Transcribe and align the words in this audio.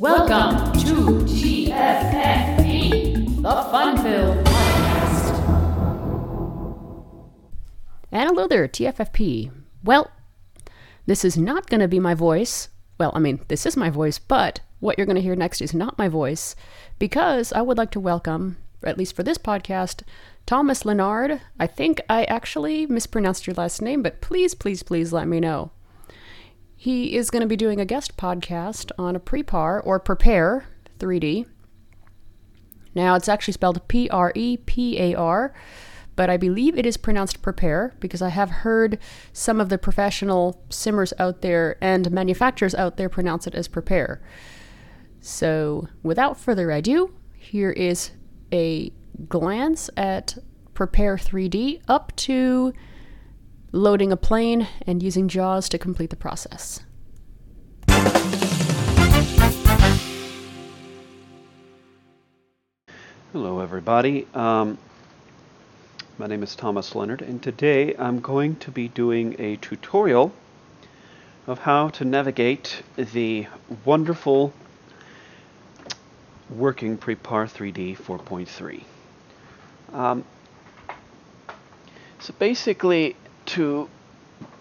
Welcome 0.00 0.72
to 0.80 1.20
TFFP, 1.28 2.62
the 3.42 3.48
Funville 3.70 4.42
Podcast. 4.44 5.34
And 8.10 8.30
hello 8.30 8.48
there, 8.48 8.66
TFFP. 8.66 9.50
Well, 9.84 10.10
this 11.04 11.22
is 11.22 11.36
not 11.36 11.68
going 11.68 11.80
to 11.80 11.86
be 11.88 12.00
my 12.00 12.14
voice. 12.14 12.70
Well, 12.98 13.12
I 13.14 13.18
mean, 13.18 13.40
this 13.48 13.66
is 13.66 13.76
my 13.76 13.90
voice, 13.90 14.18
but 14.18 14.60
what 14.78 14.96
you're 14.96 15.04
going 15.04 15.16
to 15.16 15.20
hear 15.20 15.36
next 15.36 15.60
is 15.60 15.74
not 15.74 15.98
my 15.98 16.08
voice 16.08 16.56
because 16.98 17.52
I 17.52 17.60
would 17.60 17.76
like 17.76 17.90
to 17.90 18.00
welcome, 18.00 18.56
at 18.82 18.96
least 18.96 19.14
for 19.14 19.22
this 19.22 19.36
podcast, 19.36 20.00
Thomas 20.46 20.86
Leonard. 20.86 21.42
I 21.58 21.66
think 21.66 22.00
I 22.08 22.24
actually 22.24 22.86
mispronounced 22.86 23.46
your 23.46 23.52
last 23.52 23.82
name, 23.82 24.02
but 24.02 24.22
please, 24.22 24.54
please, 24.54 24.82
please 24.82 25.12
let 25.12 25.28
me 25.28 25.40
know. 25.40 25.72
He 26.82 27.14
is 27.14 27.28
going 27.28 27.42
to 27.42 27.46
be 27.46 27.58
doing 27.58 27.78
a 27.78 27.84
guest 27.84 28.16
podcast 28.16 28.90
on 28.96 29.14
a 29.14 29.20
Prepar 29.20 29.82
or 29.84 30.00
Prepare 30.00 30.64
3D. 30.98 31.44
Now, 32.94 33.16
it's 33.16 33.28
actually 33.28 33.52
spelled 33.52 33.86
P 33.86 34.08
R 34.08 34.32
E 34.34 34.56
P 34.56 34.98
A 34.98 35.14
R, 35.14 35.52
but 36.16 36.30
I 36.30 36.38
believe 36.38 36.78
it 36.78 36.86
is 36.86 36.96
pronounced 36.96 37.42
Prepare 37.42 37.94
because 38.00 38.22
I 38.22 38.30
have 38.30 38.48
heard 38.48 38.98
some 39.34 39.60
of 39.60 39.68
the 39.68 39.76
professional 39.76 40.64
simmers 40.70 41.12
out 41.18 41.42
there 41.42 41.76
and 41.82 42.10
manufacturers 42.10 42.74
out 42.74 42.96
there 42.96 43.10
pronounce 43.10 43.46
it 43.46 43.54
as 43.54 43.68
Prepare. 43.68 44.22
So, 45.20 45.86
without 46.02 46.40
further 46.40 46.70
ado, 46.70 47.12
here 47.34 47.72
is 47.72 48.12
a 48.54 48.90
glance 49.28 49.90
at 49.98 50.38
Prepare 50.72 51.18
3D 51.18 51.82
up 51.88 52.16
to 52.16 52.72
loading 53.72 54.10
a 54.10 54.16
plane 54.16 54.66
and 54.86 55.02
using 55.02 55.28
JAWS 55.28 55.68
to 55.68 55.78
complete 55.78 56.10
the 56.10 56.16
process. 56.16 56.80
Hello, 63.32 63.60
everybody. 63.60 64.26
Um, 64.34 64.76
my 66.18 66.26
name 66.26 66.42
is 66.42 66.56
Thomas 66.56 66.96
Leonard, 66.96 67.22
and 67.22 67.40
today 67.40 67.94
I'm 67.96 68.18
going 68.20 68.56
to 68.56 68.72
be 68.72 68.88
doing 68.88 69.36
a 69.38 69.56
tutorial 69.56 70.32
of 71.46 71.60
how 71.60 71.88
to 71.90 72.04
navigate 72.04 72.82
the 72.96 73.46
wonderful 73.84 74.52
working 76.50 76.98
Prepar 76.98 77.46
3D 77.46 77.96
4.3. 77.96 78.82
Um, 79.94 80.24
so 82.18 82.34
basically, 82.38 83.16
to 83.46 83.88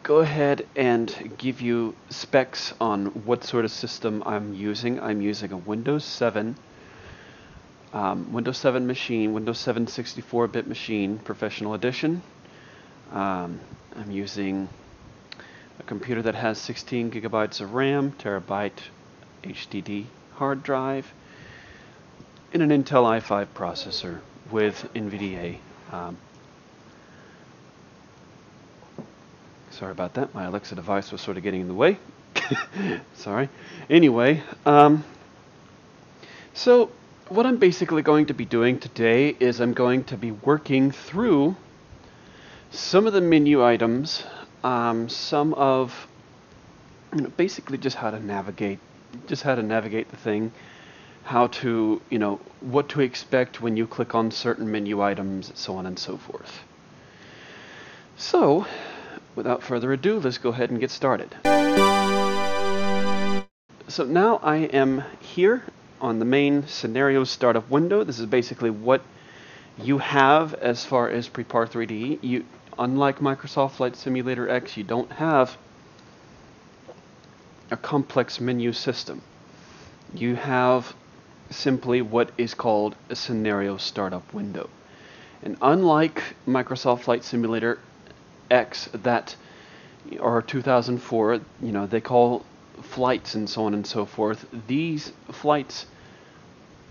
go 0.04 0.20
ahead 0.20 0.66
and 0.76 1.34
give 1.38 1.62
you 1.62 1.96
specs 2.10 2.74
on 2.82 3.08
what 3.26 3.44
sort 3.44 3.66
of 3.66 3.72
system 3.72 4.24
I'm 4.26 4.54
using, 4.54 5.00
I'm 5.00 5.22
using 5.22 5.52
a 5.52 5.58
Windows 5.58 6.04
7 6.04 6.56
um, 7.94 8.32
Windows 8.32 8.58
7 8.58 8.86
machine, 8.86 9.34
Windows 9.34 9.60
7 9.60 9.88
64-bit 9.88 10.68
machine, 10.68 11.18
Professional 11.18 11.74
Edition. 11.74 12.22
Um, 13.12 13.60
I'm 13.96 14.12
using 14.12 14.70
a 15.80 15.84
computer 15.84 16.22
that 16.22 16.36
has 16.36 16.60
16 16.60 17.12
gigabytes 17.12 17.62
of 17.62 17.74
RAM, 17.74 18.12
terabyte 18.12 18.80
HDD 19.44 20.06
hard 20.36 20.62
drive, 20.62 21.12
and 22.54 22.62
an 22.62 22.70
Intel 22.70 23.04
i5 23.04 23.48
processor 23.56 24.20
with 24.52 24.88
NVDA. 24.94 25.58
Um, 25.92 26.18
sorry 29.80 29.94
about 29.94 30.16
that. 30.16 30.36
My 30.36 30.44
Alexa 30.44 30.76
device 30.76 31.10
was 31.10 31.22
sort 31.22 31.38
of 31.38 31.44
getting 31.44 31.62
in 31.62 31.70
the 31.70 31.74
way. 31.74 31.98
sorry. 33.14 33.48
Anyway, 33.90 34.44
um, 34.66 35.06
so 36.54 36.92
what 37.30 37.46
I'm 37.46 37.56
basically 37.56 38.02
going 38.02 38.26
to 38.26 38.34
be 38.34 38.44
doing 38.44 38.78
today 38.78 39.38
is 39.40 39.62
I'm 39.62 39.72
going 39.72 40.04
to 40.06 40.18
be 40.18 40.32
working 40.32 40.92
through 40.92 41.56
some 42.72 43.08
of 43.08 43.14
the 43.14 43.22
menu 43.22 43.64
items, 43.64 44.26
um, 44.66 45.08
some 45.08 45.54
of 45.54 46.08
you 47.16 47.22
know, 47.22 47.30
basically 47.38 47.78
just 47.78 47.96
how 47.96 48.12
to 48.12 48.20
navigate, 48.20 48.80
just 49.28 49.44
how 49.44 49.56
to 49.56 49.64
navigate 49.64 50.10
the 50.12 50.18
thing, 50.18 50.52
how 51.24 51.48
to, 51.48 52.02
you 52.10 52.20
know, 52.20 52.42
what 52.60 52.90
to 52.90 53.00
expect 53.00 53.62
when 53.62 53.78
you 53.78 53.88
click 53.88 54.14
on 54.14 54.30
certain 54.30 54.70
menu 54.70 55.02
items, 55.02 55.54
so 55.56 55.78
on 55.78 55.86
and 55.86 55.98
so 55.98 56.18
forth. 56.18 56.64
So, 58.18 58.66
without 59.40 59.64
further 59.64 59.94
ado, 59.94 60.20
let's 60.20 60.38
go 60.38 60.50
ahead 60.50 60.70
and 60.70 60.82
get 60.82 60.92
started. 60.92 61.34
So 63.88 64.04
now 64.04 64.38
I 64.44 64.58
am 64.74 65.06
here 65.22 65.64
on 66.02 66.20
the 66.20 66.26
main 66.26 66.68
scenario 66.68 67.24
startup 67.24 67.70
window. 67.70 68.04
This 68.04 68.20
is 68.20 68.26
basically 68.26 68.70
what 68.70 69.02
you 69.82 70.00
have 70.00 70.54
as 70.56 70.84
far 70.84 71.10
as 71.10 71.30
Prepar 71.30 71.70
3D. 71.70 72.20
You, 72.22 72.44
unlike 72.78 73.20
Microsoft 73.20 73.72
Flight 73.72 73.96
Simulator 73.96 74.50
X, 74.50 74.76
you 74.76 74.84
don't 74.84 75.14
have 75.14 75.58
a 77.72 77.78
complex 77.78 78.42
menu 78.42 78.74
system. 78.74 79.22
You 80.14 80.36
have 80.36 80.94
simply 81.50 82.02
what 82.02 82.32
is 82.38 82.54
called 82.54 82.94
a 83.10 83.16
scenario 83.16 83.78
startup 83.78 84.34
window. 84.34 84.70
And 85.42 85.56
unlike 85.62 86.22
Microsoft 86.46 87.04
Flight 87.04 87.24
Simulator 87.24 87.80
X, 88.50 88.90
that 88.94 89.36
or 90.20 90.42
2004, 90.42 91.42
you 91.62 91.72
know, 91.72 91.86
they 91.86 92.02
call 92.02 92.46
flights 92.82 93.36
and 93.36 93.50
so 93.50 93.66
on 93.66 93.74
and 93.74 93.86
so 93.86 94.06
forth. 94.06 94.46
These 94.68 95.12
flights 95.32 95.86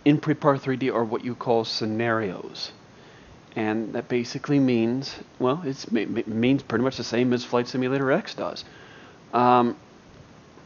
in 0.04 0.20
Prepar 0.20 0.58
3D 0.58 0.92
are 0.92 1.04
what 1.04 1.24
you 1.24 1.34
call 1.34 1.64
scenarios. 1.64 2.72
And 3.56 3.92
that 3.94 4.08
basically 4.08 4.60
means, 4.60 5.16
well, 5.38 5.62
it 5.64 6.28
means 6.28 6.62
pretty 6.62 6.84
much 6.84 6.96
the 6.96 7.04
same 7.04 7.32
as 7.32 7.44
Flight 7.44 7.66
Simulator 7.66 8.12
X 8.12 8.34
does. 8.34 8.64
Um, 9.32 9.76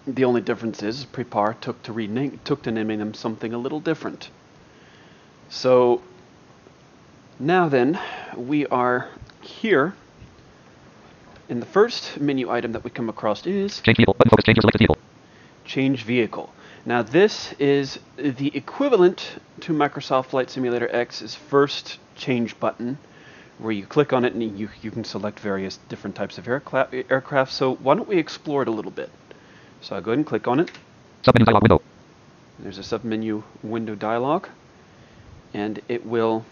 the 0.06 0.24
only 0.24 0.41
difference 0.41 0.82
is 0.82 1.06
Prepar 1.06 1.59
took 1.60 1.82
to 1.84 1.92
rename, 1.92 2.41
took 2.44 2.62
to 2.62 2.70
naming 2.70 2.98
them 2.98 3.14
something 3.14 3.54
a 3.54 3.59
little 3.59 3.80
different. 3.80 4.28
So 5.48 6.03
now 7.38 7.69
then, 7.69 7.98
we 8.36 8.66
are 8.66 9.09
here. 9.41 9.94
And 11.53 11.61
the 11.61 11.67
first 11.67 12.19
menu 12.19 12.51
item 12.51 12.73
that 12.73 12.83
we 12.83 12.89
come 12.89 13.11
across 13.11 13.45
is 13.47 13.83
Change 13.83 13.99
vehicle. 13.99 14.15
Button 14.15 14.31
focus. 14.31 14.45
Change 14.47 14.59
selected 14.63 14.79
vehicle. 14.79 14.97
change 15.67 16.03
vehicle. 16.03 16.51
Now 16.87 17.03
this 17.03 17.53
is 17.59 17.99
the 18.17 18.57
equivalent 18.57 19.33
to 19.61 19.75
Microsoft 19.75 20.29
Flight 20.29 20.49
Simulator 20.49 20.89
X's 20.91 21.35
first 21.35 21.99
change 22.17 22.59
button, 22.59 22.97
where 23.59 23.71
you 23.71 23.85
click 23.85 24.15
on 24.15 24.25
it 24.25 24.33
and 24.33 24.59
you, 24.59 24.71
you 24.81 24.91
can 24.91 25.05
select 25.05 25.41
various 25.41 25.77
different 25.91 26.17
types 26.17 26.39
of 26.39 26.49
aircraft, 26.49 26.95
aircraft. 27.11 27.53
So 27.53 27.75
why 27.75 27.97
don't 27.97 28.09
we 28.09 28.17
explore 28.17 28.63
it 28.63 28.69
a 28.69 28.73
little 28.73 28.91
bit? 28.91 29.11
So 29.83 29.95
I'll 29.95 30.01
go 30.01 30.13
ahead 30.13 30.21
and 30.21 30.27
click 30.27 30.49
on 30.49 30.59
it. 30.59 30.71
Submenu 31.23 31.45
dialog 31.45 31.65
window. 31.65 31.83
There's 32.61 32.79
a 32.79 32.81
submenu 32.81 33.43
window 33.63 33.95
dialog, 33.95 34.49
and 35.53 35.83
it 35.87 36.07
will. 36.07 36.47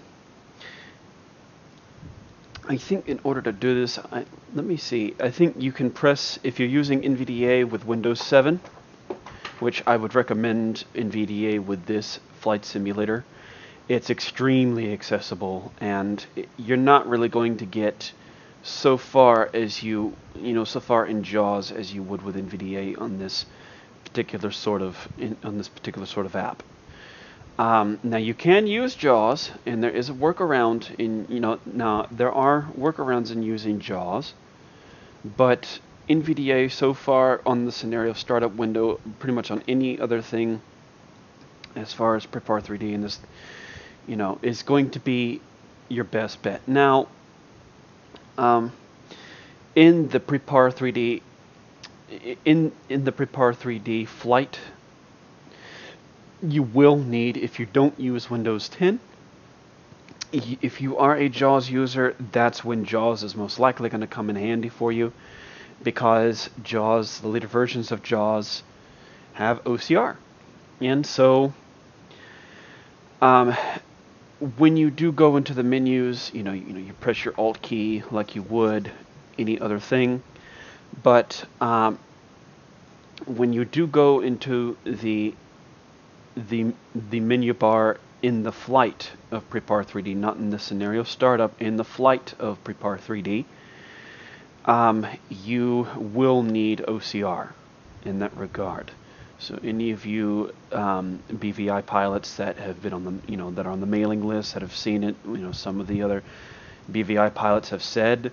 I 2.69 2.76
think 2.76 3.09
in 3.09 3.21
order 3.25 3.43
to 3.43 3.53
do 3.53 3.75
this, 3.75 3.98
I, 3.98 4.25
let 4.54 4.65
me 4.65 4.76
see. 4.76 5.15
I 5.19 5.31
think 5.31 5.56
you 5.59 5.72
can 5.72 5.91
press 5.91 6.38
if 6.43 6.60
you're 6.60 6.69
using 6.69 7.03
NVDA 7.03 7.69
with 7.69 7.87
Windows 7.87 8.21
7, 8.21 8.60
which 9.60 9.82
I 9.87 9.97
would 9.97 10.15
recommend 10.15 10.84
NVDA 10.94 11.65
with 11.65 11.87
this 11.87 12.20
flight 12.41 12.65
simulator. 12.65 13.25
It's 13.88 14.10
extremely 14.10 14.93
accessible, 14.93 15.72
and 15.81 16.25
you're 16.56 16.76
not 16.76 17.09
really 17.09 17.28
going 17.28 17.56
to 17.56 17.66
get 17.66 18.12
so 18.62 18.97
far 18.97 19.50
as 19.54 19.82
you 19.82 20.15
you 20.37 20.53
know 20.53 20.65
so 20.65 20.81
far 20.81 21.06
in 21.06 21.22
JAWS 21.22 21.72
as 21.72 21.94
you 21.94 22.03
would 22.03 22.22
with 22.22 22.37
NVDA 22.37 23.00
on 23.00 23.19
this 23.19 23.47
particular 24.04 24.50
sort 24.50 24.82
of 24.82 25.09
in, 25.19 25.37
on 25.43 25.59
this 25.59 25.69
particular 25.69 26.06
sort 26.06 26.26
of 26.26 26.37
app. 26.37 26.62
Um, 27.60 28.00
now 28.02 28.16
you 28.16 28.32
can 28.32 28.66
use 28.66 28.94
JAWS, 28.94 29.50
and 29.66 29.84
there 29.84 29.90
is 29.90 30.08
a 30.08 30.14
workaround 30.14 30.98
in 30.98 31.26
you 31.28 31.40
know 31.40 31.60
now 31.66 32.06
there 32.10 32.32
are 32.32 32.70
workarounds 32.74 33.30
in 33.30 33.42
using 33.42 33.80
JAWS, 33.80 34.32
but 35.36 35.78
NVDA 36.08 36.72
so 36.72 36.94
far 36.94 37.42
on 37.44 37.66
the 37.66 37.72
scenario 37.72 38.14
startup 38.14 38.54
window, 38.54 38.98
pretty 39.18 39.34
much 39.34 39.50
on 39.50 39.62
any 39.68 40.00
other 40.00 40.22
thing, 40.22 40.62
as 41.76 41.92
far 41.92 42.16
as 42.16 42.24
Prepar 42.24 42.62
3D 42.62 42.94
and 42.94 43.04
this, 43.04 43.20
you 44.06 44.16
know, 44.16 44.38
is 44.40 44.62
going 44.62 44.88
to 44.92 44.98
be 44.98 45.42
your 45.90 46.04
best 46.04 46.40
bet. 46.40 46.66
Now, 46.66 47.08
um, 48.38 48.72
in 49.74 50.08
the 50.08 50.18
Prepar 50.18 50.72
3D, 50.72 51.20
in 52.46 52.72
in 52.88 53.04
the 53.04 53.12
Prepar 53.12 53.54
3D 53.54 54.08
flight 54.08 54.58
you 56.42 56.62
will 56.62 56.96
need 56.96 57.37
if 57.37 57.58
you 57.58 57.66
don't 57.66 57.98
use 57.98 58.31
Windows 58.31 58.69
10. 58.69 59.00
If 60.32 60.81
you 60.81 60.96
are 60.96 61.16
a 61.16 61.28
JAWS 61.28 61.70
user, 61.70 62.14
that's 62.32 62.64
when 62.64 62.84
JAWS 62.84 63.25
is 63.25 63.34
most 63.34 63.58
likely 63.58 63.88
going 63.88 64.00
to 64.00 64.06
come 64.06 64.31
in 64.31 64.37
handy 64.37 64.69
for 64.69 64.92
you 64.92 65.12
because 65.82 66.50
JAWS, 66.62 67.20
the 67.20 67.28
later 67.28 67.48
versions 67.48 67.90
of 67.90 68.02
JAWS, 68.02 68.62
have 69.32 69.62
OCR. 69.64 70.16
And 70.81 71.04
so, 71.04 71.52
um, 73.20 73.56
when 74.56 74.76
you 74.76 74.90
do 74.90 75.12
go 75.12 75.36
into 75.36 75.52
the 75.52 75.62
menus, 75.62 76.31
you 76.32 76.43
know, 76.43 76.52
you 76.52 76.72
know, 76.72 76.81
you 76.81 76.93
press 76.94 77.25
your 77.25 77.34
Alt 77.36 77.60
key 77.60 78.02
like 78.10 78.34
you 78.34 78.43
would 78.43 78.90
any 79.38 79.58
other 79.58 79.78
thing, 79.78 80.22
but 81.02 81.44
um, 81.60 81.98
when 83.26 83.52
you 83.52 83.64
do 83.64 83.86
go 83.86 84.20
into 84.20 84.76
the 84.84 85.34
the 86.37 86.73
the 86.94 87.21
menu 87.21 87.55
bar 87.55 87.99
in 88.23 88.43
the 88.43 88.53
flight 88.53 89.12
of 89.31 89.49
Prepar 89.50 89.85
3D, 89.85 90.15
not 90.17 90.37
in 90.37 90.50
the 90.50 90.59
scenario 90.59 91.03
startup, 91.03 91.61
in 91.61 91.77
the 91.77 91.85
flight 91.85 92.35
of 92.38 92.62
Prepar 92.65 92.99
3D, 92.99 93.44
um, 94.67 95.06
you 95.31 95.88
will 95.97 96.43
need 96.43 96.81
OCR 96.87 97.49
in 98.05 98.19
that 98.19 98.37
regard. 98.37 98.91
So 99.38 99.59
any 99.65 99.91
of 99.91 100.05
you 100.05 100.53
um, 100.71 101.23
BVI 101.32 101.87
pilots 101.87 102.37
that 102.37 102.59
have 102.59 102.82
been 102.82 102.93
on 102.93 103.05
the, 103.05 103.15
you 103.31 103.38
know, 103.38 103.50
that 103.53 103.67
are 103.67 103.73
on 103.73 103.81
the 103.81 103.87
mailing 103.87 104.27
list 104.27 104.53
that 104.53 104.61
have 104.61 104.77
seen 104.77 105.03
it, 105.03 105.17
you 105.25 105.38
know, 105.38 105.53
some 105.53 105.81
of 105.81 105.87
the 105.87 106.03
other 106.03 106.23
BVI 106.93 107.32
pilots 107.35 107.71
have 107.71 107.82
said, 107.82 108.32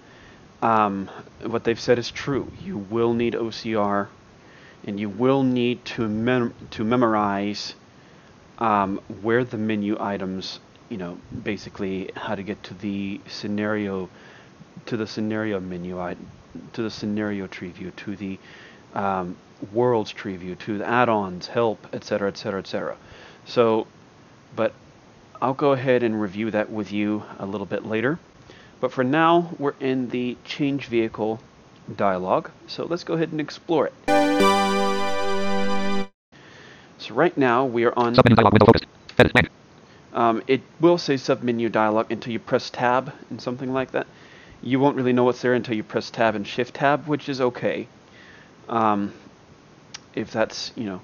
um, 0.62 1.10
what 1.46 1.64
they've 1.64 1.80
said 1.80 1.98
is 1.98 2.12
true. 2.12 2.52
You 2.62 2.78
will 2.78 3.14
need 3.14 3.34
OCR, 3.34 4.08
and 4.86 5.00
you 5.00 5.08
will 5.08 5.44
need 5.44 5.86
to 5.86 6.10
mem- 6.10 6.54
to 6.72 6.84
memorize 6.84 7.76
um, 8.60 9.00
where 9.22 9.44
the 9.44 9.58
menu 9.58 9.98
items, 10.00 10.60
you 10.90 10.98
know, 10.98 11.18
basically 11.44 12.12
how 12.16 12.36
to 12.36 12.44
get 12.44 12.62
to 12.64 12.74
the 12.74 13.22
scenario, 13.28 14.10
to 14.86 14.98
the 14.98 15.08
scenario 15.08 15.60
menu 15.60 16.00
to 16.74 16.82
the 16.82 16.92
scenario 16.92 17.48
tree 17.48 17.72
view, 17.72 17.92
to 17.92 18.16
the 18.16 18.40
um, 18.94 19.36
worlds 19.72 20.12
tree 20.12 20.36
view, 20.36 20.56
to 20.56 20.78
the 20.78 20.88
add-ons, 20.88 21.48
help, 21.48 21.88
etc., 21.94 22.30
etc., 22.30 22.60
etc. 22.60 22.98
So, 23.46 23.88
but 24.56 24.74
I'll 25.42 25.54
go 25.54 25.72
ahead 25.72 26.04
and 26.04 26.20
review 26.20 26.52
that 26.52 26.72
with 26.72 26.92
you 26.92 27.24
a 27.40 27.46
little 27.46 27.68
bit 27.68 27.86
later. 27.86 28.20
But 28.80 28.92
for 28.92 29.04
now, 29.04 29.56
we're 29.58 29.76
in 29.80 30.10
the 30.10 30.38
change 30.44 30.86
vehicle 30.86 31.40
dialog. 31.96 32.50
So 32.68 32.86
let's 32.86 33.04
go 33.04 33.16
ahead 33.16 33.32
and 33.32 33.42
explore 33.42 33.88
it. 33.88 34.97
So 37.08 37.14
right 37.14 37.38
now 37.38 37.64
we 37.64 37.86
are 37.86 37.94
on 37.98 38.16
Submenu 38.16 38.36
dialog 38.36 38.52
window 38.52 38.66
focused. 38.66 38.86
Edit 39.18 39.32
blank. 39.32 39.50
um, 40.12 40.44
it 40.46 40.62
will 40.82 40.98
say 40.98 41.14
submenu 41.14 41.72
dialog 41.72 42.12
until 42.12 42.34
you 42.34 42.40
press 42.40 42.70
tab 42.70 43.14
and 43.30 43.42
something 43.42 43.72
like 43.72 43.92
that. 43.92 44.08
You 44.62 44.82
won't 44.82 44.98
really 44.98 45.14
know 45.14 45.24
what's 45.24 45.42
there 45.42 45.54
until 45.54 45.76
you 45.76 45.84
press 45.84 46.12
tab 46.12 46.36
and 46.36 46.46
shift 46.46 46.74
tab, 46.74 47.08
which 47.08 47.30
is 47.30 47.40
okay. 47.40 47.88
Um, 48.68 49.14
if 50.16 50.32
that's, 50.32 50.74
you 50.76 50.84
know, 50.84 51.02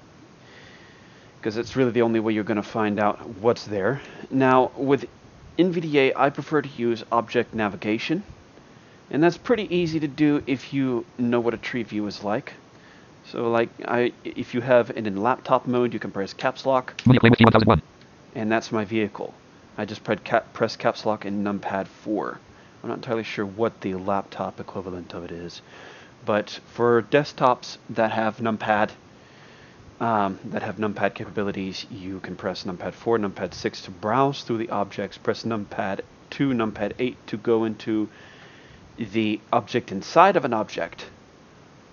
because 1.38 1.56
it's 1.56 1.74
really 1.74 1.92
the 1.92 2.02
only 2.02 2.20
way 2.20 2.34
you're 2.34 2.44
going 2.44 2.56
to 2.56 2.62
find 2.62 3.00
out 3.00 3.26
what's 3.40 3.64
there. 3.64 4.02
Now, 4.30 4.72
with 4.76 5.06
NVDA, 5.58 6.12
I 6.16 6.28
prefer 6.28 6.60
to 6.60 6.68
use 6.76 7.02
object 7.10 7.54
navigation, 7.54 8.24
and 9.10 9.22
that's 9.22 9.38
pretty 9.38 9.74
easy 9.74 10.00
to 10.00 10.08
do 10.08 10.42
if 10.46 10.74
you 10.74 11.06
know 11.16 11.40
what 11.40 11.54
a 11.54 11.58
tree 11.58 11.82
view 11.82 12.06
is 12.06 12.22
like. 12.22 12.52
So, 13.26 13.50
like, 13.50 13.70
I, 13.86 14.12
if 14.24 14.54
you 14.54 14.60
have 14.60 14.90
it 14.90 15.06
in 15.06 15.16
laptop 15.16 15.66
mode, 15.66 15.92
you 15.92 15.98
can 15.98 16.10
press 16.10 16.32
caps 16.32 16.66
lock, 16.66 16.94
Media 17.06 17.20
play 17.20 17.30
with 17.30 17.38
T1001. 17.38 17.80
and 18.34 18.50
that's 18.52 18.70
my 18.70 18.84
vehicle. 18.84 19.34
I 19.76 19.84
just 19.86 20.04
press, 20.04 20.20
cap, 20.22 20.52
press 20.52 20.76
caps 20.76 21.04
lock 21.06 21.24
in 21.24 21.42
numpad 21.42 21.86
4. 21.86 22.38
I'm 22.82 22.88
not 22.88 22.98
entirely 22.98 23.24
sure 23.24 23.46
what 23.46 23.80
the 23.80 23.94
laptop 23.94 24.60
equivalent 24.60 25.14
of 25.14 25.24
it 25.24 25.32
is, 25.32 25.62
but 26.26 26.60
for 26.72 27.02
desktops 27.02 27.78
that 27.90 28.12
have 28.12 28.36
numpad, 28.38 28.90
um, 30.00 30.38
that 30.44 30.62
have 30.62 30.76
numpad 30.76 31.14
capabilities, 31.14 31.86
you 31.90 32.20
can 32.20 32.36
press 32.36 32.64
numpad 32.64 32.92
4, 32.92 33.18
numpad 33.18 33.54
6 33.54 33.80
to 33.82 33.90
browse 33.90 34.42
through 34.42 34.58
the 34.58 34.70
objects, 34.70 35.16
press 35.18 35.44
numpad 35.44 36.00
2, 36.30 36.50
numpad 36.50 36.92
8 36.98 37.16
to 37.28 37.36
go 37.38 37.64
into 37.64 38.08
the 38.98 39.40
object 39.52 39.90
inside 39.90 40.36
of 40.36 40.44
an 40.44 40.52
object, 40.52 41.06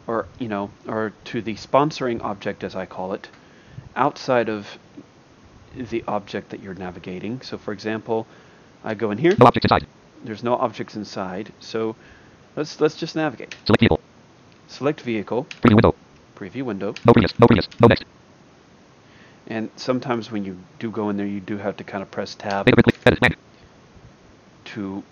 or 0.07 0.27
you 0.39 0.48
know, 0.48 0.69
or 0.88 1.13
to 1.25 1.42
the 1.42 1.56
sponsoring 1.56 2.21
object 2.24 2.63
as 2.63 2.75
I 2.75 2.86
call 2.86 3.13
it, 3.13 3.27
outside 3.95 4.50
of 4.50 4.68
the 5.75 6.03
object 6.07 6.50
that 6.50 6.62
you're 6.62 6.74
navigating. 6.74 7.42
So 7.42 7.57
for 7.57 7.71
example, 7.71 8.27
I 8.83 8.94
go 8.94 9.12
in 9.12 9.18
here, 9.18 9.36
No 9.39 9.45
objects 9.48 9.65
inside. 9.65 9.88
there's 10.24 10.44
no 10.44 10.56
objects 10.56 10.95
inside, 10.95 11.51
so 11.59 11.95
let's 12.56 12.80
let's 12.81 12.95
just 12.95 13.15
navigate. 13.15 13.56
Select 13.65 13.80
vehicle. 13.81 14.00
Select 14.68 15.01
vehicle, 15.01 15.45
Preview 15.62 15.75
window. 15.75 15.95
preview 16.36 16.63
window, 16.63 16.94
No 17.06 17.13
previous. 17.13 17.38
No 17.39 17.48
previous. 17.48 17.68
No 17.80 17.88
next. 17.88 18.06
and 19.48 19.69
sometimes 19.75 20.31
when 20.31 20.45
you 20.45 20.57
do 20.80 20.89
go 20.92 21.09
in 21.09 21.18
there, 21.18 21.25
you 21.27 21.39
do 21.42 21.57
have 21.57 21.75
to 21.77 21.83
kind 21.83 22.01
of 22.01 22.09
press 22.12 22.36
tab 22.36 22.65
Data 22.65 22.81
click. 22.83 22.98
Edit 23.06 23.19
blank. 23.19 23.38
to 24.65 25.03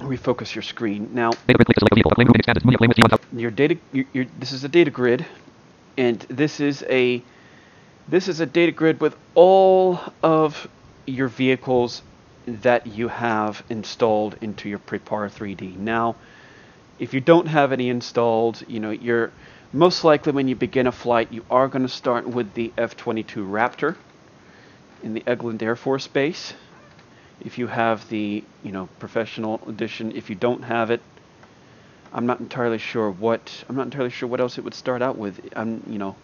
refocus 0.00 0.54
your 0.54 0.62
screen. 0.62 1.10
Now, 1.12 1.30
Data 1.30 1.54
grid 1.54 1.66
click 1.66 1.76
to 1.76 1.80
select 1.80 1.92
a 1.92 1.96
vehicle. 1.96 2.10
Play 2.12 2.24
moving 2.24 2.40
expanded. 2.40 2.64
Media 2.64 2.78
play 2.78 2.88
with 2.88 2.96
T1000. 2.96 3.40
your 3.40 3.50
data 3.50 3.78
your, 3.92 4.04
your, 4.12 4.24
this 4.38 4.52
is 4.52 4.64
a 4.64 4.68
data 4.68 4.90
grid 4.90 5.26
and 5.96 6.20
this 6.28 6.60
is 6.60 6.84
a 6.88 7.22
this 8.08 8.28
is 8.28 8.40
a 8.40 8.46
data 8.46 8.72
grid 8.72 9.00
with 9.00 9.16
all 9.34 10.00
of 10.22 10.68
your 11.06 11.28
vehicles 11.28 12.02
that 12.46 12.86
you 12.86 13.08
have 13.08 13.62
installed 13.68 14.36
into 14.40 14.68
your 14.68 14.78
Prepar 14.78 15.30
3D. 15.30 15.76
Now, 15.76 16.16
if 16.98 17.12
you 17.12 17.20
don't 17.20 17.46
have 17.46 17.72
any 17.72 17.90
installed, 17.90 18.62
you 18.66 18.80
know, 18.80 18.90
you're 18.90 19.30
most 19.72 20.04
likely 20.04 20.32
when 20.32 20.48
you 20.48 20.56
begin 20.56 20.86
a 20.86 20.92
flight, 20.92 21.30
you 21.30 21.44
are 21.50 21.68
going 21.68 21.82
to 21.82 21.92
start 21.92 22.26
with 22.26 22.54
the 22.54 22.72
F-22 22.78 23.26
Raptor 23.46 23.96
in 25.02 25.12
the 25.12 25.20
Eglin 25.20 25.60
Air 25.62 25.76
Force 25.76 26.06
Base. 26.06 26.54
If 27.40 27.58
you 27.58 27.66
have 27.66 28.08
the, 28.08 28.44
you 28.62 28.72
know, 28.72 28.88
professional 28.98 29.60
edition, 29.68 30.12
if 30.16 30.28
you 30.28 30.36
don't 30.36 30.62
have 30.62 30.90
it, 30.90 31.00
I'm 32.12 32.26
not 32.26 32.40
entirely 32.40 32.78
sure 32.78 33.10
what 33.10 33.64
I'm 33.68 33.76
not 33.76 33.86
entirely 33.86 34.10
sure 34.10 34.28
what 34.28 34.40
else 34.40 34.58
it 34.58 34.64
would 34.64 34.74
start 34.74 35.02
out 35.02 35.18
with. 35.18 35.40
I'm 35.54 35.82
you 35.86 35.98
know, 35.98 36.16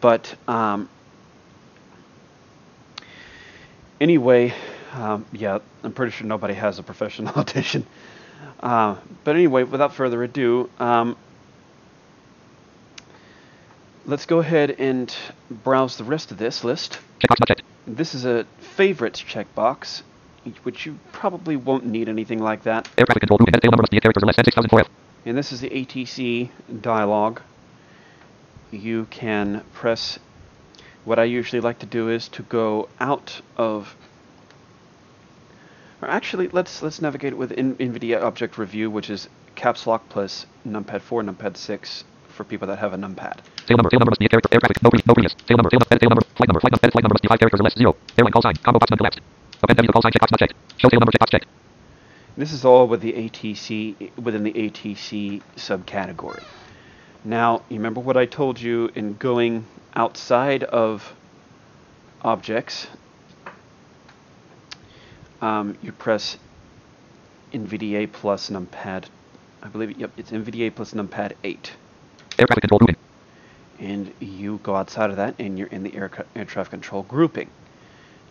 but 0.00 0.34
um, 0.46 0.88
anyway, 4.00 4.54
um, 4.92 5.24
yeah, 5.32 5.58
I'm 5.82 5.92
pretty 5.92 6.12
sure 6.12 6.26
nobody 6.26 6.54
has 6.54 6.78
a 6.78 6.82
professional 6.82 7.34
edition. 7.40 7.86
Uh, 8.60 8.96
but 9.24 9.34
anyway, 9.34 9.64
without 9.64 9.94
further 9.94 10.22
ado, 10.22 10.68
um, 10.78 11.16
let's 14.06 14.26
go 14.26 14.38
ahead 14.38 14.76
and 14.78 15.14
browse 15.50 15.96
the 15.96 16.04
rest 16.04 16.30
of 16.30 16.38
this 16.38 16.64
list. 16.64 16.98
Checkbox 17.20 17.46
checked. 17.48 17.62
This 17.86 18.14
is 18.14 18.24
a 18.24 18.44
favorites 18.76 19.20
checkbox, 19.20 20.02
which 20.62 20.86
you 20.86 20.98
probably 21.12 21.56
won't 21.56 21.86
need 21.86 22.08
anything 22.08 22.38
like 22.38 22.62
that. 22.64 22.88
Air 22.98 23.06
traffic 23.06 23.20
control. 23.20 23.38
Head 23.38 23.62
tail 23.62 23.70
number 23.70 23.82
must 23.82 23.92
be 23.92 24.00
characters 24.00 24.24
less. 24.24 24.36
Send 24.36 24.46
6004F. 24.46 24.88
And 25.24 25.38
this 25.38 25.52
is 25.52 25.60
the 25.60 25.70
ATC 25.70 26.50
dialog. 26.80 27.40
You 28.70 29.06
can 29.10 29.64
press. 29.72 30.18
What 31.04 31.18
I 31.18 31.24
usually 31.24 31.60
like 31.60 31.78
to 31.80 31.86
do 31.86 32.08
is 32.08 32.28
to 32.28 32.42
go 32.42 32.88
out 33.00 33.40
of. 33.56 33.94
Or 36.00 36.08
actually, 36.08 36.48
let's 36.48 36.82
let's 36.82 37.00
navigate 37.00 37.36
with 37.36 37.52
in, 37.52 37.76
NVDA 37.76 38.22
Object 38.22 38.58
Review, 38.58 38.90
which 38.90 39.10
is 39.10 39.28
caps 39.54 39.86
lock 39.86 40.08
plus 40.08 40.46
numpad 40.66 41.00
4, 41.00 41.22
numpad 41.22 41.56
6 41.56 42.04
for 42.28 42.44
people 42.44 42.66
that 42.66 42.78
have 42.78 42.92
a 42.92 42.96
numpad. 42.96 43.38
Tail 43.66 43.76
number. 43.76 43.90
Tail 43.90 44.00
number 44.00 44.10
must 44.10 44.18
be 44.18 44.26
a 44.26 44.28
character. 44.28 44.48
Air 44.52 44.60
traffic. 44.60 44.82
No 44.82 44.90
previous. 44.90 45.06
No 45.06 45.14
previous. 45.14 45.34
Tail 45.34 45.56
number. 45.56 45.70
Tail 45.70 45.78
number. 45.78 45.98
Tail 45.98 46.08
number. 46.08 46.24
Flight 46.34 46.48
number. 46.48 46.60
Flight 46.60 46.72
number. 46.72 46.90
Flight 46.90 47.02
number 47.04 47.14
must 47.14 47.22
be 47.22 47.28
five 47.28 47.38
characters 47.38 47.60
or 47.60 47.64
less. 47.64 47.74
Zero. 47.76 47.96
Airline 48.18 48.32
call 48.32 48.42
sign. 48.42 48.56
Combo 48.56 48.78
box 48.80 48.90
none 48.90 48.98
collapsed. 48.98 49.20
Append 49.62 49.76
value 49.76 49.86
to 49.86 49.92
call 49.92 50.02
sign. 50.02 50.12
Checkbox 50.12 50.30
not 50.32 50.40
checked. 50.40 50.54
Show 50.76 50.88
tail 50.88 51.00
number. 51.00 51.12
Checkbox 51.12 51.30
checked. 51.30 51.46
This 52.36 52.52
is 52.52 52.64
all 52.64 52.88
with 52.88 53.00
the 53.00 53.12
ATC 53.12 54.16
within 54.16 54.42
the 54.42 54.52
ATC 54.52 55.42
subcategory. 55.56 56.42
Now, 57.24 57.62
you 57.68 57.76
remember 57.76 58.00
what 58.00 58.16
I 58.16 58.26
told 58.26 58.60
you 58.60 58.90
in 58.94 59.14
going 59.14 59.66
outside 59.94 60.64
of 60.64 61.14
objects? 62.22 62.88
Um, 65.40 65.76
you 65.82 65.92
press 65.92 66.38
NVDA 67.52 68.10
plus 68.10 68.50
numpad. 68.50 69.04
I 69.62 69.68
believe 69.68 69.96
yep, 69.98 70.10
it's 70.16 70.30
NVDA 70.30 70.74
plus 70.74 70.94
numpad 70.94 71.34
8. 71.44 71.72
Air 72.38 72.46
traffic 72.46 72.62
control 72.62 72.78
grouping. 72.78 72.96
And 73.78 74.12
you 74.18 74.58
go 74.62 74.74
outside 74.74 75.10
of 75.10 75.16
that 75.16 75.36
and 75.38 75.58
you're 75.58 75.68
in 75.68 75.82
the 75.82 75.94
air, 75.94 76.10
air 76.34 76.44
traffic 76.44 76.70
control 76.70 77.02
grouping. 77.02 77.50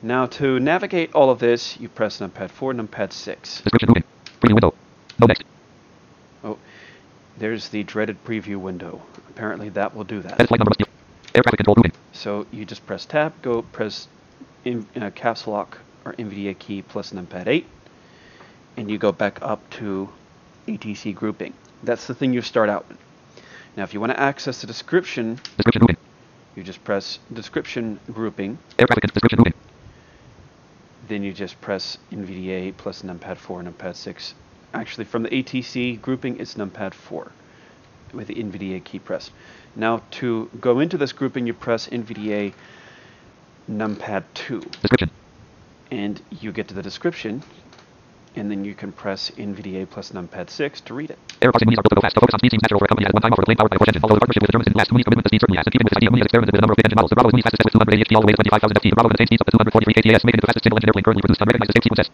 Now, 0.03 0.25
to 0.27 0.59
navigate 0.59 1.13
all 1.13 1.29
of 1.29 1.39
this, 1.39 1.79
you 1.79 1.87
press 1.87 2.19
numpad 2.19 2.49
4, 2.49 2.73
numpad 2.73 3.13
6. 3.13 3.61
Description 3.61 3.87
grouping. 3.87 4.03
Preview 4.41 4.53
window. 4.53 4.73
No 5.19 5.27
next. 5.27 5.43
Oh, 6.43 6.57
there's 7.37 7.69
the 7.69 7.83
dreaded 7.83 8.23
preview 8.25 8.57
window. 8.57 9.01
Apparently 9.29 9.69
that 9.69 9.95
will 9.95 10.03
do 10.03 10.21
that. 10.21 10.39
Air 10.39 11.43
traffic 11.43 11.57
control 11.57 11.75
grouping. 11.75 11.91
So 12.13 12.47
you 12.51 12.65
just 12.65 12.85
press 12.87 13.05
tab, 13.05 13.39
go 13.43 13.61
press 13.61 14.07
in, 14.65 14.87
uh, 14.99 15.11
caps 15.11 15.45
lock 15.47 15.77
or 16.03 16.13
NVDA 16.13 16.57
key 16.57 16.81
plus 16.81 17.11
numpad 17.11 17.47
8, 17.47 17.65
and 18.77 18.89
you 18.89 18.97
go 18.97 19.11
back 19.11 19.39
up 19.43 19.67
to 19.71 20.09
ATC 20.67 21.13
grouping. 21.13 21.53
That's 21.83 22.07
the 22.07 22.15
thing 22.15 22.33
you 22.33 22.41
start 22.41 22.69
out 22.69 22.87
with. 22.89 22.97
Now 23.77 23.83
if 23.83 23.93
you 23.93 23.99
want 23.99 24.11
to 24.13 24.19
access 24.19 24.61
the 24.61 24.67
description, 24.67 25.35
Description 25.57 25.81
grouping. 25.81 25.97
you 26.55 26.63
just 26.63 26.83
press 26.83 27.19
description 27.31 27.99
grouping, 28.11 28.57
Air 28.79 28.87
traffic 28.87 29.03
description 29.13 29.37
moving. 29.39 29.53
Then 31.11 31.23
you 31.23 31.33
just 31.33 31.59
press 31.59 31.97
NVDA 32.11 32.75
plus 32.77 33.01
numpad 33.01 33.35
4, 33.35 33.63
numpad 33.63 33.95
6. 33.95 34.33
Actually, 34.73 35.03
from 35.03 35.23
the 35.23 35.29
ATC 35.29 36.01
grouping, 36.01 36.39
it's 36.39 36.53
numpad 36.53 36.93
4 36.93 37.29
with 38.13 38.27
the 38.27 38.35
NVDA 38.35 38.81
key 38.81 38.99
press. 38.99 39.29
Now, 39.75 40.03
to 40.11 40.49
go 40.61 40.79
into 40.79 40.97
this 40.97 41.11
grouping, 41.11 41.45
you 41.45 41.53
press 41.53 41.87
NVDA 41.87 42.53
numpad 43.69 44.23
2, 44.35 44.61
Description. 44.61 45.11
and 45.91 46.21
you 46.39 46.53
get 46.53 46.69
to 46.69 46.73
the 46.73 46.81
description, 46.81 47.43
and 48.35 48.49
then 48.49 48.63
you 48.63 48.73
can 48.73 48.91
press 48.91 49.31
NVDA 49.31 49.89
plus 49.89 50.11
numpad 50.11 50.49
6 50.49 50.81
to 50.81 50.93
read 50.93 51.11
it. 51.11 51.19
Air 51.41 51.51
crossing 51.51 51.67
Mooney's 51.67 51.79
are 51.79 51.83
built 51.83 51.91
to 51.91 51.99
go 51.99 52.01
fast. 52.01 52.15
To 52.15 52.21
focus 52.21 52.33
on 52.33 52.39
speed 52.39 52.51
seems 52.51 52.63
natural 52.63 52.79
for 52.79 52.85
a 52.85 52.91
company 52.91 53.05
that 53.05 53.11
at 53.11 53.15
one 53.15 53.23
time 53.23 53.33
offered 53.33 53.43
a 53.43 53.49
plane 53.51 53.57
powered 53.59 53.71
by 53.71 53.77
Porsche 53.77 53.91
engine. 53.91 54.03
Although 54.03 54.15
the 54.15 54.23
partnership 54.23 54.41
with 54.41 54.47
the 54.47 54.55
Germans 54.55 54.67
didn't 54.71 54.79
last, 54.79 54.91
Mooney's 54.91 55.05
commitment 55.05 55.25
to 55.25 55.31
speed 55.31 55.41
certainly 55.41 55.59
has. 55.59 55.67
In 55.67 55.71
keeping 55.75 55.85
with 55.85 55.91
this 55.91 55.99
idea, 55.99 56.09
Mooney 56.11 56.21
has 56.23 56.29
experimented 56.31 56.53
with 56.55 56.59
a 56.59 56.63
number 56.63 56.75
of 56.75 56.79
big 56.79 56.87
engine 56.87 56.99
models. 57.01 57.11
The 57.11 57.17
Bravo 57.19 57.29
is 57.29 57.33
Mooney's 57.35 57.47
fastest 57.51 57.65
with 57.67 57.75
280 57.75 58.03
HP 58.07 58.11
all 58.15 58.23
the 58.23 58.29
way 58.31 58.35
to 58.35 58.39
25,000 58.39 58.71
ft. 58.71 58.87
The 58.87 58.95
Bravo 58.95 59.09
maintains 59.11 59.29
speeds 59.31 59.41
up 59.43 59.47
to 59.47 59.51
243 59.51 59.95
kts, 59.99 60.23
making 60.23 60.39
it 60.39 60.43
the 60.43 60.49
fastest 60.51 60.63
single-engine 60.63 60.89
airplane 60.89 61.03
currently 61.03 61.23
produced. 61.27 61.41
Unrecognized 61.43 61.71
escape 61.75 61.83
sequence 61.83 62.01
test. 62.07 62.11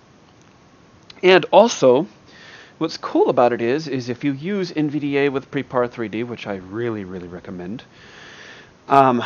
And 1.22 1.44
also, 1.54 1.92
what's 2.82 2.98
cool 2.98 3.30
about 3.30 3.54
it 3.54 3.62
is, 3.62 3.86
is 3.86 4.10
if 4.10 4.26
you 4.26 4.34
use 4.34 4.74
NVDA 4.74 5.30
with 5.30 5.54
Prepar 5.54 5.86
3D, 5.86 6.26
which 6.26 6.50
I 6.50 6.58
really, 6.58 7.06
really 7.06 7.30
recommend, 7.30 7.86
um, 8.90 9.22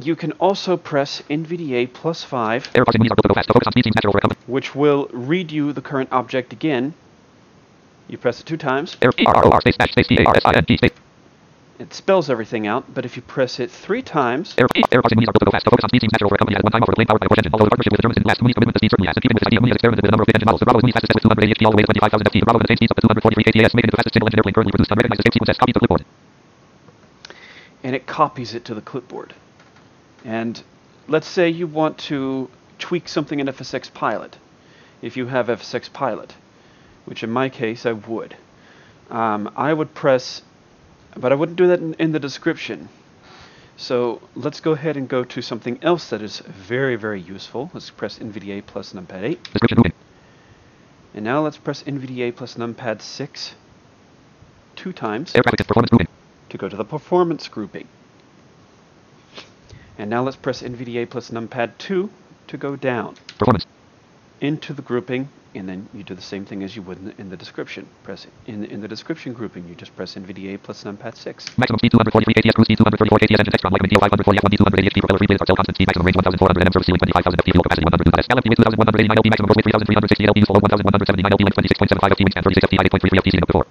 you 0.00 0.16
can 0.16 0.32
also 0.32 0.76
press 0.76 1.22
NVDA 1.28 1.92
plus 1.92 2.22
5, 2.24 2.70
Air 2.74 2.84
crossing 2.84 3.02
are 3.02 3.08
built 3.08 3.28
to 3.28 3.34
fast. 3.34 3.48
To 3.48 3.54
focus 3.54 3.66
on 3.66 3.72
speed 3.72 3.84
seems 3.84 3.96
natural 3.96 4.16
a 4.16 4.20
company. 4.20 4.40
which 4.46 4.74
will 4.74 5.08
read 5.12 5.50
you 5.50 5.72
the 5.72 5.82
current 5.82 6.08
object 6.12 6.52
again. 6.52 6.94
You 8.08 8.16
press 8.18 8.40
it 8.40 8.46
two 8.46 8.56
times. 8.56 8.96
It 11.78 11.94
spells 11.94 12.28
everything 12.28 12.66
out, 12.66 12.92
but 12.92 13.04
if 13.04 13.14
you 13.14 13.22
press 13.22 13.60
it 13.60 13.70
three 13.70 14.02
times, 14.02 14.54
Air, 14.58 14.66
air 14.90 15.00
crossing 15.00 15.14
Mooney's 15.14 15.28
are 15.30 15.36
built 15.38 15.46
to 15.46 15.50
fast. 15.54 15.64
To 15.64 15.70
focus 15.70 15.84
on 15.84 15.90
speed 15.90 16.02
seems 16.02 16.12
natural 16.12 16.34
a 16.34 16.38
company 16.38 16.56
that 16.58 16.64
one 16.64 16.72
time 16.72 16.82
offered 16.82 16.94
a 16.94 16.98
plane 16.98 17.06
powered 17.06 17.20
by 17.22 17.26
a 17.26 17.30
Porsche 17.30 17.38
engine. 17.38 17.52
The 17.54 17.58
partnership 17.70 17.92
with 17.94 17.98
the 17.98 18.02
Germans 18.02 18.18
didn't 18.18 18.26
last, 18.26 18.42
Mooney's 18.42 18.58
speed 18.58 18.90
certainly 18.90 19.06
has. 19.06 19.14
In 19.14 19.30
with 19.30 19.38
this 19.38 19.46
idea, 19.46 19.60
Mooney 19.62 19.70
has 19.70 19.78
experimented 19.78 20.02
with 20.02 20.10
number 20.10 20.26
of 20.26 20.30
big 20.30 20.42
models. 20.42 20.58
The 20.58 20.66
Bravo 20.66 20.80
is 20.82 20.90
fastest 20.90 21.10
jet 21.14 21.22
with 21.22 21.26
280 21.38 21.54
HP 21.54 21.62
all 21.66 21.70
the 21.70 21.78
way 21.78 21.84
to 21.86 21.90
25,000 21.94 22.26
ft. 22.26 22.34
The 22.34 22.46
Bravo 22.48 22.58
maintains 22.58 22.78
speeds 22.82 22.90
up 22.90 22.98
to 22.98 23.02
243 23.06 23.38
making 23.78 23.90
the 23.94 23.98
fastest 23.98 24.14
single-engine 24.18 24.38
airplane 24.42 24.54
currently 24.58 24.74
produced. 24.74 24.90
Unrecognized 24.90 25.20
escape 25.22 25.34
sequence 25.38 25.50
test. 25.54 25.60
Copy 25.62 25.72
to 25.74 25.78
clipboard. 25.78 26.02
and 27.86 27.94
it 27.94 28.06
copies 28.10 28.54
it 28.58 28.64
to 28.66 28.74
the 28.74 28.82
clipboard. 28.82 29.34
And 30.24 30.62
let's 31.06 31.26
say 31.26 31.48
you 31.48 31.66
want 31.66 31.98
to 31.98 32.50
tweak 32.78 33.08
something 33.08 33.40
in 33.40 33.46
FSX 33.46 33.92
Pilot. 33.92 34.36
If 35.00 35.16
you 35.16 35.26
have 35.26 35.46
FSX 35.46 35.92
Pilot, 35.92 36.34
which 37.04 37.22
in 37.22 37.30
my 37.30 37.48
case 37.48 37.86
I 37.86 37.92
would, 37.92 38.36
um, 39.10 39.50
I 39.56 39.72
would 39.72 39.94
press, 39.94 40.42
but 41.16 41.32
I 41.32 41.34
wouldn't 41.34 41.56
do 41.56 41.68
that 41.68 41.80
in, 41.80 41.94
in 41.94 42.12
the 42.12 42.18
description. 42.20 42.88
So 43.76 44.20
let's 44.34 44.60
go 44.60 44.72
ahead 44.72 44.96
and 44.96 45.08
go 45.08 45.22
to 45.22 45.40
something 45.40 45.78
else 45.82 46.10
that 46.10 46.20
is 46.20 46.40
very, 46.40 46.96
very 46.96 47.20
useful. 47.20 47.70
Let's 47.72 47.90
press 47.90 48.18
NVDA 48.18 48.66
plus 48.66 48.92
numpad 48.92 49.22
8. 49.22 49.44
Description. 49.44 49.92
And 51.14 51.24
now 51.24 51.42
let's 51.42 51.56
press 51.58 51.84
NVDA 51.84 52.34
plus 52.34 52.54
numpad 52.54 53.00
6 53.00 53.54
two 54.78 54.92
times 54.92 55.34
Air 55.34 55.42
traffic 55.42 55.66
performance 55.66 55.92
moving. 55.92 56.06
to 56.48 56.58
go 56.58 56.68
to 56.68 56.76
the 56.76 56.84
performance 56.84 57.48
grouping. 57.48 57.88
And 59.98 60.08
now 60.08 60.22
let's 60.22 60.36
press 60.36 60.62
NVDA 60.62 61.10
plus 61.10 61.30
numpad 61.30 61.72
2 61.78 62.08
to 62.48 62.56
go 62.56 62.76
down 62.76 63.16
Performance. 63.36 63.66
into 64.40 64.72
the 64.72 64.80
grouping, 64.82 65.28
and 65.54 65.68
then 65.68 65.88
you 65.92 66.04
do 66.04 66.14
the 66.14 66.22
same 66.22 66.44
thing 66.46 66.62
as 66.62 66.76
you 66.76 66.82
would 66.82 66.98
in 66.98 67.04
the, 67.06 67.14
in 67.20 67.28
the 67.30 67.36
description. 67.36 67.88
Press 68.04 68.26
in, 68.46 68.64
in 68.64 68.80
the 68.80 68.86
description 68.86 69.32
grouping, 69.34 69.66
you 69.68 69.74
just 69.74 69.94
press 69.96 70.14
NVDA 70.14 70.62
plus 70.62 70.84
numpad 70.84 71.16
6. 71.16 71.58
Maximum 71.58 71.78
speed 71.82 71.90
243 71.90 72.30
kts, 72.30 72.54
cruise 72.54 72.66
speed 72.70 72.78
234 72.78 73.18
kts, 73.18 73.38
engine 73.42 73.52
Textron, 73.52 73.74
DO 73.74 73.98
540 73.98 74.38
F1D 74.38 74.54
280 74.56 74.88
HP, 74.88 75.00
propeller 75.02 75.18
3 75.18 75.26
parcel 75.34 75.56
constant 75.58 75.76
speed, 75.76 75.86
maximum 75.90 76.06
range 76.06 76.16
1400 76.16 76.62
m, 76.62 76.72
service 76.72 76.86
ceiling 76.86 77.02
25,000 77.02 77.34
ft, 77.34 77.50
fuel 77.50 77.64
capacity 77.66 77.84
102 77.90 78.22
s, 78.22 78.26
LFP 78.30 78.46
width 78.54 78.62
2189 78.62 79.18
lp, 79.18 79.26
maximum 79.34 79.46
gross 79.50 79.58
weight 79.58 79.74
3368 79.74 80.30
lp, 80.30 80.38
useful 80.38 80.54
load 80.54 80.62
1179 80.62 81.34
lp, 81.34 81.42
length 81.42 81.58
26.75 81.58 82.06
ft, 82.14 82.22
wingspan 82.22 82.42
36 82.46 82.62
ft, 82.70 82.74
height 82.78 82.86
8.33 82.86 83.18
ft, 83.18 83.26
seating 83.34 83.42
up 83.42 83.50
to 83.50 83.56
4. 83.58 83.66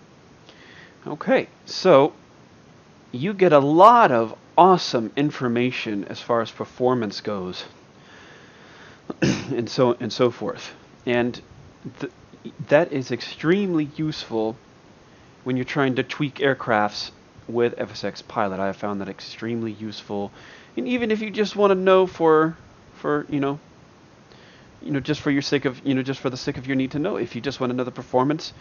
Okay, 1.16 1.48
so 1.64 2.12
you 3.12 3.34
get 3.34 3.54
a 3.54 3.60
lot 3.60 4.12
of 4.12 4.36
awesome 4.58 5.12
information 5.16 6.06
as 6.06 6.20
far 6.20 6.42
as 6.42 6.52
performance 6.52 7.22
goes, 7.22 7.66
and 9.22 9.70
so 9.70 9.96
and 10.00 10.12
so 10.12 10.32
forth, 10.32 10.74
and 11.06 11.42
th- 12.00 12.12
that 12.68 12.92
is 12.92 13.12
extremely 13.12 13.90
useful 13.96 14.56
when 15.44 15.56
you're 15.56 15.66
trying 15.66 15.96
to 15.96 16.04
tweak 16.04 16.36
aircrafts 16.36 17.12
with 17.48 17.76
FSX 17.78 18.28
Pilot. 18.28 18.60
I 18.60 18.68
have 18.68 18.78
found 18.78 19.02
that 19.02 19.10
extremely 19.10 19.72
useful, 19.72 20.32
and 20.76 20.88
even 20.88 21.12
if 21.12 21.22
you 21.22 21.30
just 21.30 21.56
want 21.56 21.72
to 21.72 21.76
know 21.76 22.08
for 22.08 22.58
for 22.96 23.26
you 23.30 23.40
know 23.40 23.60
you 24.82 24.92
know 24.92 25.00
just 25.00 25.22
for 25.22 25.32
your 25.32 25.42
sake 25.42 25.66
of 25.66 25.86
you 25.86 25.94
know 25.94 26.04
just 26.04 26.20
for 26.20 26.30
the 26.30 26.38
sake 26.38 26.58
of 26.58 26.68
your 26.68 26.76
need 26.76 26.92
to 26.92 27.00
know 27.00 27.18
if 27.18 27.36
you 27.36 27.42
just 27.42 27.60
want 27.60 27.72
to 27.72 27.76
know 27.76 27.84
the 27.84 27.92
performance 27.92 28.54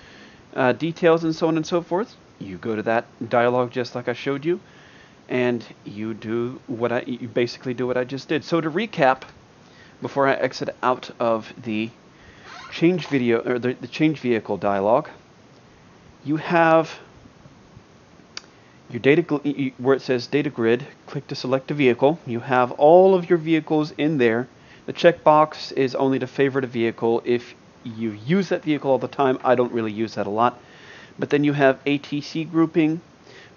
uh, 0.54 0.72
details 0.72 1.24
and 1.24 1.34
so 1.34 1.48
on 1.48 1.56
and 1.56 1.66
so 1.66 1.82
forth 1.82 2.16
you 2.38 2.56
go 2.58 2.76
to 2.76 2.82
that 2.82 3.06
dialogue 3.28 3.70
just 3.70 3.94
like 3.94 4.08
I 4.08 4.12
showed 4.12 4.44
you 4.44 4.60
and 5.28 5.64
you 5.84 6.14
do 6.14 6.60
what 6.66 6.92
I 6.92 7.00
you 7.00 7.28
basically 7.28 7.74
do 7.74 7.86
what 7.86 7.96
I 7.96 8.04
just 8.04 8.28
did. 8.28 8.44
So 8.44 8.60
to 8.60 8.70
recap 8.70 9.22
before 10.00 10.28
I 10.28 10.34
exit 10.34 10.74
out 10.82 11.10
of 11.18 11.52
the 11.62 11.90
change 12.70 13.06
video 13.06 13.40
or 13.40 13.58
the, 13.58 13.74
the 13.74 13.88
change 13.88 14.20
vehicle 14.20 14.56
dialogue 14.56 15.08
you 16.24 16.36
have 16.36 16.98
your 18.90 19.00
data 19.00 19.22
where 19.78 19.96
it 19.96 20.02
says 20.02 20.26
data 20.26 20.50
grid 20.50 20.86
click 21.06 21.26
to 21.28 21.34
select 21.34 21.70
a 21.70 21.74
vehicle. 21.74 22.18
You 22.26 22.40
have 22.40 22.72
all 22.72 23.14
of 23.14 23.28
your 23.28 23.38
vehicles 23.38 23.92
in 23.98 24.18
there. 24.18 24.46
The 24.86 24.92
checkbox 24.92 25.72
is 25.72 25.96
only 25.96 26.20
to 26.20 26.26
favorite 26.28 26.64
a 26.64 26.68
vehicle. 26.68 27.20
If 27.24 27.54
you 27.86 28.10
use 28.26 28.48
that 28.48 28.62
vehicle 28.62 28.90
all 28.90 28.98
the 28.98 29.08
time 29.08 29.38
i 29.44 29.54
don't 29.54 29.72
really 29.72 29.92
use 29.92 30.14
that 30.14 30.26
a 30.26 30.30
lot 30.30 30.58
but 31.18 31.30
then 31.30 31.44
you 31.44 31.52
have 31.52 31.82
atc 31.84 32.50
grouping 32.50 33.00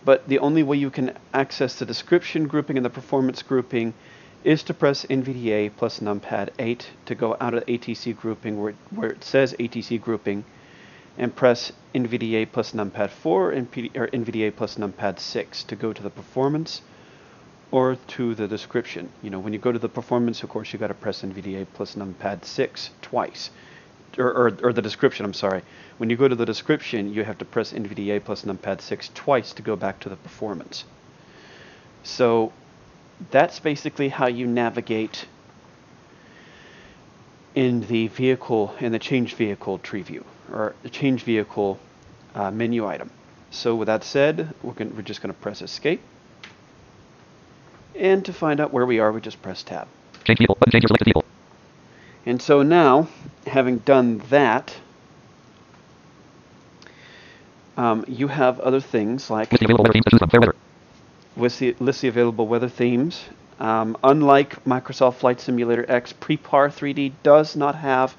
but 0.06 0.28
the 0.28 0.40
only 0.40 0.64
way 0.64 0.78
you 0.78 0.90
can 0.90 1.14
access 1.34 1.76
the 1.76 1.86
description 1.86 2.48
grouping 2.48 2.78
and 2.78 2.86
the 2.86 2.90
performance 2.90 3.42
grouping 3.44 3.94
is 4.44 4.64
to 4.64 4.74
press 4.74 5.06
NVDA 5.06 5.72
plus 5.76 6.00
numpad 6.00 6.50
8 6.58 6.88
to 7.06 7.16
go 7.16 7.36
out 7.42 7.54
of 7.54 7.66
ATC 7.66 8.16
grouping 8.16 8.60
where 8.60 8.70
it, 8.70 8.76
where 8.92 9.10
it 9.10 9.24
says 9.24 9.54
ATC 9.60 10.02
grouping 10.02 10.46
and 11.18 11.36
press 11.36 11.74
NVDA 11.94 12.50
plus 12.50 12.72
numpad 12.72 13.10
4 13.10 13.52
and 13.52 13.68
or 13.96 14.08
NVDA 14.08 14.56
plus 14.56 14.76
numpad 14.76 15.20
6 15.20 15.64
to 15.64 15.76
go 15.76 15.92
to 15.92 16.02
the 16.02 16.10
performance 16.10 16.82
or 17.72 17.98
to 18.08 18.34
the 18.34 18.48
description. 18.48 19.10
You 19.22 19.30
know, 19.30 19.40
when 19.40 19.52
you 19.52 19.60
go 19.60 19.72
to 19.72 19.80
the 19.80 19.90
performance, 19.90 20.42
of 20.42 20.50
course, 20.50 20.72
you 20.72 20.80
got 20.80 20.88
to 20.88 20.94
press 20.94 21.22
NVDA 21.22 21.68
plus 21.74 21.96
numpad 21.96 22.46
6 22.46 22.92
twice. 23.02 23.50
Or, 24.18 24.32
or, 24.32 24.58
or 24.64 24.74
the 24.74 24.82
description, 24.82 25.26
I'm 25.26 25.34
sorry. 25.34 25.62
When 25.98 26.10
you 26.10 26.18
go 26.18 26.28
to 26.28 26.36
the 26.36 26.46
description, 26.46 27.14
you 27.14 27.24
have 27.24 27.38
to 27.40 27.46
press 27.46 27.74
NVDA 27.74 28.24
plus 28.24 28.44
numpad 28.44 28.82
6 28.82 29.12
twice 29.14 29.54
to 29.54 29.62
go 29.62 29.76
back 29.76 30.00
to 30.02 30.10
the 30.10 30.16
performance. 30.16 30.86
So 32.04 32.52
that's 33.32 33.60
basically 33.60 34.10
how 34.10 34.28
you 34.28 34.48
navigate 34.48 35.26
in 37.56 37.82
the 37.82 38.08
vehicle, 38.08 38.74
in 38.80 38.92
the 38.92 39.00
change 39.00 39.36
vehicle 39.36 39.80
tree 39.80 40.02
view, 40.02 40.24
or 40.52 40.76
the 40.84 40.90
change 40.90 41.24
vehicle 41.24 41.80
uh, 42.36 42.52
menu 42.52 42.88
item. 42.88 43.12
So 43.52 43.76
with 43.76 43.88
that 43.88 44.04
said, 44.04 44.54
we're, 44.62 44.74
going 44.74 44.96
we're 44.96 45.02
just 45.02 45.22
going 45.22 45.34
to 45.34 45.40
press 45.40 45.62
escape. 45.62 46.02
And 47.96 48.24
to 48.26 48.34
find 48.34 48.60
out 48.60 48.72
where 48.72 48.86
we 48.86 49.00
are, 49.00 49.12
we 49.12 49.20
just 49.20 49.42
press 49.42 49.64
tab. 49.64 49.88
Change 50.24 50.40
vehicle. 50.40 50.56
Button 50.56 50.72
change 50.72 50.86
selected 50.88 51.06
vehicle. 51.06 51.26
And 52.26 52.42
so 52.42 52.62
now, 52.64 53.08
having 53.48 53.78
done 53.80 54.20
that, 54.30 54.76
um, 57.78 58.04
you 58.08 58.28
have 58.28 58.60
other 58.60 58.82
things 58.82 59.30
like 59.30 59.52
List 59.52 59.60
the 59.62 59.66
available 59.66 59.86
weather 59.86 60.02
themes. 60.10 60.32
Fair 60.32 60.40
weather. 60.42 60.56
with 61.36 61.60
the 61.60 61.76
list 61.80 62.02
the 62.02 62.08
available 62.10 62.48
weather 62.48 62.70
themes. 62.70 63.24
Um, 63.60 63.98
unlike 64.04 64.64
Microsoft 64.64 65.16
Flight 65.16 65.42
Simulator 65.42 65.86
X, 65.90 66.14
Prepar 66.14 66.70
3D 66.70 67.14
does 67.24 67.56
not 67.56 67.76
have 67.76 68.16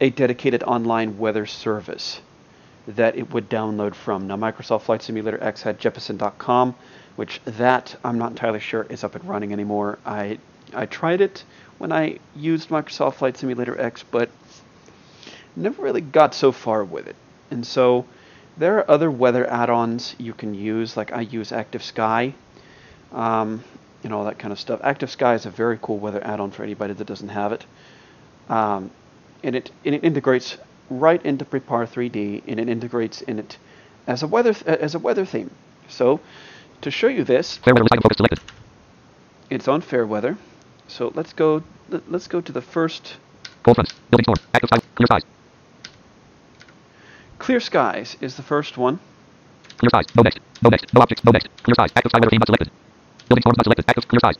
a 0.00 0.10
dedicated 0.10 0.62
online 0.62 1.18
weather 1.18 1.46
service 1.46 2.20
that 2.86 3.16
it 3.16 3.32
would 3.32 3.48
download 3.48 3.94
from. 3.94 4.26
Now, 4.26 4.36
Microsoft 4.36 4.82
Flight 4.82 5.02
Simulator 5.02 5.42
X 5.42 5.62
had 5.62 5.80
Jeppesen.com, 5.80 6.74
which 7.16 7.40
that 7.44 7.96
I'm 8.04 8.18
not 8.18 8.32
entirely 8.32 8.60
sure 8.60 8.86
is 8.90 9.02
up 9.02 9.14
and 9.14 9.24
running 9.24 9.52
anymore. 9.52 9.98
I 10.04 10.38
I 10.72 10.86
tried 10.86 11.20
it 11.20 11.44
when 11.78 11.92
I 11.92 12.18
used 12.36 12.68
Microsoft 12.68 13.14
Flight 13.14 13.36
Simulator 13.36 13.80
X, 13.80 14.04
but 14.10 14.30
never 15.56 15.82
really 15.82 16.00
got 16.00 16.34
so 16.34 16.52
far 16.52 16.84
with 16.84 17.06
it. 17.06 17.16
And 17.50 17.66
so 17.66 18.06
there 18.56 18.78
are 18.78 18.90
other 18.90 19.10
weather 19.10 19.48
add-ons 19.48 20.14
you 20.18 20.32
can 20.32 20.54
use, 20.54 20.96
like 20.96 21.12
I 21.12 21.22
use 21.22 21.52
Active 21.52 21.82
Sky, 21.82 22.34
um, 23.12 23.62
and 24.02 24.12
all 24.12 24.24
that 24.24 24.38
kind 24.38 24.52
of 24.52 24.58
stuff. 24.60 24.80
Active 24.82 25.10
Sky 25.10 25.34
is 25.34 25.46
a 25.46 25.50
very 25.50 25.78
cool 25.80 25.98
weather 25.98 26.24
add-on 26.24 26.50
for 26.50 26.62
anybody 26.62 26.94
that 26.94 27.06
doesn't 27.06 27.30
have 27.30 27.52
it, 27.52 27.64
um, 28.48 28.90
and 29.42 29.56
it 29.56 29.70
and 29.84 29.94
it 29.94 30.04
integrates 30.04 30.56
right 30.90 31.24
into 31.24 31.44
Prepar 31.44 31.86
3D, 31.88 32.42
and 32.46 32.60
it 32.60 32.68
integrates 32.68 33.22
in 33.22 33.38
it 33.38 33.56
as 34.06 34.22
a 34.22 34.26
weather 34.26 34.52
th- 34.52 34.66
as 34.66 34.94
a 34.94 34.98
weather 34.98 35.24
theme. 35.24 35.50
So 35.88 36.20
to 36.82 36.90
show 36.90 37.08
you 37.08 37.24
this, 37.24 37.56
Fair 37.58 37.74
weather 37.74 37.84
list 37.84 37.92
item 37.92 38.02
focus 38.02 38.16
selected. 38.18 38.40
It's 39.50 39.68
on 39.68 39.80
fair 39.80 40.06
weather. 40.06 40.36
So 40.88 41.12
let's 41.14 41.32
go. 41.32 41.62
let- 41.90 42.10
Let's 42.10 42.26
go 42.28 42.40
to 42.40 42.52
the 42.52 42.60
first 42.62 43.16
Cold 43.62 43.76
front. 43.76 43.92
Building 44.10 44.24
storm. 44.24 44.38
Active 44.54 44.68
sky. 44.68 44.80
Clear 44.94 45.06
skies. 45.06 45.24
clear 47.38 47.60
skies 47.60 48.16
is 48.20 48.36
the 48.36 48.42
first 48.42 48.76
one. 48.78 48.98
Clear 49.78 49.90
skies. 49.90 50.06
No 50.16 50.22
next. 50.22 50.38
No 50.62 50.70
next. 50.70 50.94
No 50.94 51.00
objects. 51.00 51.24
No 51.24 51.32
next. 51.32 51.48
Clear 51.62 51.74
skies. 51.74 51.90
Active 51.96 52.10
sky 52.10 52.18
weather 52.18 52.30
theme 52.30 52.40
selected. 52.46 52.70
Building 53.28 53.42
storms 53.42 53.56
not 53.58 53.64
selected. 53.64 53.84
Active 53.88 54.08
clear 54.08 54.20
skies. 54.20 54.36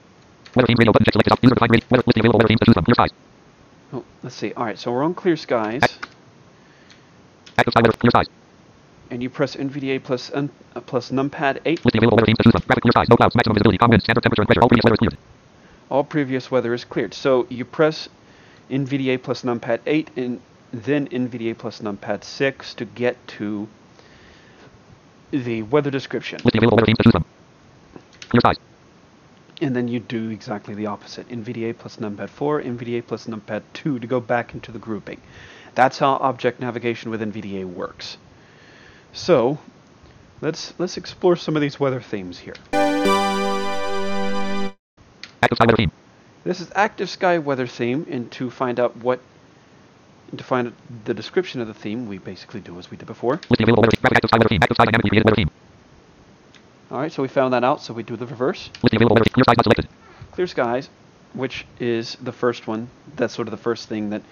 Weather 0.55 0.67
theme 0.67 0.77
radio 0.79 0.93
button 0.93 1.05
check 1.05 1.15
selected. 1.15 1.33
Up. 1.33 1.43
User 1.43 1.55
defined 1.55 1.73
radio. 1.73 1.87
Weather 1.91 2.05
list 2.07 2.15
the 2.15 2.21
available 2.21 2.39
weather 2.39 2.49
themes 2.49 2.61
to 2.61 2.67
choose 2.67 2.75
from. 2.75 2.85
Clear 2.85 2.95
skies. 2.95 3.13
Oh, 3.93 4.05
let's 4.23 4.35
see. 4.37 4.53
All 4.55 4.65
right, 4.65 4.79
so 4.79 4.93
we're 4.93 5.03
on 5.05 5.15
clear 5.15 5.37
skies, 5.37 5.83
Active 7.59 7.73
sky 7.73 7.81
weather. 7.83 7.97
Clear 7.99 8.11
skies. 8.11 8.29
and 9.11 9.23
you 9.23 9.29
press 9.31 9.55
NVDA 9.57 10.03
plus 10.03 10.31
un, 10.35 10.49
uh, 10.75 10.81
plus 10.81 11.11
numpad 11.11 11.61
8. 11.65 11.85
List 11.85 11.93
the 11.93 11.99
available 11.99 12.17
weather 12.17 12.27
themes 12.27 12.39
to 12.39 12.45
choose 12.45 12.53
from. 12.53 12.63
Graphic 12.67 12.83
clear 12.83 12.93
skies. 12.93 13.09
No 13.09 13.17
clouds. 13.17 13.35
Maximum 13.37 13.55
visibility. 13.55 13.79
Calm 13.79 13.91
winds. 13.91 14.05
Standard 14.05 14.23
temperature 14.23 14.43
and 14.43 14.49
pressure. 14.49 14.63
All 14.63 14.69
previous 14.69 14.85
weather 14.85 14.97
cleared. 14.97 15.17
All 15.91 16.05
previous 16.05 16.51
weather 16.51 16.75
is 16.75 16.85
cleared. 16.85 17.15
So 17.15 17.47
you 17.49 17.65
press 17.65 18.09
NVDA 18.71 19.23
plus 19.23 19.43
numpad 19.43 19.81
8 19.87 20.11
and 20.17 20.41
then 20.73 21.09
NVDA 21.09 21.57
plus 21.57 21.81
numpad 21.81 22.25
6 22.25 22.75
to 22.75 22.85
get 22.85 23.17
to 23.29 23.69
the 25.31 25.63
weather 25.63 25.91
description. 25.91 26.41
List 26.45 26.57
available 26.57 26.77
weather 26.77 26.87
themes 26.87 26.99
to 26.99 27.05
choose 27.05 27.13
from. 27.13 27.25
Clear 28.31 28.41
skies. 28.41 28.57
And 29.61 29.77
then 29.77 29.89
you 29.89 30.01
do 30.01 30.31
exactly 30.31 30.75
the 30.75 30.87
opposite. 30.87 31.29
NVDA 31.29 31.79
plus 31.79 31.97
numpad 31.97 32.29
4, 32.29 32.63
NVDA 32.63 33.07
plus 33.07 33.27
numpad 33.27 33.63
2 33.75 34.01
to 34.01 34.07
go 34.07 34.21
back 34.21 34.55
into 34.55 34.73
the 34.73 34.79
grouping. 34.79 35.21
That's 35.75 35.99
how 35.99 36.15
object 36.15 36.61
navigation 36.61 37.11
with 37.11 37.21
NVDA 37.21 37.65
works. 37.65 38.17
So, 39.13 39.59
let's 40.41 40.75
let's 40.79 40.97
explore 40.97 41.37
some 41.37 41.57
of 41.57 41.63
these 41.63 41.79
weather 41.79 42.01
themes 42.01 42.39
here. 42.39 42.55
Active 45.45 45.57
sky 45.59 45.67
weather 45.67 45.77
theme. 45.77 45.93
This 46.45 46.61
is 46.61 46.73
active 46.75 47.11
sky 47.11 47.39
weather 47.39 47.67
theme, 47.67 48.07
and 48.11 48.31
to 48.33 48.51
find 48.51 48.81
out 48.81 48.97
what 48.97 49.21
to 50.35 50.43
find 50.43 50.73
the 51.05 51.13
description 51.15 51.61
of 51.61 51.67
the 51.69 51.75
theme, 51.75 52.07
we 52.07 52.19
basically 52.19 52.61
do 52.61 52.79
as 52.79 52.91
we 52.91 52.97
did 52.97 53.07
before. 53.07 53.35
List 53.35 53.59
the 53.59 53.65
available 53.65 53.83
weather. 53.83 53.97
Graphic 54.01 54.17
active 54.17 54.31
sky 54.31 54.39
weather 54.39 54.49
theme. 54.49 54.61
Active 54.63 54.77
sky 54.77 54.85
dynamically 54.87 55.11
created 55.11 55.25
weather 55.27 55.37
theme. 55.37 55.51
All 56.91 56.99
right, 56.99 57.13
so 57.13 57.23
we 57.23 57.29
found 57.29 57.53
that 57.53 57.63
out, 57.63 57.83
so 57.83 57.93
we 57.93 58.03
do 58.03 58.17
the 58.17 58.27
reverse. 58.27 58.71
List 58.83 58.95
available 58.95 59.17
weather. 59.17 59.31
Clear 59.31 59.45
skies 59.45 59.57
not 59.59 59.65
selected. 59.65 59.89
Clear 60.33 60.47
skies, 60.47 60.89
which 61.35 61.67
is 61.79 62.17
the 62.23 62.33
first 62.33 62.67
one. 62.67 62.89
That's 63.17 63.35
sort 63.35 63.47
of 63.47 63.53
the 63.53 63.59
first 63.63 63.89
thing 63.89 64.11
that 64.11 64.23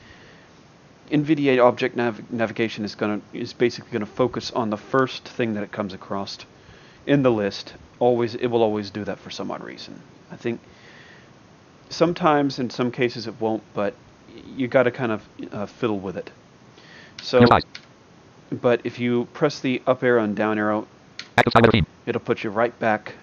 NVDA 1.11 1.63
object 1.63 1.95
nav- 1.95 2.33
navigation 2.33 2.87
is 2.87 2.95
going 2.95 3.21
to 3.21 3.39
is 3.39 3.53
basically 3.53 3.91
going 3.91 4.01
to 4.01 4.11
focus 4.11 4.51
on 4.51 4.71
the 4.71 4.79
first 4.79 5.29
thing 5.29 5.55
that 5.55 5.63
it 5.63 5.73
comes 5.73 5.93
across 5.93 6.39
in 7.07 7.23
the 7.23 7.31
list. 7.31 7.75
Always, 7.99 8.35
it 8.35 8.47
will 8.47 8.63
always 8.63 8.91
do 8.91 9.05
that 9.05 9.19
for 9.19 9.31
some 9.31 9.51
odd 9.51 9.63
reason. 9.63 10.01
I 10.31 10.37
think 10.37 10.61
sometimes, 11.93 12.59
in 12.59 12.71
some 12.71 12.91
cases, 12.91 13.27
it 13.27 13.35
won't, 13.41 13.63
but 13.75 13.95
you 14.57 14.69
got 14.69 14.85
to 14.85 14.91
kind 14.91 15.13
of 15.13 15.29
uh, 15.53 15.67
fiddle 15.67 15.99
with 15.99 16.17
it. 16.17 16.31
So, 17.23 17.47
but 18.51 18.81
if 18.85 18.99
you 18.99 19.27
press 19.33 19.61
the 19.61 19.81
up 19.87 20.03
arrow 20.03 20.23
and 20.25 20.35
down 20.37 20.59
arrow, 20.59 20.87
Active 21.39 21.53
sky 21.53 21.61
weather 21.61 21.73
theme. 21.73 21.87
it'll 22.07 22.21
put 22.21 22.43
you 22.45 22.51
right 22.51 22.77
back, 22.79 23.15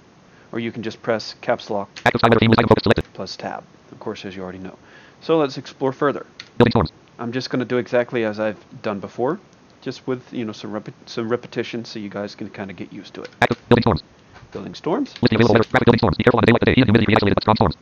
or 0.51 0.59
you 0.59 0.71
can 0.71 0.81
just 0.83 1.01
press 1.01 1.35
caps 1.41 1.69
lock 1.69 1.89
Active 2.05 2.19
sky 2.19 2.29
weather 2.29 2.39
theme. 2.39 2.49
List 2.49 2.59
item 2.59 2.69
focus 2.69 2.83
selected. 2.83 3.05
plus 3.13 3.35
tab, 3.35 3.63
of 3.91 3.99
course, 3.99 4.25
as 4.25 4.35
you 4.35 4.41
already 4.43 4.59
know. 4.59 4.77
So 5.21 5.37
let's 5.37 5.57
explore 5.57 5.91
further. 5.91 6.25
Building 6.57 6.71
storms. 6.71 6.91
I'm 7.19 7.31
just 7.31 7.49
going 7.49 7.59
to 7.59 7.65
do 7.65 7.77
exactly 7.77 8.23
as 8.23 8.39
I've 8.39 8.63
done 8.81 8.99
before, 8.99 9.39
just 9.81 10.07
with 10.07 10.31
you 10.33 10.45
know 10.45 10.53
some 10.53 10.71
repi- 10.71 10.93
some 11.05 11.29
repetition, 11.29 11.83
so 11.85 11.99
you 11.99 12.09
guys 12.09 12.35
can 12.35 12.49
kind 12.49 12.71
of 12.71 12.77
get 12.77 12.93
used 12.93 13.13
to 13.15 13.21
it. 13.23 13.29
Active 13.41 13.57
building 13.67 13.83
storms. 13.83 14.03
Building 14.51 14.73
storms. 14.73 15.13
List 15.21 15.29
the 15.29 15.35
available 15.35 15.53
weather. 15.55 15.69
Graphic 15.69 15.85
building 15.85 15.99
storms. 15.99 16.17
Be 16.17 16.23
careful 16.23 16.39
on 16.39 16.43
a 16.43 16.47
day 16.47 16.53
like 16.53 16.59
today. 16.61 16.73
Heat 16.75 16.85
humidity 16.85 17.05
pre-isolated 17.05 17.35
but 17.35 17.43
strong 17.43 17.55
storms. 17.57 17.75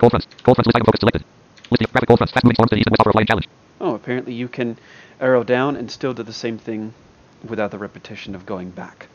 Cold 0.00 0.12
fronts. 0.12 0.26
Cold 0.42 0.56
fronts. 0.56 0.66
List 0.66 0.76
item 0.76 0.86
focus 0.86 1.00
selected. 1.00 1.24
List 1.70 1.80
the 1.80 1.86
graphic 1.92 2.08
cold 2.08 2.18
fronts. 2.18 2.32
Fast 2.32 2.44
moving 2.44 2.54
storms 2.54 2.70
to 2.70 2.76
the 2.76 2.80
east 2.80 2.86
and 2.88 2.92
west 2.92 3.00
offer 3.00 3.10
a 3.10 3.12
flying 3.12 3.26
challenge. 3.26 3.48
Oh, 3.82 3.94
apparently 3.94 4.32
you 4.32 4.48
can 4.48 4.78
arrow 5.20 5.44
down 5.44 5.76
and 5.76 5.90
still 5.90 6.14
do 6.14 6.22
the 6.22 6.32
same 6.32 6.56
thing 6.56 6.94
without 7.46 7.70
the 7.70 7.78
repetition 7.78 8.34
of 8.34 8.46
going 8.46 8.70
back. 8.70 9.08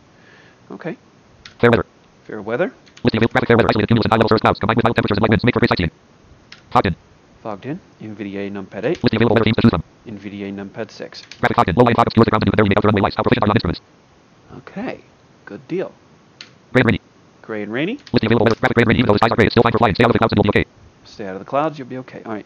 Okay. 0.70 0.96
Fair 1.60 1.72
weather. 1.72 1.86
Fair 2.26 2.42
weather. 2.42 2.72
List 3.04 3.16
available 3.16 3.34
graphic 3.34 3.48
fair 3.48 3.58
weather. 3.58 3.70
Isolated 3.70 3.88
cumulus 3.88 4.06
and 4.06 4.14
high 4.14 4.18
level 4.18 4.30
cirrus 4.30 4.42
clouds 4.42 4.60
combined 4.60 4.78
with 4.78 4.86
mild 4.86 4.96
temperatures 4.96 5.18
and 5.18 5.24
light 5.24 5.30
winds 5.32 5.44
make 5.44 5.56
for 5.56 5.60
great 5.60 5.70
sightseeing. 5.70 5.92
Fogged 6.70 6.88
in. 6.88 6.96
Fogged 7.42 7.66
in. 7.66 7.80
NVDA 8.02 8.52
numpad 8.52 8.86
8. 8.86 9.02
List 9.02 9.10
the 9.10 9.18
available 9.18 9.36
weather 9.36 9.46
themes 9.46 9.58
to 9.58 9.62
choose 9.64 9.74
from. 9.74 9.84
NVDA 10.06 10.54
numpad 10.54 10.92
6. 10.92 11.22
Graphic 11.42 11.56
fogged 11.58 11.70
in. 11.70 11.76
Low 11.76 11.84
lying 11.84 11.96
fog 11.96 12.06
obscures 12.06 12.26
the 12.26 12.30
ground 12.30 12.44
and 12.46 12.54
the 12.54 12.58
very 12.62 12.70
make 12.70 12.78
out 12.78 12.86
the 12.86 12.90
runway 12.94 13.02
lights. 13.02 13.18
How 13.18 13.24
proficient 13.24 13.42
are 13.42 13.50
on 13.50 13.58
instruments? 13.58 13.82
Okay. 14.62 15.02
Good 15.46 15.68
deal. 15.68 15.94
And 16.76 16.86
rainy. 16.86 17.02
Gray 17.46 17.62
and 17.64 17.72
rainy. 17.72 17.94
List 17.94 18.22
the 18.22 18.26
available 18.26 18.46
weather. 18.46 18.56
Graphic 18.60 18.76
gray 18.76 18.82
and 18.82 18.88
rainy. 18.90 19.00
Even 19.00 19.08
though 19.08 19.14
the 19.14 19.20
skies 19.20 19.32
are 19.32 19.36
gray, 19.36 19.46
it's 19.46 19.54
still 19.54 19.64
fine 19.64 19.72
for 19.72 19.78
flying. 19.78 19.96
Stay 19.96 20.04
out 20.04 20.10
of 20.10 20.14
the 20.14 20.20
clouds 20.20 20.34
and 20.34 20.38
you'll 20.38 20.52
be 20.52 20.60
okay. 20.60 20.66
Stay 21.06 21.28
out 21.28 21.36
of 21.36 21.40
the 21.40 21.46
clouds, 21.46 21.78
you'll 21.78 21.88
be 21.88 21.98
okay. 21.98 22.24
All 22.26 22.34
right. 22.34 22.46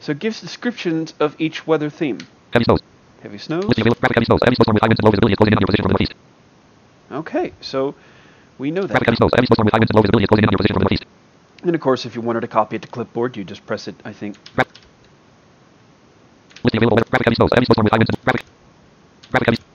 So 0.00 0.12
it 0.12 0.18
gives 0.18 0.40
descriptions 0.40 1.12
of 1.20 1.36
each 1.38 1.66
weather 1.66 1.90
theme. 1.90 2.18
Heavy 2.52 2.64
snows. 2.64 2.80
Heavy 3.20 3.38
snows. 3.38 3.66
List 3.68 3.76
the 3.76 3.82
available 3.82 4.00
graphic 4.00 4.16
heavy 4.16 4.24
snows. 4.24 4.40
Heavy 4.44 4.56
snowstorm 4.56 4.74
with 4.74 4.82
high 4.82 4.88
winds 4.88 5.00
and 5.00 5.04
low 5.04 5.10
visibility 5.10 5.32
is 5.32 5.36
closing 5.36 5.52
in 5.52 5.58
on 5.58 5.60
your 5.60 5.68
position 5.68 5.84
from 5.84 5.92
the 5.92 5.98
northeast. 5.98 6.14
Okay, 7.10 7.52
so 7.60 7.94
we 8.58 8.70
know 8.70 8.82
that. 8.86 8.94
Graphic 8.96 9.08
heavy 9.08 9.16
snows. 9.16 9.30
Heavy 9.36 9.46
snowstorm 9.46 9.66
with 9.66 9.74
high 9.74 9.80
winds 9.80 9.90
and 9.92 9.96
low 9.96 10.02
visibility 10.02 10.24
is 10.24 10.28
closing 10.32 10.44
in 10.44 10.48
on 10.48 10.52
your 10.52 10.60
position 10.64 10.74
from 10.74 10.80
the 10.80 10.88
northeast. 10.88 11.04
And 11.68 11.74
of 11.74 11.80
course, 11.82 12.06
if 12.06 12.14
you 12.14 12.22
wanted 12.22 12.40
to 12.40 12.48
copy 12.48 12.76
it 12.76 12.82
to 12.82 12.88
clipboard, 12.88 13.36
you 13.36 13.44
just 13.44 13.66
press 13.66 13.88
it, 13.88 13.96
I 14.04 14.12
think. 14.12 14.38
Graph. 14.54 14.72
List 16.64 16.74
available 16.74 16.96
weather. 16.96 17.10
Graphic 17.10 17.26
heavy 17.28 17.36
snows. 17.36 17.50
Heavy 17.52 17.66
snowstorm 17.66 17.84
with 17.84 17.92
high 17.92 18.00
winds 18.00 18.10
and 18.16 18.24
graphic. 18.24 18.44
Graphic 19.28 19.46
heavy. 19.48 19.67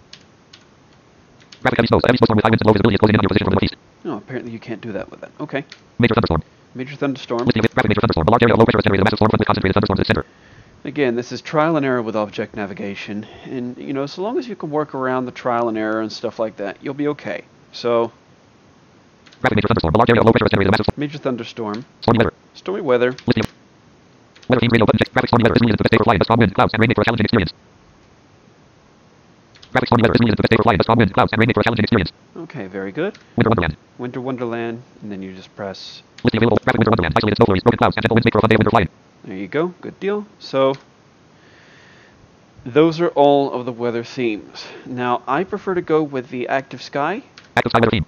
Graphic 1.63 1.77
heavy 1.79 1.87
snows. 1.87 2.01
Heavy 2.05 2.17
snowstorm 2.17 2.35
with 2.37 2.43
high 2.45 2.49
winds 2.51 2.61
and 2.61 2.67
low 2.67 2.73
visibility 2.73 2.95
is 2.95 2.99
closing 2.99 3.15
in 3.15 3.19
on 3.19 3.23
your 3.23 3.29
position 3.31 3.45
from 3.47 3.55
the 3.55 3.59
northeast. 3.63 3.75
No, 4.03 4.17
apparently 4.17 4.51
you 4.51 4.59
can't 4.59 4.81
do 4.81 4.91
that 4.91 5.09
with 5.09 5.23
it. 5.23 5.31
Okay. 5.39 5.63
Major 5.97 6.13
thunderstorm. 6.13 6.43
Major 6.75 6.95
thunderstorm. 6.95 7.45
List 7.47 7.55
the 7.55 7.67
graphic 7.71 7.89
major 7.89 8.01
thunderstorm. 8.01 8.27
A 8.27 8.31
large 8.31 8.43
area 8.43 8.53
of 8.53 8.59
low 8.59 8.65
pressure 8.65 8.79
has 8.79 8.83
generated 8.83 9.03
a 9.03 9.07
massive 9.07 9.17
storm 9.17 9.29
front 9.31 9.39
with 9.39 9.47
concentrated 9.47 9.73
thunderstorms 9.75 9.99
in 9.99 10.01
its 10.03 10.07
center. 10.11 10.25
Again, 10.83 11.15
this 11.15 11.31
is 11.31 11.39
trial 11.41 11.77
and 11.77 11.85
error 11.85 12.01
with 12.01 12.15
object 12.17 12.55
navigation. 12.57 13.25
And, 13.45 13.77
you 13.77 13.93
know, 13.93 14.05
so 14.05 14.21
long 14.21 14.37
as 14.37 14.47
you 14.49 14.55
can 14.57 14.69
work 14.69 14.93
around 14.93 15.25
the 15.25 15.31
trial 15.31 15.69
and 15.69 15.77
error 15.77 16.01
and 16.01 16.11
stuff 16.11 16.39
like 16.39 16.57
that, 16.57 16.77
you'll 16.83 16.93
be 16.93 17.07
okay. 17.15 17.45
So, 17.71 18.11
Graphic 19.39 19.55
major 19.55 19.67
thunderstorm. 19.69 19.95
A 19.95 19.97
large 19.97 20.09
area 20.09 20.19
of 20.21 20.25
low 20.25 20.33
pressure 20.33 20.45
has 20.45 20.51
generated 20.51 20.67
a 20.67 20.75
massive 20.75 20.85
storm. 20.85 20.99
major 20.99 21.17
thunderstorm, 21.17 21.85
Stormy 22.01 22.17
weather. 22.19 22.33
stormy 22.53 22.81
weather, 22.81 23.11
List 23.11 23.39
the 23.39 23.43
weather 24.49 24.59
theme 24.59 24.69
radio 24.73 24.85
button 24.85 24.99
check. 24.99 25.13
Graphic 25.13 25.29
stormy 25.29 25.43
weather 25.43 25.55
is 25.55 25.61
needed 25.61 25.77
to 25.77 25.83
stay 25.87 25.97
for 25.97 26.03
flying. 26.03 26.19
The 26.19 26.25
strong 26.25 26.39
wind, 26.39 26.53
clouds, 26.55 26.73
and 26.73 26.81
rain 26.81 26.89
make 26.89 26.97
for 26.97 27.01
a 27.01 27.05
challenging 27.05 27.25
experience. 27.25 27.53
Graphic 29.73 29.87
stormy 29.87 30.03
weather 30.03 30.13
is 30.13 30.21
needed 30.21 30.37
to 30.37 30.43
stay 30.45 30.55
for 30.55 30.63
flying. 30.63 30.79
Strong 30.81 30.97
wind, 30.99 31.13
clouds, 31.13 31.31
and 31.33 31.39
rain 31.39 31.51
for 31.53 31.59
a 31.61 31.63
challenging 31.63 31.83
experience. 31.83 32.11
Okay, 32.37 32.67
very 32.67 32.91
good. 32.91 33.17
Winter 33.35 33.49
wonderland. 33.49 33.77
Winter 33.97 34.21
Wonderland, 34.21 34.83
and 35.01 35.11
then 35.11 35.21
you 35.21 35.33
just 35.33 35.53
press. 35.55 36.03
List 36.23 36.35
available 36.35 36.57
graphic 36.63 36.79
winter 36.79 36.91
wonderland. 36.91 37.13
Isolated 37.17 37.37
snow 37.37 37.45
flurries, 37.45 37.63
broken 37.63 37.77
clouds, 37.79 37.95
and 37.97 38.03
gentle 38.03 38.15
winds 38.15 38.25
make 38.25 38.33
for 38.33 38.39
a 38.39 38.41
fun 38.41 38.49
day 38.49 38.55
of 38.55 38.59
winter 38.59 38.69
flying. 38.69 38.89
There 39.23 39.35
you 39.37 39.47
go. 39.47 39.67
Good 39.81 39.99
deal. 39.99 40.27
So, 40.39 40.75
those 42.65 43.01
are 43.01 43.09
all 43.09 43.51
of 43.51 43.65
the 43.65 43.71
weather 43.71 44.03
themes. 44.03 44.65
Now, 44.85 45.23
I 45.27 45.43
prefer 45.43 45.73
to 45.73 45.81
go 45.81 46.03
with 46.03 46.29
the 46.29 46.47
active 46.47 46.81
sky, 46.81 47.23
Active 47.57 47.71
sky 47.71 47.79
weather 47.79 47.91
theme. 47.91 48.05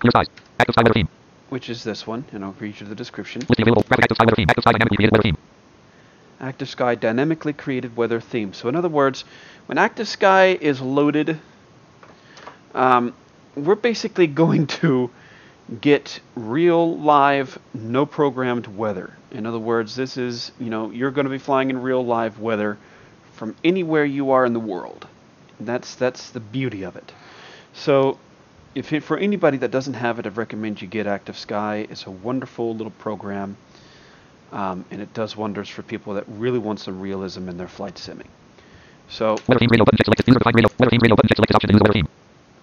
Clear 0.00 0.10
skies. 0.10 0.26
Active 0.58 0.74
sky 0.74 0.82
weather 0.82 0.94
theme. 0.94 1.08
which 1.48 1.68
is 1.70 1.82
this 1.82 2.06
one, 2.06 2.24
and 2.32 2.44
I'll 2.44 2.56
read 2.60 2.78
you 2.80 2.86
the 2.86 2.94
description. 2.94 3.40
List 3.48 3.60
available 3.60 3.82
graphic 3.88 4.04
active 4.04 4.16
sky 4.16 4.24
weather 4.24 4.36
theme. 4.36 4.46
Active 4.50 4.62
sky 4.64 4.72
dynamically 4.72 4.96
created 4.96 5.12
weather 5.12 5.22
theme. 5.22 5.38
Active 6.40 6.68
Sky 6.68 6.94
dynamically 6.94 7.52
created 7.52 7.96
weather 7.96 8.20
theme. 8.20 8.54
So, 8.54 8.68
in 8.68 8.76
other 8.76 8.88
words, 8.88 9.24
when 9.66 9.78
Active 9.78 10.08
Sky 10.08 10.58
is 10.60 10.80
loaded, 10.80 11.38
um, 12.74 13.14
we're 13.54 13.74
basically 13.74 14.26
going 14.42 14.66
to 14.66 15.10
get 15.80 16.20
real 16.34 16.98
live, 16.98 17.58
no 17.74 18.06
programmed 18.06 18.66
weather. 18.66 19.14
In 19.30 19.46
other 19.46 19.58
words, 19.58 19.94
this 19.94 20.16
is, 20.16 20.50
you 20.58 20.70
know, 20.70 20.90
you're 20.90 21.10
going 21.10 21.26
to 21.26 21.30
be 21.30 21.38
flying 21.38 21.70
in 21.70 21.80
real 21.82 22.04
live 22.04 22.40
weather 22.40 22.78
from 23.34 23.54
anywhere 23.62 24.04
you 24.04 24.32
are 24.32 24.44
in 24.44 24.52
the 24.52 24.60
world. 24.60 25.06
That's 25.60 25.94
that's 25.94 26.30
the 26.30 26.40
beauty 26.40 26.82
of 26.84 26.96
it. 26.96 27.12
So, 27.74 28.18
if 28.74 29.04
for 29.04 29.18
anybody 29.18 29.58
that 29.58 29.70
doesn't 29.70 29.94
have 29.94 30.18
it, 30.18 30.26
I'd 30.26 30.36
recommend 30.36 30.80
you 30.80 30.88
get 30.88 31.06
Active 31.06 31.36
Sky. 31.36 31.86
It's 31.90 32.06
a 32.06 32.10
wonderful 32.10 32.74
little 32.74 32.92
program. 32.92 33.56
Um, 34.52 34.84
and 34.90 35.00
it 35.00 35.14
does 35.14 35.36
wonders 35.36 35.68
for 35.68 35.82
people 35.82 36.14
that 36.14 36.24
really 36.28 36.58
want 36.58 36.80
some 36.80 37.00
realism 37.00 37.48
in 37.48 37.56
their 37.56 37.68
flight 37.68 37.94
simming. 37.94 38.26
So, 39.08 39.36
Weather 39.46 39.58
theme 39.58 39.68
radio 39.70 39.84
button 39.84 39.98
selected. 40.04 40.26
User 40.28 40.38
defined 40.38 40.56
radio. 40.56 40.70
Weather 40.78 40.90
theme 40.90 41.00
radio 41.02 41.16
button 41.16 41.28
selected. 41.34 41.54
Option 41.56 41.78
weather 41.80 41.92
theme. 41.92 42.08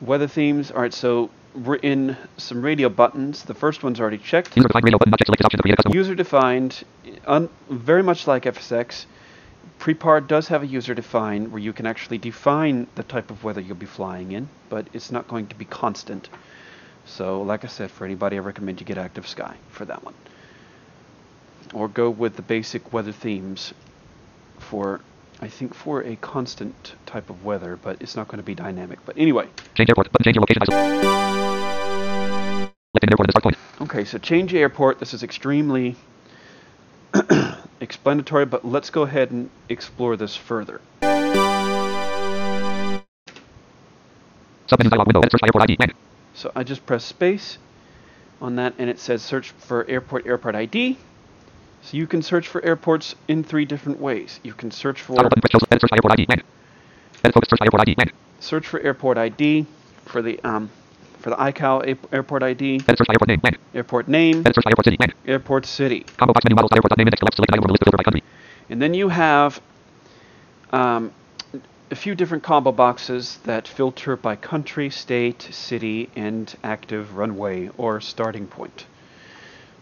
weather 0.02 0.28
themes. 0.28 0.72
All 0.72 0.82
right, 0.82 0.94
so 0.94 1.30
we're 1.56 1.76
in 1.76 2.16
some 2.38 2.62
radio 2.62 2.90
buttons. 2.90 3.44
The 3.44 3.54
first 3.54 3.84
one's 3.84 4.00
already 4.00 4.18
checked. 4.18 4.56
User 4.56 4.68
defined 4.68 4.84
radio 4.86 4.98
button 4.98 5.14
selected. 5.26 5.46
Option 5.46 5.60
create 5.60 5.74
a 5.74 5.76
custom. 5.78 5.94
User 5.94 6.16
defined, 6.16 6.84
un, 7.26 7.50
very 7.70 8.04
much 8.04 8.28
like 8.28 8.44
FSX. 8.44 9.06
Prepar 9.80 10.26
does 10.26 10.48
have 10.48 10.64
a 10.64 10.68
user 10.68 10.94
defined 10.96 11.52
where 11.52 11.62
you 11.62 11.72
can 11.74 11.86
actually 11.86 12.18
define 12.18 12.88
the 12.96 13.04
type 13.04 13.30
of 13.30 13.44
weather 13.44 13.62
you'll 13.62 13.76
be 13.76 13.86
flying 13.86 14.32
in, 14.32 14.50
but 14.70 14.88
it's 14.94 15.12
not 15.12 15.28
going 15.28 15.48
to 15.48 15.56
be 15.56 15.66
constant. 15.66 16.30
So, 17.06 17.42
like 17.44 17.64
I 17.64 17.68
said, 17.68 17.92
for 17.92 18.04
anybody, 18.06 18.38
I 18.38 18.40
recommend 18.40 18.80
you 18.80 18.86
get 18.86 18.98
Active 18.98 19.28
Sky 19.28 19.56
for 19.70 19.86
that 19.86 20.04
one. 20.04 20.14
Or 21.74 21.88
go 21.88 22.10
with 22.10 22.36
the 22.36 22.42
basic 22.42 22.94
weather 22.94 23.12
themes 23.12 23.74
for, 24.60 25.02
I 25.42 25.48
think, 25.48 25.74
for 25.74 26.02
a 26.02 26.16
constant 26.18 26.94
type 27.06 27.30
of 27.30 27.44
weather, 27.44 27.78
but 27.82 28.02
it's 28.02 28.16
not 28.16 28.28
going 28.28 28.38
to 28.38 28.44
be 28.44 28.56
dynamic. 28.56 29.00
But 29.06 29.18
anyway, 29.18 29.48
Change 29.76 29.90
airport. 29.90 30.12
Button 30.12 30.24
change 30.24 30.36
your 30.36 30.42
location. 30.42 30.64
Airport 33.10 33.30
at 33.30 33.34
the 33.34 33.40
start 33.40 33.44
point. 33.44 33.58
okay. 33.82 34.06
So 34.06 34.18
change 34.18 34.54
airport. 34.54 35.00
This 35.00 35.14
is 35.14 35.22
extremely 35.24 35.96
explanatory, 37.80 38.46
but 38.46 38.66
let's 38.66 38.90
go 38.90 39.04
ahead 39.04 39.30
and 39.32 39.50
explore 39.70 40.16
this 40.18 40.36
further. 40.36 40.82
Submenu 44.68 44.90
dialog 44.90 45.08
window. 45.08 45.22
Search 45.30 45.42
airport 45.44 45.70
ID. 45.70 45.78
So 46.34 46.52
I 46.56 46.64
just 46.64 46.86
press 46.86 47.04
space 47.04 47.58
on 48.42 48.56
that 48.58 48.74
and 48.78 48.90
it 48.90 49.00
says 49.00 49.22
search 49.22 49.52
for 49.52 49.86
airport 49.90 50.26
airport 50.26 50.56
ID. 50.56 50.98
So 51.88 51.96
you 51.96 52.06
can 52.06 52.22
search 52.22 52.50
for 52.50 52.62
airports 52.66 53.16
in 53.30 53.46
three 53.46 53.64
different 53.64 54.02
ways. 54.02 54.42
You 54.44 54.52
can 54.54 54.72
search 54.72 55.02
for 55.04 55.16
Toggle 55.16 55.30
button 55.30 55.42
press 55.42 55.52
close. 55.52 55.64
Edit 55.72 55.82
search 55.82 55.94
airport 55.94 56.20
ID. 56.20 56.26
Blank. 56.26 56.44
Edit 57.24 57.34
focus 57.34 57.50
search 57.50 57.60
by 57.60 57.66
airport 57.66 57.82
ID. 57.88 57.96
Blank. 57.96 58.14
search 58.42 58.68
for 58.68 58.82
airport 58.82 59.18
ID 59.18 59.66
for 60.04 60.22
the 60.22 60.38
um 60.44 60.70
for 61.20 61.30
the 61.30 61.38
ICAO 61.38 61.98
airport 62.12 62.44
ID, 62.44 62.82
airport 62.90 63.28
name. 63.30 63.40
Airport 63.74 64.08
name, 64.10 64.40
Edit 64.42 64.56
search 64.56 64.66
by 64.66 64.72
airport 64.72 64.86
city. 64.86 64.98
Airport 65.26 65.66
city. 65.66 66.06
Combo 66.18 66.34
box 66.34 66.44
menu 66.44 66.56
models. 66.56 66.72
Airport 66.74 66.98
name 66.98 67.08
index. 67.08 67.20
Select 67.22 67.36
selected 67.38 67.54
item 67.54 67.64
from 67.64 67.72
list 67.72 67.84
filter 67.86 67.98
by 67.98 68.04
country. 68.04 68.24
And 68.70 68.82
then 68.82 68.94
you 68.94 69.08
have 69.08 69.62
um, 70.74 71.14
a 71.90 71.96
few 71.96 72.16
different 72.16 72.44
combo 72.44 72.74
boxes 72.74 73.38
that 73.46 73.66
filter 73.66 74.18
by 74.18 74.36
country, 74.36 74.90
state, 74.90 75.42
city, 75.52 76.10
and 76.18 76.54
active 76.66 77.16
runway 77.16 77.70
or 77.78 78.02
starting 78.02 78.46
point. 78.46 78.88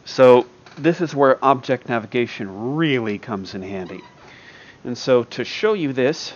So 0.05 0.45
this 0.77 1.01
is 1.01 1.15
where 1.15 1.43
object 1.43 1.89
navigation 1.89 2.75
really 2.75 3.17
comes 3.17 3.55
in 3.55 3.61
handy. 3.61 4.01
And 4.83 4.97
so 4.97 5.23
to 5.23 5.43
show 5.43 5.73
you 5.73 5.93
this, 5.93 6.33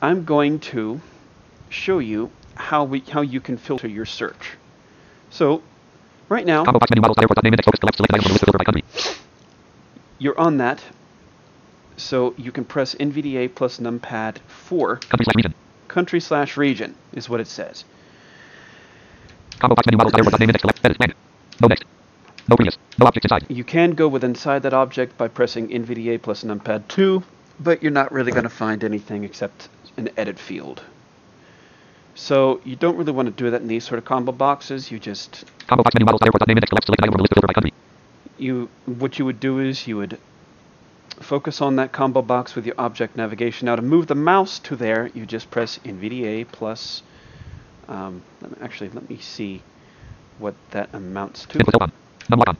I'm 0.00 0.24
going 0.24 0.60
to 0.60 1.00
show 1.68 1.98
you 1.98 2.30
how 2.54 2.84
we 2.84 3.00
how 3.00 3.20
you 3.20 3.40
can 3.40 3.56
filter 3.56 3.88
your 3.88 4.06
search. 4.06 4.56
So 5.30 5.62
right 6.28 6.46
now 6.46 6.64
Combo 6.64 6.78
box 6.78 6.90
menu 6.90 7.02
models. 7.02 7.18
Airport 7.20 7.42
name 7.42 7.52
index. 7.52 7.66
Focus 7.66 7.80
select 7.80 7.96
selected 7.96 8.14
item 8.14 8.22
from 8.22 8.30
a 8.30 8.34
list 8.34 8.44
filter 8.44 8.58
by 8.58 8.64
country. 8.64 8.82
you're 10.18 10.38
on 10.38 10.58
that. 10.58 10.82
So 11.98 12.34
you 12.36 12.52
can 12.52 12.64
press 12.64 12.94
NVDA 12.94 13.54
plus 13.54 13.78
numpad 13.78 14.38
4 14.48 14.96
Country 14.96 15.24
slash 15.24 15.34
region. 15.36 15.54
country 15.88 16.20
slash 16.20 16.56
region 16.56 16.94
is 17.14 17.28
what 17.28 17.40
it 17.40 17.46
says. 17.46 17.84
Combo 19.58 19.74
box 19.74 19.86
menu. 19.86 19.98
Airport 19.98 20.40
name 20.40 20.48
index. 20.50 20.60
Select. 20.62 20.80
Edit. 20.84 21.16
No 21.60 21.68
next. 21.68 21.84
No 22.48 22.56
previous. 22.56 22.78
No 22.98 23.06
objects 23.06 23.24
inside. 23.24 23.46
You 23.48 23.64
can 23.64 23.92
go 23.92 24.08
with 24.08 24.24
inside 24.24 24.62
that 24.62 24.72
object 24.72 25.18
by 25.18 25.28
pressing 25.28 25.68
NVDA 25.68 26.22
plus 26.22 26.44
numpad 26.44 26.86
2, 26.88 27.22
but 27.60 27.82
you're 27.82 27.92
not 27.92 28.12
really 28.12 28.32
going 28.32 28.44
to 28.44 28.50
find 28.50 28.84
anything 28.84 29.24
except 29.24 29.68
an 29.96 30.10
edit 30.16 30.38
field. 30.38 30.82
So 32.14 32.60
you 32.64 32.76
don't 32.76 32.96
really 32.96 33.12
want 33.12 33.26
to 33.26 33.44
do 33.44 33.50
that 33.50 33.60
in 33.60 33.68
these 33.68 33.84
sort 33.84 33.98
of 33.98 34.04
combo 34.04 34.32
boxes. 34.32 34.90
You 34.90 34.98
just 34.98 35.44
Combo 35.66 35.82
box 35.82 35.94
menu 35.94 36.06
models. 36.06 36.22
Airport 36.22 36.46
name 36.48 36.56
index. 36.56 36.70
Select 36.70 36.86
selected 36.86 37.04
item 37.04 37.12
from 37.12 37.20
list 37.22 37.34
filter 37.34 37.46
by 37.46 37.52
country. 37.52 37.72
you 38.38 38.68
what 38.86 39.18
you 39.18 39.24
would 39.24 39.40
do 39.40 39.58
is 39.58 39.86
you 39.86 39.96
would 39.98 40.18
focus 41.20 41.60
on 41.60 41.76
that 41.76 41.92
combo 41.92 42.22
box 42.22 42.54
with 42.54 42.64
your 42.66 42.74
object 42.78 43.16
navigation. 43.16 43.66
Now 43.66 43.76
to 43.76 43.82
move 43.82 44.06
the 44.06 44.14
mouse 44.14 44.58
to 44.60 44.76
there, 44.76 45.10
you 45.14 45.26
just 45.26 45.50
press 45.50 45.78
NVDA 45.84 46.46
plus. 46.50 47.02
Um, 47.88 48.22
actually, 48.62 48.90
let 48.90 49.08
me 49.08 49.18
see 49.18 49.62
what 50.38 50.54
that 50.70 50.88
amounts 50.92 51.44
to. 51.46 51.58
Still 52.26 52.42
on. 52.44 52.56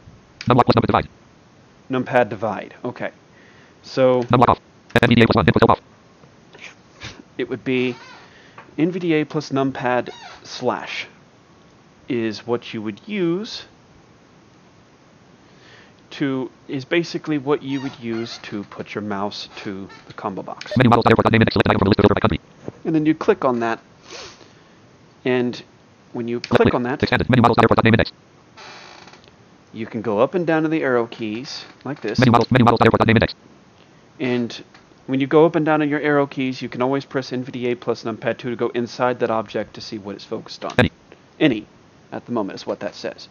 Numlock 0.46 0.64
plus 0.64 0.76
number 0.76 0.86
divide. 0.86 1.08
Numpad 1.90 2.28
divide. 2.28 2.74
Okay, 2.84 3.10
so 3.82 4.22
Numlock 4.22 4.50
off. 4.50 4.60
NVDA 4.94 5.26
plus 5.26 5.34
one. 5.34 5.46
Input 5.46 5.70
off. 5.70 5.80
it 7.36 7.48
would 7.48 7.64
be 7.64 7.96
NVDA 8.78 9.28
plus 9.28 9.50
numpad 9.50 10.10
slash 10.44 11.08
is 12.08 12.46
what 12.46 12.72
you 12.72 12.80
would 12.80 13.00
use 13.08 13.64
to 16.10 16.48
is 16.68 16.84
basically 16.84 17.36
what 17.36 17.64
you 17.64 17.80
would 17.80 17.98
use 17.98 18.38
to 18.44 18.62
put 18.64 18.94
your 18.94 19.02
mouse 19.02 19.48
to 19.56 19.88
the 20.06 20.12
combo 20.12 20.42
box. 20.42 20.76
Menu 20.76 20.90
models. 20.90 21.06
Name 21.32 21.42
index. 21.42 21.54
Select 21.54 21.68
item 21.70 21.78
from 21.80 21.88
a 21.88 21.90
list 21.90 22.00
filter 22.00 22.14
by 22.14 22.20
country. 22.20 22.40
And 22.84 22.94
then 22.94 23.04
you 23.04 23.16
click 23.16 23.44
on 23.44 23.58
that 23.60 23.80
and 25.24 25.60
when 26.12 26.28
you 26.28 26.38
click 26.38 26.72
on 26.72 26.84
that, 26.84 27.02
Expanded. 27.02 27.28
Menu 27.28 27.42
models. 27.42 27.58
Airport 27.58 27.82
name 27.82 27.94
index. 27.94 28.12
You 29.76 29.86
can 29.86 30.00
go 30.02 30.20
up 30.20 30.34
and 30.34 30.46
down 30.46 30.62
to 30.62 30.68
the 30.68 30.82
arrow 30.82 31.06
keys 31.06 31.64
like 31.84 32.00
this. 32.00 32.18
Menu 32.18 32.32
models. 32.32 32.50
Menu 32.50 32.64
models. 32.64 32.80
Airport 32.82 33.06
name 33.06 33.16
index. 33.16 33.34
And 34.18 34.64
when 35.06 35.20
you 35.20 35.26
go 35.26 35.44
up 35.44 35.54
and 35.54 35.66
down 35.66 35.82
on 35.82 35.88
your 35.88 36.00
arrow 36.00 36.26
keys, 36.26 36.62
you 36.62 36.68
can 36.68 36.80
always 36.80 37.04
press 37.04 37.30
NVDA 37.30 37.78
plus 37.78 38.04
numpad 38.04 38.38
2 38.38 38.50
to 38.50 38.56
go 38.56 38.68
inside 38.68 39.20
that 39.20 39.30
object 39.30 39.74
to 39.74 39.80
see 39.80 39.98
what 39.98 40.14
it's 40.14 40.24
focused 40.24 40.64
on. 40.64 40.72
Any. 40.78 40.90
Any, 41.38 41.66
at 42.10 42.24
the 42.24 42.32
moment, 42.32 42.58
is 42.58 42.66
what 42.66 42.80
that 42.80 42.94
says. 42.94 43.28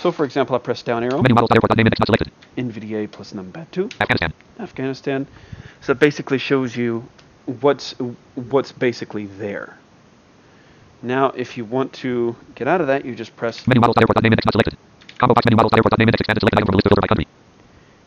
So, 0.00 0.10
for 0.10 0.24
example, 0.24 0.56
I 0.56 0.58
press 0.58 0.82
down 0.82 1.04
arrow, 1.04 1.22
Menu 1.22 1.34
models. 1.34 1.50
Airport 1.52 1.76
name 1.76 1.86
index. 1.86 2.00
Not 2.00 2.08
selected. 2.08 2.32
NVDA 2.56 3.10
plus 3.10 3.32
numpad 3.32 3.70
2, 3.70 3.88
Afghanistan. 4.00 4.32
Afghanistan. 4.58 5.26
So 5.80 5.92
it 5.92 6.00
basically 6.00 6.38
shows 6.38 6.76
you 6.76 7.08
what's 7.60 7.92
what's 8.34 8.72
basically 8.72 9.26
there. 9.26 9.78
Now, 11.00 11.30
if 11.30 11.56
you 11.56 11.64
want 11.64 11.92
to 11.94 12.34
get 12.56 12.66
out 12.66 12.80
of 12.80 12.88
that, 12.88 13.04
you 13.04 13.14
just 13.14 13.36
press 13.36 13.64
Menu 13.68 13.80
models. 13.80 13.96
Airport 13.98 14.20
name 14.24 14.32
index. 14.32 14.44
Not 14.46 14.52
selected. 14.52 14.87
Combo 15.18 15.34
box 15.34 15.44
menu 15.46 15.56
models. 15.56 15.72
Airport 15.74 15.98
name 15.98 16.08
index. 16.08 16.20
Expanded. 16.20 16.40
Selected 16.40 16.58
item 16.58 16.66
from 16.66 16.74
a 16.74 16.78
list 16.78 16.88
filter 16.88 17.00
by 17.00 17.06
country. 17.08 17.26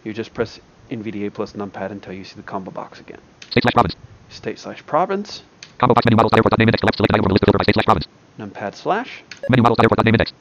you 0.04 0.14
just 0.14 0.34
press 0.34 0.60
NVDA 0.90 1.34
plus 1.34 1.54
numpad 1.54 1.92
until 1.92 2.14
you 2.14 2.24
see 2.24 2.36
the 2.36 2.44
combo 2.44 2.72
box 2.72 3.00
again. 3.00 3.20
State 3.50 3.64
slash 3.64 3.74
province. 3.74 3.96
State 4.30 4.60
slash 4.60 4.86
province, 4.86 5.44
Combo 5.78 5.94
box 5.94 6.06
menu 6.06 6.16
models. 6.16 6.32
Airport 6.36 6.58
name 6.58 6.68
index. 6.70 6.82
Select 6.82 6.96
selected 6.98 7.16
item 7.16 7.24
from 7.24 7.32
a 7.32 7.34
list 7.34 7.46
filter 7.46 7.58
by 7.58 7.64
state 7.64 7.76
slash 7.76 7.86
province. 7.86 8.08
numpad 8.40 8.76
slash. 8.76 9.24
Menu 9.50 9.62
models. 9.64 9.80
Airport 9.80 10.06
name 10.06 10.14
index. 10.16 10.32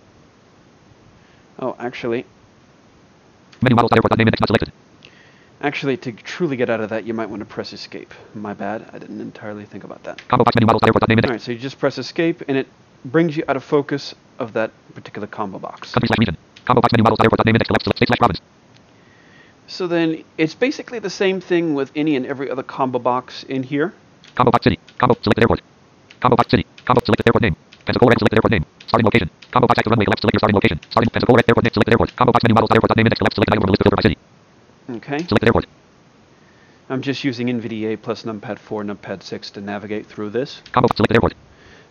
Oh, 1.59 1.77
actually, 1.79 2.25
Menu 3.63 3.75
models. 3.77 3.91
Airport 3.95 4.17
name 4.17 4.29
index. 4.29 4.41
Not 4.41 4.49
selected. 4.49 4.73
Actually, 5.63 5.97
to 5.99 6.13
truly 6.13 6.57
get 6.57 6.71
out 6.71 6.81
of 6.81 6.89
that, 6.91 7.05
you 7.05 7.13
might 7.13 7.29
want 7.29 7.41
to 7.41 7.47
press 7.47 7.73
escape. 7.75 8.15
My 8.35 8.55
bad, 8.55 8.89
I 8.95 8.99
didn't 8.99 9.21
entirely 9.21 9.67
think 9.67 9.85
about 9.85 10.03
that. 10.05 10.27
Combo 10.29 10.45
box 10.45 10.55
menu 10.57 10.67
models. 10.67 10.83
Airport 10.85 11.09
name 11.09 11.19
index. 11.19 11.29
Alright, 11.31 11.43
so 11.43 11.53
you 11.53 11.59
just 11.59 11.79
press 11.79 11.99
escape, 11.99 12.43
and 12.49 12.57
it 12.57 12.67
brings 13.05 13.37
you 13.37 13.45
out 13.49 13.57
of 13.57 13.65
focus 13.65 14.15
of 14.39 14.53
that 14.55 14.71
particular 14.95 15.27
combo 15.27 15.59
box. 15.59 15.93
Country 15.93 16.07
slash 16.09 16.19
region. 16.19 16.37
Combo 16.67 16.81
box 16.81 16.93
menu 16.93 17.03
models. 17.05 17.21
Airport 17.23 17.45
name 17.47 17.55
index. 17.55 17.69
Select 17.69 17.85
select 17.85 17.99
state 17.99 18.09
slash 18.09 18.19
province. 18.19 18.41
So 19.67 19.87
then, 19.87 20.25
it's 20.37 20.55
basically 20.55 20.99
the 20.99 21.11
same 21.11 21.41
thing 21.41 21.75
with 21.75 21.93
any 21.95 22.17
and 22.17 22.27
every 22.27 22.51
other 22.51 22.63
combo 22.65 22.99
box 22.99 23.45
in 23.45 23.63
here. 23.63 23.93
Combo 24.35 24.51
box 24.51 24.65
city. 24.65 24.79
Combo 24.99 25.15
selected 25.23 25.43
airport. 25.43 25.61
Combo 26.21 26.37
box 26.37 26.51
city. 26.51 26.67
Combo 26.85 27.01
selected 27.05 27.27
airport 27.29 27.43
name. 27.43 27.57
Pensacola 27.87 28.13
selected 28.19 28.37
airport 28.39 28.51
name. 28.51 28.67
Starting 28.89 29.05
location. 29.05 29.31
Combo 29.53 29.67
box 29.69 29.79
active 29.79 29.91
runway 29.91 30.07
left 30.07 30.21
select 30.21 30.35
your 30.35 30.41
starting 30.41 30.55
location. 30.57 30.81
Starting 30.91 31.11
Pensacola 31.11 31.43
airport 31.49 31.65
name 31.65 31.73
selected 31.73 31.93
airport. 31.93 32.17
Combo 32.17 32.33
box 32.33 32.43
menu 32.43 32.55
models 32.55 32.71
airport 32.75 32.97
name 32.97 33.07
index 33.07 33.19
select 33.19 33.35
selected 33.35 33.53
item 33.55 33.63
from 33.63 33.71
list 33.71 33.83
filter 33.83 33.97
by 33.97 34.03
city. 34.03 34.19
Okay, 34.91 35.19
Selected 35.27 35.47
airport. 35.47 35.67
I'm 36.89 37.03
just 37.03 37.23
using 37.23 37.47
NVDA 37.47 38.03
plus 38.03 38.25
numpad 38.25 38.59
4, 38.59 38.83
numpad 38.83 39.23
6 39.23 39.51
to 39.53 39.61
navigate 39.61 40.07
through 40.07 40.31
this. 40.31 40.61
Combo 40.73 40.89
selected 40.97 41.15
airport. 41.15 41.35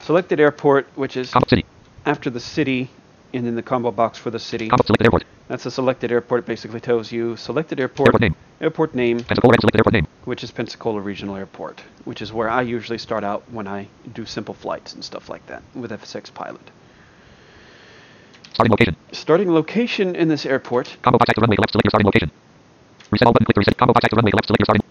Selected 0.02 0.40
airport, 0.42 0.88
which 0.96 1.16
is 1.16 1.32
Combo 1.32 1.48
city. 1.48 1.66
after 2.06 2.30
the 2.30 2.42
city, 2.42 2.90
and 3.34 3.46
then 3.46 3.56
the 3.56 3.62
combo 3.64 3.92
box 3.92 4.18
for 4.18 4.32
the 4.32 4.40
city. 4.40 4.70
Combo 4.70 4.84
selected 4.86 5.06
airport. 5.06 5.24
That's 5.48 5.66
a 5.66 5.72
selected 5.72 6.12
airport. 6.12 6.40
It 6.42 6.46
basically 6.46 6.80
tells 6.80 7.12
you 7.12 7.36
selected 7.38 7.80
airport, 7.80 8.08
Airport 8.10 8.22
name. 8.22 8.36
airport 8.62 8.96
name, 8.96 9.18
Pensacola 9.24 9.52
red 9.52 9.62
selected 9.62 9.80
airport 9.80 9.94
name. 9.94 10.08
which 10.26 10.44
is 10.44 10.52
Pensacola 10.52 11.02
Regional 11.02 11.36
Airport, 11.36 11.82
which 12.06 12.22
is 12.22 12.32
where 12.34 12.50
I 12.50 12.62
usually 12.62 12.98
start 12.98 13.24
out 13.24 13.44
when 13.52 13.68
I 13.68 13.88
do 14.14 14.26
simple 14.26 14.54
flights 14.54 14.94
and 14.94 15.04
stuff 15.04 15.30
like 15.30 15.46
that 15.48 15.64
with 15.74 15.92
FSX 15.92 16.34
Pilot. 16.34 16.62
Starting 18.54 18.72
location. 18.72 18.96
Starting 19.12 19.52
location 19.54 20.16
in 20.16 20.28
this 20.28 20.46
airport 20.46 20.98
Combo 21.02 21.18
box 21.18 21.30
active 21.30 21.42
runway 21.42 21.56
left 21.58 21.72
select 21.72 21.86
your 21.86 21.92
starting 21.92 22.06
location. 22.06 22.32
Reset 23.12 23.26
all 23.26 23.34
button 23.34 23.46
click 23.46 23.56
to 23.56 23.60
reset. 23.60 23.78
Combo 23.78 23.94
box 23.94 24.06
active 24.06 24.18
runway 24.18 24.32
left 24.34 24.48
select 24.48 24.60
your 24.60 24.66
starting. 24.66 24.84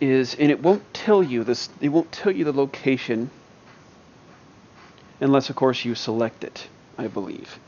is, 0.00 0.34
and 0.36 0.50
it 0.50 0.62
won't 0.62 0.82
tell 0.94 1.22
you 1.22 1.42
this, 1.44 1.68
it 1.80 1.88
won't 1.88 2.12
tell 2.12 2.30
you 2.32 2.44
the 2.44 2.52
location 2.52 3.30
unless, 5.20 5.50
of 5.50 5.56
course, 5.56 5.84
you 5.84 5.94
select 5.94 6.44
it, 6.44 6.68
I 7.00 7.08
believe. 7.08 7.58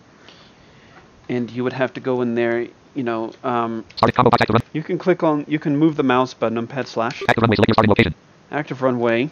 And 1.29 1.51
you 1.51 1.65
would 1.65 1.73
have 1.73 1.93
to 1.95 2.01
go 2.01 2.21
in 2.23 2.35
there, 2.35 2.67
you 2.95 3.03
know, 3.03 3.33
um, 3.43 3.85
Starting 3.97 4.15
combo 4.15 4.31
box 4.31 4.43
active 4.43 4.55
run. 4.55 4.63
you 4.73 4.83
can 4.83 4.99
click 4.99 5.23
on, 5.23 5.45
you 5.49 5.59
can 5.59 5.77
move 5.77 5.97
the 5.97 6.03
mouse 6.03 6.35
by 6.35 6.49
numpad 6.51 6.87
slash, 6.87 7.23
Active 7.29 7.43
runway 7.43 7.57
select 7.57 7.69
your 7.69 7.75
starting 7.75 7.91
location. 7.91 8.15
active 8.51 8.83
runway, 8.83 9.31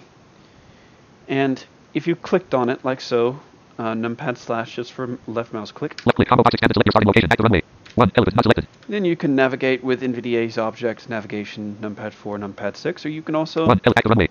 and 1.29 1.63
if 1.93 2.07
you 2.07 2.17
clicked 2.17 2.55
on 2.55 2.71
it 2.71 2.85
like 2.85 3.01
so, 3.01 3.39
uh, 3.79 3.93
numpad 3.93 4.39
slash 4.39 4.77
just 4.77 4.93
for 4.93 5.19
left 5.27 5.53
mouse 5.53 5.73
click, 5.73 5.93
Left 6.07 6.17
click 6.17 6.29
combo 6.29 6.43
box 6.43 6.55
expanded 6.55 6.75
select 6.75 6.87
your 6.87 6.93
starting 6.93 7.09
location. 7.09 7.29
Active 7.33 7.45
runway. 7.45 7.63
One 7.97 8.11
elephant 8.17 8.37
not 8.37 8.45
selected. 8.45 8.67
then 8.89 9.05
you 9.05 9.17
can 9.17 9.35
navigate 9.37 9.83
with 9.85 10.01
NVDA's 10.01 10.57
objects, 10.59 11.09
navigation, 11.09 11.77
numpad 11.83 12.13
4, 12.13 12.39
numpad 12.39 12.77
6, 12.77 13.05
or 13.05 13.09
you 13.11 13.21
can 13.23 13.35
also 13.35 13.67
One 13.67 13.81
L 13.85 13.93
active 13.97 14.11
runway. 14.11 14.29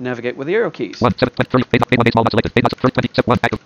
navigate 0.00 0.36
with 0.36 0.46
the 0.48 0.54
arrow 0.54 0.70
keys. 0.70 1.00
One 1.00 1.16
seven 1.16 1.32
twenty 1.34 1.48
thirty. 1.50 1.64
Eight 1.72 1.82
eight 1.92 1.98
one 1.98 2.06
eight 2.06 2.12
small 2.12 2.24
not 2.24 2.32
selected. 2.32 2.52
Eight 2.56 2.64
not 2.64 2.72
seven 3.14 3.28
one 3.32 3.38
active. 3.42 3.60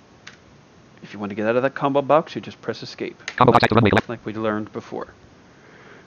If 1.12 1.16
you 1.16 1.20
want 1.20 1.28
to 1.28 1.36
get 1.36 1.46
out 1.46 1.56
of 1.56 1.62
that 1.62 1.74
combo 1.74 2.00
box, 2.00 2.34
you 2.34 2.40
just 2.40 2.62
press 2.62 2.82
escape. 2.82 3.20
Combo 3.36 3.52
box 3.52 3.66
runway 3.70 3.90
like 4.08 4.24
we 4.24 4.32
learned 4.32 4.72
before. 4.72 5.08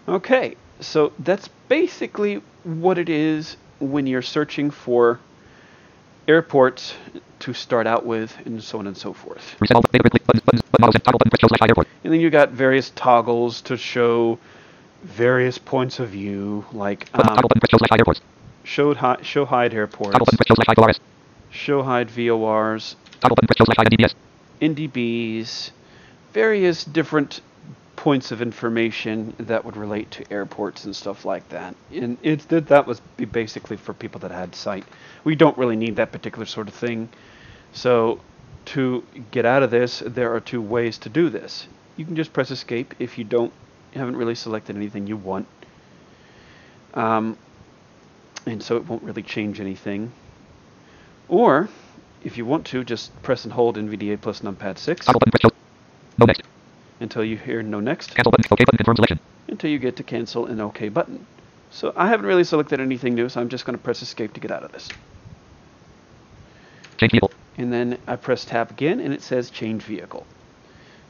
Okay, 0.07 0.55
so 0.79 1.13
that's 1.19 1.47
basically 1.69 2.41
what 2.63 2.97
it 2.97 3.07
is 3.07 3.55
when 3.79 4.07
you're 4.07 4.23
searching 4.23 4.71
for 4.71 5.19
airports 6.27 6.95
to 7.41 7.53
start 7.53 7.85
out 7.85 8.03
with, 8.03 8.35
and 8.47 8.63
so 8.63 8.79
on 8.79 8.87
and 8.87 8.97
so 8.97 9.13
forth. 9.13 9.55
Reset 9.61 9.75
all 9.75 9.83
data 9.83 9.99
grid 9.99 10.09
click 10.09 10.25
buttons, 10.25 10.41
buttons, 10.41 10.61
button 10.63 10.81
models, 10.81 10.95
and 10.95 11.03
toggle 11.03 11.19
button, 11.19 11.29
press 11.29 11.39
show 11.39 11.47
slash 11.49 11.59
hide 11.59 11.69
airport. 11.69 11.87
And 12.03 12.11
then 12.11 12.19
you 12.19 12.31
got 12.31 12.49
various 12.49 12.89
toggles 12.95 13.61
to 13.61 13.77
show 13.77 14.39
various 15.03 15.59
points 15.59 15.99
of 15.99 16.09
view, 16.09 16.65
like 16.73 17.09
um, 17.13 17.21
toggle 17.21 17.49
button, 17.49 17.59
press 17.59 17.69
show 17.69 17.77
hide 17.91 17.99
airports. 17.99 18.21
show, 18.63 18.95
hi- 18.95 19.21
show 19.21 19.45
hide 19.45 19.71
airports, 19.71 20.13
Toggle 20.13 20.25
button, 20.25 20.37
press 20.37 20.47
show 20.47 20.55
slash 20.55 20.95
hide 20.95 20.99
show 21.51 21.83
hide 21.83 22.09
VORs, 22.09 22.95
NDBS. 24.61 25.71
Various 26.33 26.83
different 26.83 27.41
points 27.95 28.31
of 28.31 28.41
information 28.41 29.33
that 29.39 29.63
would 29.65 29.77
relate 29.77 30.11
to 30.11 30.31
airports 30.31 30.85
and 30.85 30.95
stuff 30.95 31.25
like 31.25 31.47
that. 31.49 31.75
And 31.91 32.17
it, 32.21 32.47
that 32.49 32.67
that 32.67 32.85
was 32.85 32.99
basically 33.31 33.77
for 33.77 33.93
people 33.93 34.19
that 34.19 34.31
had 34.31 34.53
sight. 34.53 34.83
We 35.23 35.35
don't 35.35 35.57
really 35.57 35.75
need 35.75 35.95
that 35.95 36.11
particular 36.11 36.45
sort 36.45 36.67
of 36.67 36.73
thing. 36.73 37.09
So 37.73 38.19
to 38.65 39.03
get 39.31 39.45
out 39.45 39.63
of 39.63 39.71
this, 39.71 40.03
there 40.05 40.33
are 40.35 40.39
two 40.39 40.61
ways 40.61 40.97
to 40.99 41.09
do 41.09 41.29
this. 41.29 41.67
You 41.97 42.05
can 42.05 42.15
just 42.15 42.33
press 42.33 42.51
escape 42.51 42.93
if 42.99 43.17
you 43.17 43.23
don't 43.23 43.53
haven't 43.93 44.17
really 44.17 44.35
selected 44.35 44.75
anything 44.75 45.07
you 45.07 45.15
want. 45.15 45.47
Um, 46.93 47.37
and 48.45 48.61
so 48.61 48.77
it 48.77 48.87
won't 48.87 49.03
really 49.03 49.23
change 49.23 49.59
anything. 49.59 50.11
Or 51.27 51.69
if 52.25 52.37
you 52.37 52.45
want 52.45 52.65
to, 52.67 52.83
just 52.83 53.11
press 53.21 53.45
and 53.45 53.53
hold 53.53 53.77
NVDA 53.77 54.19
plus 54.19 54.41
numpad 54.41 54.77
6 54.77 55.05
Toggle 55.05 55.19
button, 55.19 55.31
press. 55.31 55.51
No 56.17 56.25
next. 56.25 56.41
until 56.99 57.23
you 57.23 57.37
hear 57.37 57.61
no 57.61 57.79
next, 57.79 58.15
Cancel 58.15 58.31
button, 58.31 58.45
OK 58.51 58.65
button, 58.65 58.77
confirm 58.77 58.95
selection. 58.97 59.19
until 59.47 59.69
you 59.69 59.79
get 59.79 59.95
to 59.97 60.03
cancel 60.03 60.47
an 60.47 60.59
OK 60.59 60.89
button. 60.89 61.25
So 61.71 61.93
I 61.95 62.07
haven't 62.07 62.25
really 62.25 62.43
selected 62.43 62.79
anything 62.79 63.15
new, 63.15 63.29
so 63.29 63.39
I'm 63.41 63.49
just 63.49 63.65
going 63.65 63.77
to 63.77 63.83
press 63.83 64.01
escape 64.01 64.33
to 64.33 64.39
get 64.39 64.51
out 64.51 64.63
of 64.63 64.71
this. 64.71 64.89
Change 66.97 67.11
vehicle. 67.11 67.31
And 67.57 67.71
then 67.71 67.97
I 68.07 68.15
press 68.15 68.45
tab 68.45 68.71
again, 68.71 68.99
and 68.99 69.13
it 69.13 69.21
says 69.21 69.49
change 69.49 69.83
vehicle. 69.83 70.25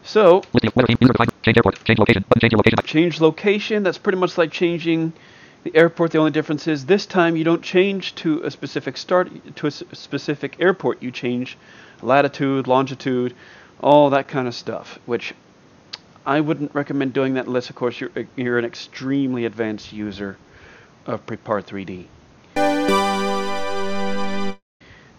So 0.04 0.44
Listing 0.54 0.70
of 0.70 0.76
weather 0.76 0.88
team. 0.88 0.98
Change 1.44 1.58
airport. 1.58 1.84
Change 1.86 2.00
location. 2.00 2.26
Button, 2.28 2.42
change 2.42 2.52
your 2.52 2.58
location. 2.58 2.78
change 2.86 3.22
location, 3.22 3.84
that's 3.84 3.98
pretty 3.98 4.18
much 4.18 4.38
like 4.38 4.52
changing 4.52 5.14
the 5.66 5.76
airport. 5.76 6.12
The 6.12 6.20
only 6.20 6.32
difference 6.32 6.68
is 6.68 6.86
this 6.86 7.06
time 7.06 7.36
you 7.36 7.44
don't 7.44 7.64
change 7.64 8.16
to 8.16 8.42
a 8.44 8.52
specific 8.52 8.96
start 8.96 9.56
to 9.58 9.68
a 9.68 9.72
specific 9.72 10.58
airport. 10.60 11.02
You 11.04 11.12
change 11.12 11.58
latitude, 12.02 12.68
longitude, 12.68 13.34
all 13.82 14.12
that 14.12 14.28
kind 14.28 14.48
of 14.48 14.54
stuff, 14.54 15.00
which 15.06 15.34
I 16.26 16.40
wouldn't 16.40 16.74
recommend 16.74 17.14
doing 17.14 17.34
that 17.34 17.48
unless 17.48 17.70
of 17.70 17.76
course 17.76 18.00
you're 18.00 18.12
you're 18.36 18.60
an 18.60 18.66
extremely 18.66 19.46
advanced 19.46 19.92
user 19.92 20.38
of 21.08 21.26
Prepar 21.26 21.64
3D. 21.64 22.06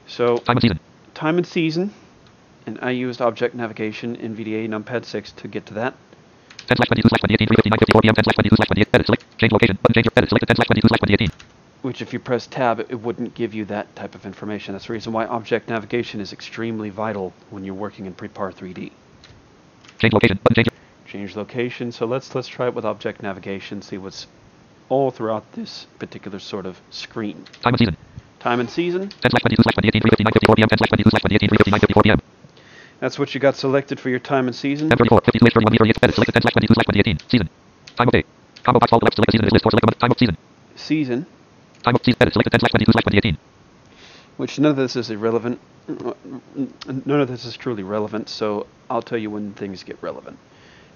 So 0.06 0.38
Time 0.38 0.56
and 0.56 0.62
season. 0.62 0.80
time 1.14 1.36
and 1.38 1.46
season, 1.46 1.92
and 2.66 2.78
I 2.80 2.92
used 2.92 3.20
object 3.20 3.56
navigation 3.56 4.16
NVDA 4.16 4.68
numpad 4.68 5.04
6 5.04 5.32
to 5.32 5.48
get 5.48 5.66
to 5.66 5.74
that. 5.74 5.94
10 6.66 6.76
slash 6.76 6.88
22 6.88 7.08
slash 7.08 7.22
2018, 7.22 7.48
359, 7.48 7.78
54 7.78 8.02
p.m. 8.02 8.14
10 8.14 8.24
slash 8.24 8.36
22 8.36 8.56
slash 8.56 8.68
28. 8.68 8.88
Edit, 8.94 9.06
select. 9.06 9.22
Change 9.38 9.52
location. 9.52 9.78
Button, 9.82 9.94
change 9.94 10.08
edit. 10.16 10.28
Select 10.30 10.46
10 10.46 10.56
slash 10.56 10.66
22 10.66 10.88
slash 10.88 11.00
2018. 11.00 11.30
which 11.82 12.02
if 12.02 12.12
you 12.12 12.18
press 12.18 12.46
tab, 12.48 12.80
it 12.80 13.00
wouldn't 13.00 13.34
give 13.34 13.54
you 13.54 13.64
that 13.66 13.86
type 13.94 14.14
of 14.16 14.26
information. 14.26 14.74
That's 14.74 14.86
the 14.86 14.92
reason 14.92 15.12
why 15.12 15.26
object 15.26 15.68
navigation 15.68 16.20
is 16.20 16.32
extremely 16.32 16.90
vital 16.90 17.32
when 17.50 17.62
you're 17.64 17.74
working 17.74 18.06
in 18.06 18.14
Prepar 18.14 18.52
3D. 18.52 18.90
Change 19.98 20.12
location. 20.12 20.38
Button, 20.42 20.64
change 20.64 20.68
Change 21.06 21.36
location. 21.36 21.92
So 21.92 22.04
let's 22.06 22.34
let's 22.34 22.48
try 22.48 22.66
it 22.66 22.74
with 22.74 22.84
object 22.84 23.22
navigation. 23.22 23.80
See 23.80 23.96
what's 23.98 24.26
all 24.88 25.12
throughout 25.12 25.44
this 25.52 25.86
particular 26.00 26.40
sort 26.40 26.66
of 26.66 26.80
screen. 26.90 27.44
time 27.62 27.74
and 27.74 27.78
season. 27.78 27.96
Time 28.40 28.60
and 28.60 28.68
season. 28.68 29.08
10 29.08 29.30
slash 29.30 29.42
22 29.42 29.62
slash 29.62 29.74
2018, 29.74 30.02
359, 30.02 30.32
54 30.34 30.54
p.m. 30.56 30.68
10 30.68 30.78
slash 30.78 30.90
22 30.90 31.10
slash 31.10 31.22
2018, 31.22 31.48
359, 31.48 31.80
54 31.80 32.02
p.m. 32.02 32.35
That's 33.00 33.18
what 33.18 33.34
you 33.34 33.40
got 33.40 33.56
selected 33.56 34.00
for 34.00 34.08
your 34.08 34.18
time 34.18 34.46
and 34.46 34.54
season. 34.56 34.88
M34, 34.90 35.24
52 35.24 35.38
31 35.44 35.72
meter. 35.72 35.84
Edit, 36.02 36.14
select 36.14 36.32
10 36.32 36.42
slash 36.42 36.52
22 36.52 36.74
slash 36.74 36.86
2018. 36.86 37.28
Season. 37.28 37.48
Time 37.96 38.08
of 38.08 38.12
day. 38.12 38.24
Combo 38.62 38.80
box 38.80 38.92
all 38.92 39.00
left. 39.02 39.14
Select 39.16 39.32
season 39.32 39.44
this 39.44 39.52
list 39.52 39.66
or 39.66 39.70
select 39.70 39.84
a 39.84 39.86
month. 39.86 39.98
Time 39.98 40.10
of 40.10 40.18
season. 40.18 40.36
Season, 40.76 41.26
Time 41.82 41.94
of 41.94 42.00
season. 42.04 42.18
Edit, 42.22 42.32
select 42.32 42.50
10 42.50 42.60
slash 42.60 42.70
22 42.70 42.92
slash 42.92 43.04
2018. 43.04 43.38
which 44.38 44.58
none 44.58 44.70
of 44.70 44.76
this 44.76 44.96
is 44.96 45.10
irrelevant. 45.10 45.60
None 45.88 47.20
of 47.20 47.28
this 47.28 47.44
is 47.44 47.56
truly 47.56 47.82
relevant. 47.82 48.28
So 48.28 48.66
I'll 48.90 49.02
tell 49.02 49.18
you 49.18 49.30
when 49.30 49.52
things 49.52 49.82
get 49.82 49.98
relevant. 50.02 50.38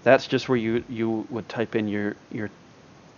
That's 0.03 0.27
just 0.27 0.49
where 0.49 0.59
you 0.59 0.83
you 0.89 1.27
would 1.31 1.49
type 1.49 1.77
in 1.77 1.87
your 1.89 2.17
your 2.33 2.51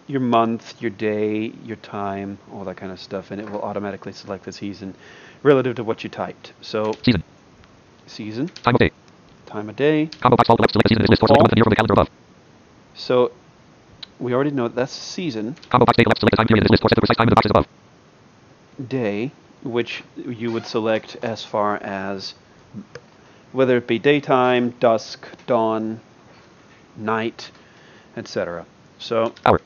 your 0.09 0.21
month, 0.21 0.83
your 0.83 0.91
day, 0.91 1.53
your 1.65 1.77
time, 1.77 2.39
all 2.53 2.65
that 2.65 2.77
kind 2.77 2.91
of 2.93 2.99
stuff, 3.01 3.31
and 3.31 3.41
it 3.41 3.49
will 3.49 3.63
automatically 3.63 4.13
select 4.13 4.45
the 4.45 4.53
season 4.53 4.95
relative 5.45 5.77
to 5.77 5.85
what 5.85 6.03
you 6.05 6.11
typed. 6.11 6.53
So 6.61 6.93
Season. 7.05 7.23
Season, 8.13 8.49
Time 8.49 8.75
of 8.75 8.79
day. 8.81 8.91
time 9.47 9.69
of 9.69 9.77
day. 9.77 10.07
Combo 10.21 10.37
box 10.37 10.49
left. 10.49 10.59
Select 10.73 10.73
the 10.75 10.89
season 10.89 11.03
this 11.03 11.11
list 11.11 11.23
a 11.23 11.27
month 11.39 11.53
and 11.53 11.59
year 11.59 11.65
from 11.65 11.71
the 11.71 11.77
calendar 11.77 11.95
above. 11.95 12.09
So 12.95 13.33
we 14.21 14.35
already 14.35 14.51
know 14.51 14.69
that's 14.69 14.93
season, 14.93 15.57
Combo 15.71 15.85
box 15.87 15.97
date 15.97 16.07
left. 16.07 16.21
Select 16.21 16.33
the 16.33 16.37
time 16.37 16.47
period 16.47 16.65
this 16.65 16.71
list 16.71 16.85
or 16.85 16.89
set 16.89 16.97
the 16.97 17.01
precise 17.01 17.17
time 17.17 17.27
in 17.29 17.31
the 17.31 17.35
boxes 17.37 17.51
above. 17.51 17.67
day, 18.89 19.31
which 19.65 20.03
you 20.17 20.53
would 20.53 20.67
select 20.67 21.17
as 21.23 21.45
far 21.45 21.77
as 21.83 22.35
whether 23.53 23.77
it 23.77 23.87
be 23.87 23.99
daytime, 23.99 24.71
dusk, 24.81 25.27
dawn, 25.47 26.01
night, 26.97 27.51
etc. 28.17 28.65
So 28.99 29.35
Hour. 29.45 29.61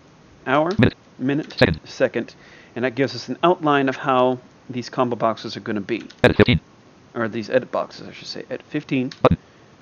hour, 0.46 0.70
Minute. 0.78 0.94
minute, 1.18 1.52
Second. 1.52 1.80
second, 1.84 2.34
and 2.74 2.84
that 2.84 2.94
gives 2.94 3.14
us 3.14 3.28
an 3.28 3.36
outline 3.44 3.88
of 3.88 3.96
how 3.96 4.38
these 4.68 4.88
combo 4.90 5.14
boxes 5.16 5.56
are 5.56 5.60
going 5.60 5.76
to 5.76 5.80
be, 5.80 6.02
Edit 6.24 6.36
15. 6.36 6.60
Or 7.16 7.28
these 7.28 7.48
edit 7.48 7.72
boxes, 7.72 8.06
I 8.06 8.12
should 8.12 8.28
say. 8.28 8.44
At 8.50 8.62
15, 8.62 9.10
Button. 9.22 9.38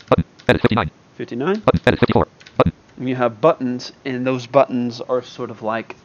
Button. 0.08 0.24
Edit 0.48 0.62
59. 0.62 0.90
59, 1.16 1.60
Button. 1.60 1.80
Edit 1.84 2.00
54. 2.00 2.28
Button. 2.56 2.72
and 2.96 3.08
you 3.08 3.16
have 3.16 3.40
buttons, 3.40 3.92
and 4.04 4.24
those 4.24 4.46
buttons 4.46 5.00
are 5.00 5.20
sort 5.22 5.50
of 5.50 5.60
like 5.62 5.96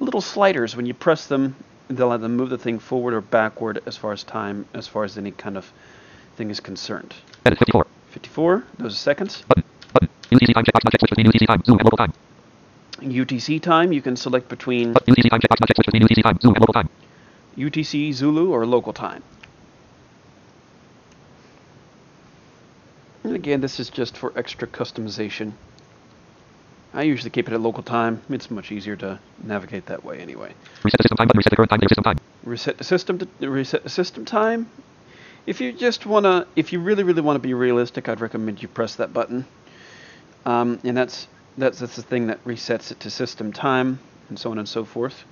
little 0.00 0.22
sliders. 0.22 0.74
When 0.74 0.86
you 0.86 0.94
press 0.94 1.26
them, 1.26 1.54
they'll 1.88 2.10
either 2.12 2.28
move 2.30 2.48
the 2.48 2.56
thing 2.58 2.78
forward 2.78 3.12
or 3.12 3.20
backward 3.20 3.82
as 3.84 3.96
far 3.98 4.12
as 4.12 4.24
time, 4.24 4.64
as 4.72 4.88
far 4.88 5.04
as 5.04 5.18
any 5.18 5.32
kind 5.32 5.58
of 5.58 5.70
thing 6.36 6.50
is 6.50 6.60
concerned. 6.60 7.14
Edit 7.44 7.58
54. 7.58 7.86
54, 8.10 8.64
those 8.78 8.94
are 8.94 8.96
seconds. 8.96 9.44
Button. 9.48 9.64
Button. 9.92 10.08
UTC 10.32 10.54
time 10.54 10.64
checkbox 10.64 10.84
not 10.84 10.92
checked 10.92 11.10
between 11.10 11.26
UTC 11.26 11.46
time, 11.46 11.62
Zulu 11.64 11.78
and 11.78 11.84
local 11.84 11.98
time. 11.98 12.12
UTC 13.00 13.60
time, 13.60 13.92
you 13.92 14.00
can 14.00 14.16
select 14.16 14.48
between 14.48 14.94
UTC 14.94 15.28
time 15.28 15.40
checkbox 15.40 15.60
not 15.60 15.68
checked 15.68 15.84
between 15.84 16.02
UTC 16.02 16.22
time, 16.22 16.38
Zulu 16.40 16.54
and 16.54 16.60
local 16.60 16.72
time. 16.72 16.88
UTC, 17.58 18.12
Zulu, 18.14 18.50
or 18.50 18.64
local 18.64 18.92
time. 18.94 19.22
And 23.24 23.34
again, 23.34 23.60
this 23.60 23.78
is 23.78 23.90
just 23.90 24.16
for 24.16 24.32
extra 24.36 24.66
customization. 24.66 25.52
I 26.92 27.02
usually 27.02 27.30
keep 27.30 27.48
it 27.48 27.54
at 27.54 27.60
local 27.60 27.82
time. 27.82 28.22
It's 28.30 28.50
much 28.50 28.72
easier 28.72 28.96
to 28.96 29.20
navigate 29.44 29.86
that 29.86 30.04
way 30.04 30.18
anyway. 30.18 30.54
Reset 30.82 30.98
the 30.98 31.02
system 31.04 31.16
time 31.18 31.28
button. 31.28 31.38
Reset 31.38 31.50
the 31.50 31.56
current 31.56 31.70
time 31.70 31.80
system 31.82 32.04
time. 32.04 32.18
Reset 32.42 32.78
the 32.78 32.84
system 32.84 33.18
to 33.18 33.50
reset 33.50 33.82
the 33.84 33.90
system 33.90 34.24
time. 34.24 34.68
If 35.46 35.60
you 35.60 35.72
just 35.72 36.04
wanna, 36.04 36.46
if 36.56 36.72
you 36.72 36.80
really, 36.80 37.02
really 37.02 37.22
want 37.22 37.36
to 37.36 37.40
be 37.40 37.54
realistic, 37.54 38.08
I'd 38.08 38.20
recommend 38.20 38.60
you 38.62 38.68
press 38.68 38.96
that 38.96 39.12
button. 39.12 39.46
Um, 40.44 40.80
and 40.84 40.96
that's 40.96 41.28
that's 41.56 41.78
that's 41.78 41.96
the 41.96 42.02
thing 42.02 42.26
that 42.28 42.42
resets 42.44 42.90
it 42.90 43.00
to 43.00 43.10
system 43.10 43.52
time, 43.52 44.00
and 44.28 44.38
so 44.38 44.50
on 44.50 44.58
and 44.58 44.68
so 44.68 44.84
forth. 44.84 45.24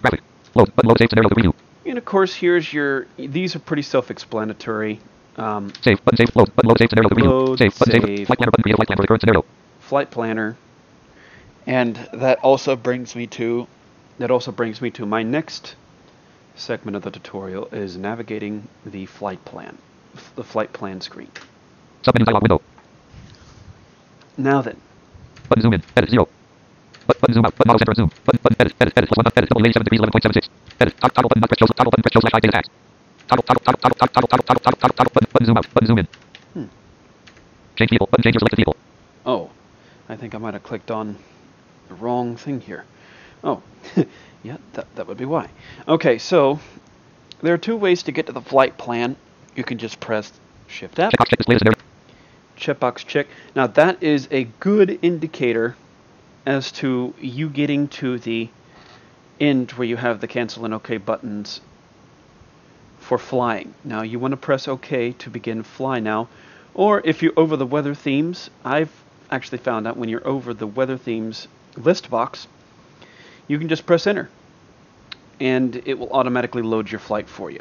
Graphic. 0.00 0.22
Load. 0.54 0.74
Button 0.74 0.88
load 0.88 0.98
save 0.98 1.10
scenario 1.10 1.28
preview. 1.30 1.54
And 1.86 1.98
of 1.98 2.04
course, 2.04 2.34
here's 2.34 2.72
your. 2.72 3.06
These 3.16 3.54
are 3.54 3.58
pretty 3.58 3.82
self-explanatory. 3.82 5.00
Um, 5.36 5.72
Save. 5.82 6.04
Button 6.04 6.16
save. 6.16 6.36
Load. 6.36 6.54
Button 6.54 6.68
load 6.68 6.78
save 6.78 6.90
scenario. 6.90 7.08
Load, 7.10 7.58
save. 7.58 7.78
Button 7.78 7.92
save. 7.92 8.02
save. 8.04 8.26
Flight 8.26 8.38
planner 8.38 8.50
button 8.52 8.62
create 8.62 8.74
a 8.74 8.76
flight 8.76 8.86
plan 8.88 8.96
for 8.96 9.02
the 9.02 9.08
current 9.08 9.20
scenario. 9.22 9.44
flight 9.80 10.10
planner, 10.10 10.56
and 11.66 11.96
that 12.12 12.38
also 12.40 12.76
brings 12.76 13.14
me 13.16 13.26
to. 13.28 13.66
That 14.18 14.30
also 14.30 14.52
brings 14.52 14.80
me 14.80 14.90
to 14.92 15.04
my 15.06 15.22
next 15.24 15.74
segment 16.54 16.96
of 16.96 17.02
the 17.02 17.10
tutorial 17.10 17.66
is 17.72 17.96
navigating 17.96 18.68
the 18.86 19.06
flight 19.06 19.44
plan, 19.44 19.76
the 20.36 20.44
flight 20.44 20.72
plan 20.72 21.00
screen. 21.00 21.30
Submenu 22.04 22.24
dialog 22.24 22.42
window. 22.42 22.60
Now 24.36 24.62
then, 24.62 24.76
Button 25.48 25.62
zoom 25.62 25.74
in. 25.74 25.82
Edit 25.96 26.10
zero. 26.10 26.28
But, 27.06 27.20
button 27.20 27.34
zoom 27.34 27.44
out. 27.44 27.56
Button 27.56 27.70
auto 27.70 27.78
center 27.78 27.94
zoom. 27.94 28.10
Button 28.24 28.40
button 28.42 28.56
edit 28.60 28.74
edit 28.80 28.92
edit 28.96 29.08
plus 29.10 29.16
one 29.16 29.32
edit 29.36 29.48
double 29.50 29.66
87 29.66 29.84
degrees 29.84 30.00
11.76. 30.00 30.48
Edit 30.80 30.94
toggle 31.00 31.28
button 31.28 31.40
not 31.40 31.48
press 31.50 31.58
show 31.58 31.66
toggle 31.66 31.90
button 31.90 32.02
press 32.02 32.12
show 32.12 32.20
slash 32.20 32.40
data 32.40 32.52
tags. 32.52 32.68
Toggle 33.28 33.42
toggle 33.42 33.62
toggle 33.62 33.78
toggle 33.80 34.08
toggle 34.08 34.28
toggle 34.28 34.60
toggle 34.60 34.78
toggle 34.80 34.96
toggle 34.96 35.12
button 35.14 35.28
button 35.32 35.46
zoom 35.46 35.56
out. 35.56 35.74
Button 35.74 35.86
zoom 35.86 35.98
in. 35.98 36.08
Hmm. 36.52 36.64
Change 37.76 37.90
vehicle. 37.90 38.06
Button 38.10 38.22
change 38.22 38.34
your 38.34 38.40
selected 38.40 38.56
vehicle. 38.56 38.76
oh, 39.26 39.50
I 40.08 40.16
think 40.16 40.34
I 40.34 40.38
might 40.38 40.54
have 40.54 40.62
clicked 40.62 40.90
on 40.90 41.16
the 41.88 41.94
wrong 41.94 42.36
thing 42.36 42.60
here. 42.60 42.84
Oh, 43.42 43.62
yeah, 44.42 44.56
that 44.74 44.94
that 44.96 45.06
would 45.06 45.16
be 45.18 45.24
why. 45.24 45.48
Okay, 45.88 46.18
so 46.18 46.58
there 47.42 47.54
are 47.54 47.58
two 47.58 47.76
ways 47.76 48.02
to 48.04 48.12
get 48.12 48.26
to 48.26 48.32
the 48.32 48.40
flight 48.42 48.76
plan. 48.78 49.16
You 49.56 49.64
can 49.64 49.78
just 49.78 50.00
press 50.00 50.32
Shift 50.66 50.98
F. 50.98 51.12
Checkbox 51.12 51.28
check 51.28 51.38
the 51.46 51.58
scenario. 51.58 51.78
checkbox 52.56 53.06
check. 53.06 53.26
Now 53.54 53.66
that 53.68 54.02
is 54.02 54.28
a 54.30 54.44
good 54.60 54.98
indicator 55.02 55.76
as 56.46 56.72
to 56.72 57.14
you 57.20 57.48
getting 57.48 57.88
to 57.88 58.18
the 58.18 58.48
end 59.40 59.72
where 59.72 59.86
you 59.86 59.96
have 59.96 60.20
the 60.20 60.26
cancel 60.28 60.64
and 60.64 60.74
OK 60.74 60.96
buttons 60.98 61.60
for 63.04 63.18
flying. 63.18 63.74
Now 63.84 64.02
you 64.02 64.18
want 64.18 64.32
to 64.32 64.36
press 64.36 64.66
OK 64.66 65.12
to 65.12 65.30
begin 65.30 65.62
fly 65.62 66.00
now, 66.00 66.28
or 66.72 67.02
if 67.04 67.22
you're 67.22 67.34
over 67.36 67.56
the 67.56 67.66
weather 67.66 67.94
themes, 67.94 68.50
I've 68.64 68.90
actually 69.30 69.58
found 69.58 69.86
out 69.86 69.96
when 69.96 70.08
you're 70.08 70.26
over 70.26 70.54
the 70.54 70.66
weather 70.66 70.96
themes 70.96 71.46
list 71.76 72.08
box, 72.10 72.46
you 73.46 73.58
can 73.58 73.68
just 73.68 73.84
press 73.84 74.06
enter 74.06 74.30
and 75.40 75.82
it 75.84 75.98
will 75.98 76.10
automatically 76.12 76.62
load 76.62 76.90
your 76.90 77.00
flight 77.00 77.28
for 77.28 77.50
you. 77.50 77.60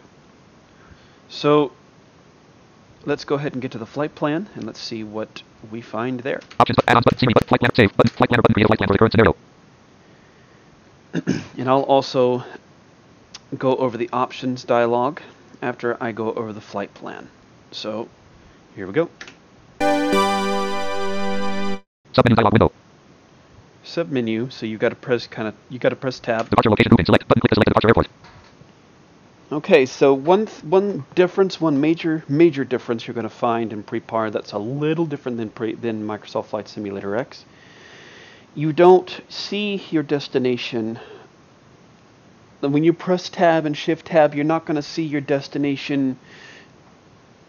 So 1.28 1.72
let's 3.06 3.26
go 3.26 3.36
ahead 3.36 3.54
and 3.54 3.62
get 3.62 3.72
to 3.72 3.78
the 3.78 3.86
flight 3.86 4.16
plan 4.16 4.48
and 4.56 4.66
let's 4.66 4.80
see 4.80 5.04
what 5.04 5.44
we 5.72 5.82
find 5.82 6.20
there. 6.22 6.42
Options, 6.60 6.78
add-ons, 6.88 7.04
button, 7.04 7.20
scenery, 7.20 7.34
but 7.34 7.46
flight 7.46 7.76
save, 7.76 7.98
button, 7.98 8.12
flight 8.16 8.30
button, 8.30 8.54
create 8.54 8.66
a 8.66 8.68
flight 8.68 8.78
plan 8.78 8.88
for 8.88 8.94
the 8.94 9.00
current 9.00 9.12
scenario. 9.12 9.36
And 11.58 11.70
I'll 11.70 11.84
also 11.84 12.44
go 13.58 13.76
over 13.76 13.98
the 13.98 14.10
options 14.14 14.64
dialog 14.64 15.20
after 15.62 15.98
I 16.02 16.12
go 16.12 16.34
over 16.34 16.54
the 16.54 16.62
flight 16.62 16.94
plan. 16.94 17.30
So 17.72 18.10
here 18.76 18.88
we 18.88 18.94
go. 18.94 19.10
Submenu 22.14 22.36
dialog 22.36 22.54
window. 22.54 22.72
Submenu, 23.84 24.52
so 24.52 24.66
you 24.66 24.78
got 24.78 24.90
to 24.90 24.96
press 24.96 25.28
kind 25.28 25.48
of 25.48 25.56
you 25.70 25.80
got 25.80 25.90
to 25.90 25.96
press 25.96 26.20
tab. 26.20 26.50
Departure 26.50 26.70
location 26.70 26.90
grouping, 26.90 27.06
select, 27.06 27.28
button, 27.28 27.42
click 27.42 27.50
to 27.50 27.56
select 27.56 27.70
departure 27.70 27.88
airport. 27.90 28.08
Okay, 29.52 29.86
so 29.86 30.14
one 30.14 30.46
th- 30.48 30.64
one 30.64 31.06
difference, 31.16 31.60
one 31.62 31.80
major 31.80 32.24
major 32.28 32.64
difference 32.64 33.06
you're 33.08 33.14
going 33.14 33.24
to 33.24 33.30
find 33.30 33.74
in 33.74 33.84
Prepar 33.84 34.32
that's 34.32 34.54
a 34.54 34.58
little 34.58 35.06
different 35.06 35.38
than 35.38 35.50
pre- 35.50 35.76
than 35.76 36.08
Microsoft 36.08 36.46
Flight 36.46 36.68
Simulator 36.68 37.16
X. 37.16 37.46
You 38.56 38.74
don't 38.74 39.22
see 39.30 39.84
your 39.90 40.04
destination. 40.04 41.00
When 42.72 42.84
you 42.84 42.94
press 42.94 43.30
Tab 43.30 43.66
and 43.66 43.76
Shift 43.76 44.08
Tab, 44.08 44.34
you're 44.34 44.46
not 44.46 44.66
going 44.66 44.76
to 44.76 44.82
see 44.82 45.04
your 45.04 45.22
destination. 45.22 46.18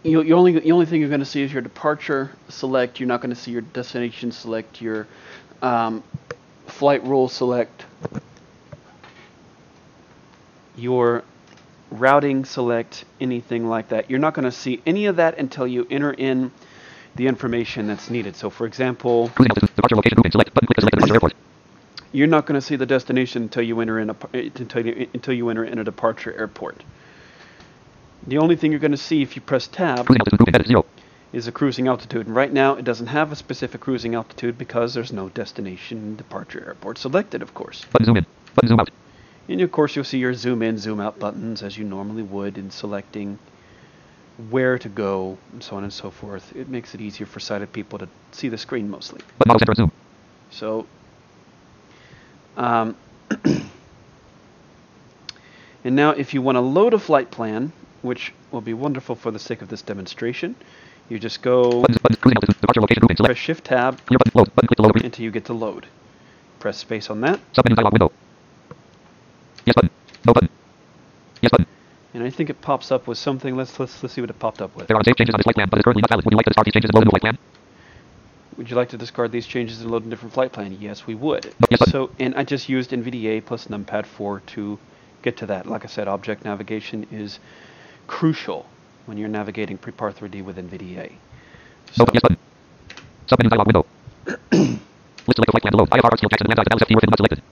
You, 0.03 0.23
you 0.23 0.35
only 0.35 0.59
the 0.59 0.73
only 0.73 0.87
thing 0.87 1.01
you're 1.01 1.09
going 1.09 1.21
to 1.21 1.27
see 1.27 1.43
is 1.43 1.53
your 1.53 1.63
departure 1.63 2.31
select. 2.49 3.01
You're 3.01 3.09
not 3.09 3.21
going 3.21 3.35
to 3.35 3.41
see 3.41 3.53
your 3.53 3.63
destination 3.63 4.33
select. 4.33 4.81
Your 4.81 5.07
um, 5.63 6.03
flight 6.67 7.05
rule 7.05 7.29
select. 7.29 7.85
Your 10.77 11.23
routing 11.91 12.45
select, 12.45 13.05
anything 13.21 13.69
like 13.69 13.89
that. 13.89 14.11
You're 14.11 14.19
not 14.19 14.35
going 14.35 14.45
to 14.45 14.53
see 14.53 14.83
any 14.85 15.07
of 15.07 15.17
that 15.17 15.39
until 15.39 15.67
you 15.67 15.87
enter 15.91 16.13
in 16.13 16.51
the 17.15 17.29
information 17.29 17.87
that's 17.87 18.11
needed. 18.11 18.35
So, 18.35 18.51
for 18.51 18.67
example, 18.67 19.29
departure 19.29 19.97
location 19.97 20.19
select, 20.31 20.53
button, 20.55 20.67
click 20.67 20.81
select 20.81 21.07
the 21.07 21.15
airport. 21.15 21.35
You're 22.15 22.29
not 22.29 22.47
going 22.47 22.55
to 22.55 22.65
see 22.65 22.77
the 22.77 22.87
destination 22.87 23.43
until 23.43 23.65
you 23.65 23.81
enter 23.81 23.99
in 23.99 24.09
a 24.09 24.17
until 24.33 24.87
you, 24.87 25.09
until 25.13 25.35
you 25.35 25.49
enter 25.51 25.65
in 25.65 25.79
a 25.81 25.85
departure 25.85 26.33
airport. 26.33 26.83
The 28.27 28.39
only 28.39 28.57
thing 28.57 28.71
you're 28.71 28.81
going 28.81 28.93
to 28.93 28.97
see 28.97 29.21
if 29.21 29.35
you 29.37 29.43
press 29.43 29.67
tab 29.67 30.07
Cruising 30.07 30.21
altitude 30.21 30.39
grouping, 30.39 30.55
edit, 30.55 30.67
zero. 30.69 30.87
is 31.33 31.47
a 31.49 31.53
cruising 31.53 31.89
altitude. 31.89 32.27
And 32.27 32.35
right 32.35 32.53
now, 32.53 32.77
it 32.77 32.85
doesn't 32.85 33.09
have 33.09 33.33
a 33.33 33.37
specific 33.37 33.81
cruising 33.81 34.15
altitude 34.15 34.57
because 34.57 34.95
there's 34.95 35.13
no 35.13 35.29
destination 35.29 36.15
departure 36.17 36.65
airport 36.65 36.99
selected, 36.99 37.43
of 37.43 37.53
course. 37.53 37.85
Button, 37.93 38.07
zoom 38.07 38.17
in, 38.17 38.27
button, 38.55 38.69
zoom 38.69 38.81
out. 38.81 38.91
And 39.49 39.61
of 39.61 39.73
course, 39.73 39.97
you'll 39.97 40.07
see 40.07 40.19
your 40.19 40.35
zoom 40.35 40.63
in, 40.63 40.79
zoom 40.79 41.01
out 41.01 41.19
buttons 41.19 41.63
as 41.63 41.77
you 41.77 41.85
normally 41.85 42.23
would 42.23 42.57
in 42.57 42.71
selecting 42.71 43.39
where 44.51 44.79
to 44.79 44.89
go 44.89 45.37
and 45.53 45.63
so 45.63 45.77
on 45.77 45.83
and 45.83 45.93
so 45.93 46.11
forth. 46.11 46.55
It 46.57 46.69
makes 46.69 46.95
it 46.95 47.01
easier 47.01 47.27
for 47.27 47.41
sighted 47.41 47.73
people 47.73 47.99
to 47.99 48.09
see 48.31 48.49
the 48.49 48.59
screen 48.59 48.89
mostly. 48.89 49.21
Button, 49.39 49.51
auto 49.51 49.59
center 49.59 49.75
zoom. 49.75 49.93
So, 50.51 50.87
um, 52.57 52.97
and 55.85 55.97
now 55.97 56.11
if 56.11 56.35
you 56.35 56.43
want 56.43 56.57
to 56.57 56.61
load 56.61 56.95
a 56.95 56.99
flight 56.99 57.31
plan, 57.31 57.73
which 58.03 58.33
will 58.51 58.61
be 58.61 58.75
wonderful 58.75 59.15
for 59.15 59.31
the 59.31 59.39
sake 59.39 59.63
of 59.63 59.69
this 59.69 59.83
demonstration, 59.83 60.55
you 61.09 61.19
just 61.19 61.43
go 61.43 61.83
Buttons, 61.83 61.99
buttons, 61.99 62.57
location 62.77 63.25
press 63.25 63.37
Shift 63.37 63.65
Tab 63.65 64.01
button, 64.07 64.33
load, 64.35 64.55
button, 64.55 64.69
load, 64.79 65.05
until 65.05 65.25
you 65.25 65.31
get 65.31 65.45
to 65.47 65.53
load. 65.53 65.87
Press 66.61 66.79
space 66.79 67.11
on 67.11 67.21
that, 67.21 67.41
Submenu 67.53 67.77
dialog 67.77 67.93
window. 67.93 68.13
Yes 69.67 69.75
button, 69.75 69.91
no 70.27 70.33
button. 70.33 70.49
Yes 71.43 71.51
button. 71.51 71.67
and 72.15 72.23
I 72.23 72.31
think 72.31 72.49
it 72.51 72.61
pops 72.63 72.91
up 72.91 73.07
with 73.07 73.19
something. 73.19 73.57
Let's 73.57 73.79
let's 73.79 74.03
let's 74.03 74.15
see 74.15 74.21
what 74.21 74.31
it 74.31 74.39
popped 74.39 74.63
up 74.63 74.75
with. 74.77 74.87
There 74.87 74.97
are 74.97 75.05
save 75.05 75.17
changes 75.17 75.35
on 75.35 75.39
this 75.39 75.45
flight 75.45 75.57
plan, 75.57 75.69
but 75.71 75.79
is 75.79 75.85
currently 75.85 76.03
not 76.03 76.11
valid. 76.11 76.25
Would 76.25 76.33
you 76.33 76.37
like 76.37 76.45
to 76.45 76.51
discard 76.51 76.67
these 76.67 76.73
changes 76.73 76.89
and 76.91 76.95
load 76.95 77.03
a 77.03 77.07
new 77.07 77.11
flight 77.11 77.23
plan? 77.23 77.39
Would 78.57 78.71
you 78.71 78.77
like 78.77 78.91
to 78.91 78.97
discard 78.97 79.33
these 79.33 79.47
changes 79.47 79.81
and 79.81 79.91
load 79.91 80.07
a 80.07 80.09
different 80.09 80.33
flight 80.33 80.53
plan? 80.53 80.77
Yes, 80.81 81.07
we 81.07 81.15
would. 81.15 81.45
No, 81.45 81.67
yes, 81.71 81.81
button. 81.81 81.93
so, 81.93 82.11
and 82.19 82.35
I 82.35 82.45
just 82.45 82.69
used 82.69 82.91
NVDA 82.91 83.45
plus 83.45 83.67
numpad 83.67 84.07
4 84.07 84.41
to 84.41 84.79
get 85.23 85.39
to 85.39 85.47
that. 85.47 85.67
Like 85.67 85.85
I 85.85 85.89
said, 85.89 86.07
object 86.07 86.45
navigation 86.45 87.07
is 87.11 87.41
crucial 88.07 88.67
when 89.07 89.19
you're 89.19 89.29
navigating 89.29 89.79
Prepar 89.79 90.15
3D 90.15 90.45
with 90.45 90.57
NVDA. 90.57 91.13
So, 91.93 92.05
oh, 92.05 92.11
yes 92.13 92.21
button. 92.23 92.39
Submenu 93.27 93.51
dialog 93.51 93.67
window. 93.67 93.87
List 95.27 95.37
select 95.37 95.51
flight 95.51 95.63
plan 95.63 95.73
to 95.73 95.79
load. 95.79 95.91
IFR, 95.91 96.17
Steel 96.17 96.29
Jackson, 96.29 96.47
Land, 96.49 96.67
Dallas, 96.69 96.83
FT, 96.83 96.95
within 96.95 97.11
not 97.11 97.17
selected. 97.17 97.43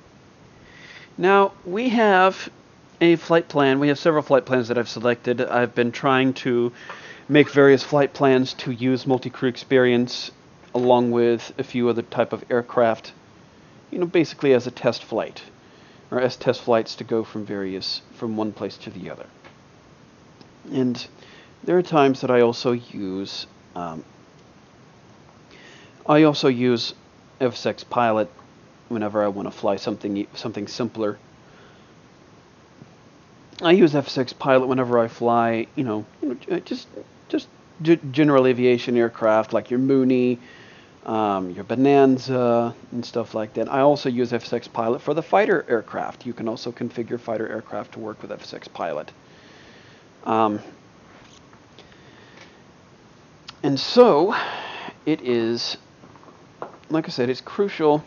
Now, 1.18 1.52
we 1.64 1.88
have 1.90 2.50
a 3.00 3.16
flight 3.16 3.48
plan. 3.48 3.80
We 3.80 3.88
have 3.88 3.98
several 3.98 4.22
flight 4.22 4.44
plans 4.44 4.68
that 4.68 4.78
I've 4.78 4.88
selected. 4.88 5.40
I've 5.40 5.74
been 5.74 5.90
trying 5.90 6.34
to 6.34 6.72
make 7.28 7.50
various 7.50 7.82
flight 7.82 8.12
plans 8.12 8.54
to 8.54 8.70
use 8.70 9.06
multi-crew 9.06 9.48
experience 9.48 10.30
along 10.74 11.10
with 11.10 11.52
a 11.58 11.62
few 11.62 11.88
other 11.88 12.02
type 12.02 12.32
of 12.32 12.44
aircraft, 12.50 13.12
you 13.90 13.98
know, 13.98 14.06
basically 14.06 14.54
as 14.54 14.66
a 14.66 14.70
test 14.70 15.04
flight 15.04 15.42
or 16.10 16.20
as 16.20 16.36
test 16.36 16.62
flights 16.62 16.94
to 16.96 17.04
go 17.04 17.24
from 17.24 17.44
various 17.44 18.02
from 18.14 18.36
one 18.36 18.52
place 18.52 18.76
to 18.76 18.90
the 18.90 19.10
other. 19.10 19.26
And 20.70 21.04
there 21.64 21.76
are 21.78 21.82
times 21.82 22.20
that 22.20 22.30
I 22.30 22.40
also 22.40 22.72
use 22.72 23.46
um, 23.74 24.04
I 26.06 26.24
also 26.24 26.48
use 26.48 26.94
FSX 27.40 27.88
Pilot 27.88 28.30
whenever 28.88 29.22
I 29.22 29.28
want 29.28 29.46
to 29.46 29.52
fly 29.52 29.76
something 29.76 30.26
something 30.34 30.66
simpler. 30.66 31.18
I 33.62 33.72
use 33.72 33.92
FSX 33.92 34.36
Pilot 34.38 34.66
whenever 34.66 34.98
I 34.98 35.08
fly, 35.08 35.66
you 35.76 35.84
know, 35.84 36.06
just 36.64 36.88
just 37.28 37.48
general 37.82 38.46
aviation 38.46 38.96
aircraft 38.96 39.52
like 39.52 39.70
your 39.70 39.80
Mooney, 39.80 40.38
um, 41.04 41.50
your 41.50 41.64
Bonanza, 41.64 42.74
and 42.92 43.04
stuff 43.04 43.34
like 43.34 43.54
that. 43.54 43.70
I 43.70 43.80
also 43.80 44.08
use 44.08 44.32
FSX 44.32 44.72
Pilot 44.72 45.02
for 45.02 45.14
the 45.14 45.22
fighter 45.22 45.64
aircraft. 45.68 46.26
You 46.26 46.32
can 46.32 46.48
also 46.48 46.70
configure 46.70 47.18
fighter 47.18 47.48
aircraft 47.48 47.92
to 47.92 47.98
work 47.98 48.22
with 48.22 48.30
FSX 48.30 48.72
Pilot. 48.72 49.10
Um, 50.24 50.60
and 53.62 53.78
so, 53.78 54.34
it 55.06 55.20
is, 55.22 55.76
like 56.90 57.06
I 57.06 57.10
said, 57.10 57.28
it's 57.30 57.40
crucial 57.40 58.04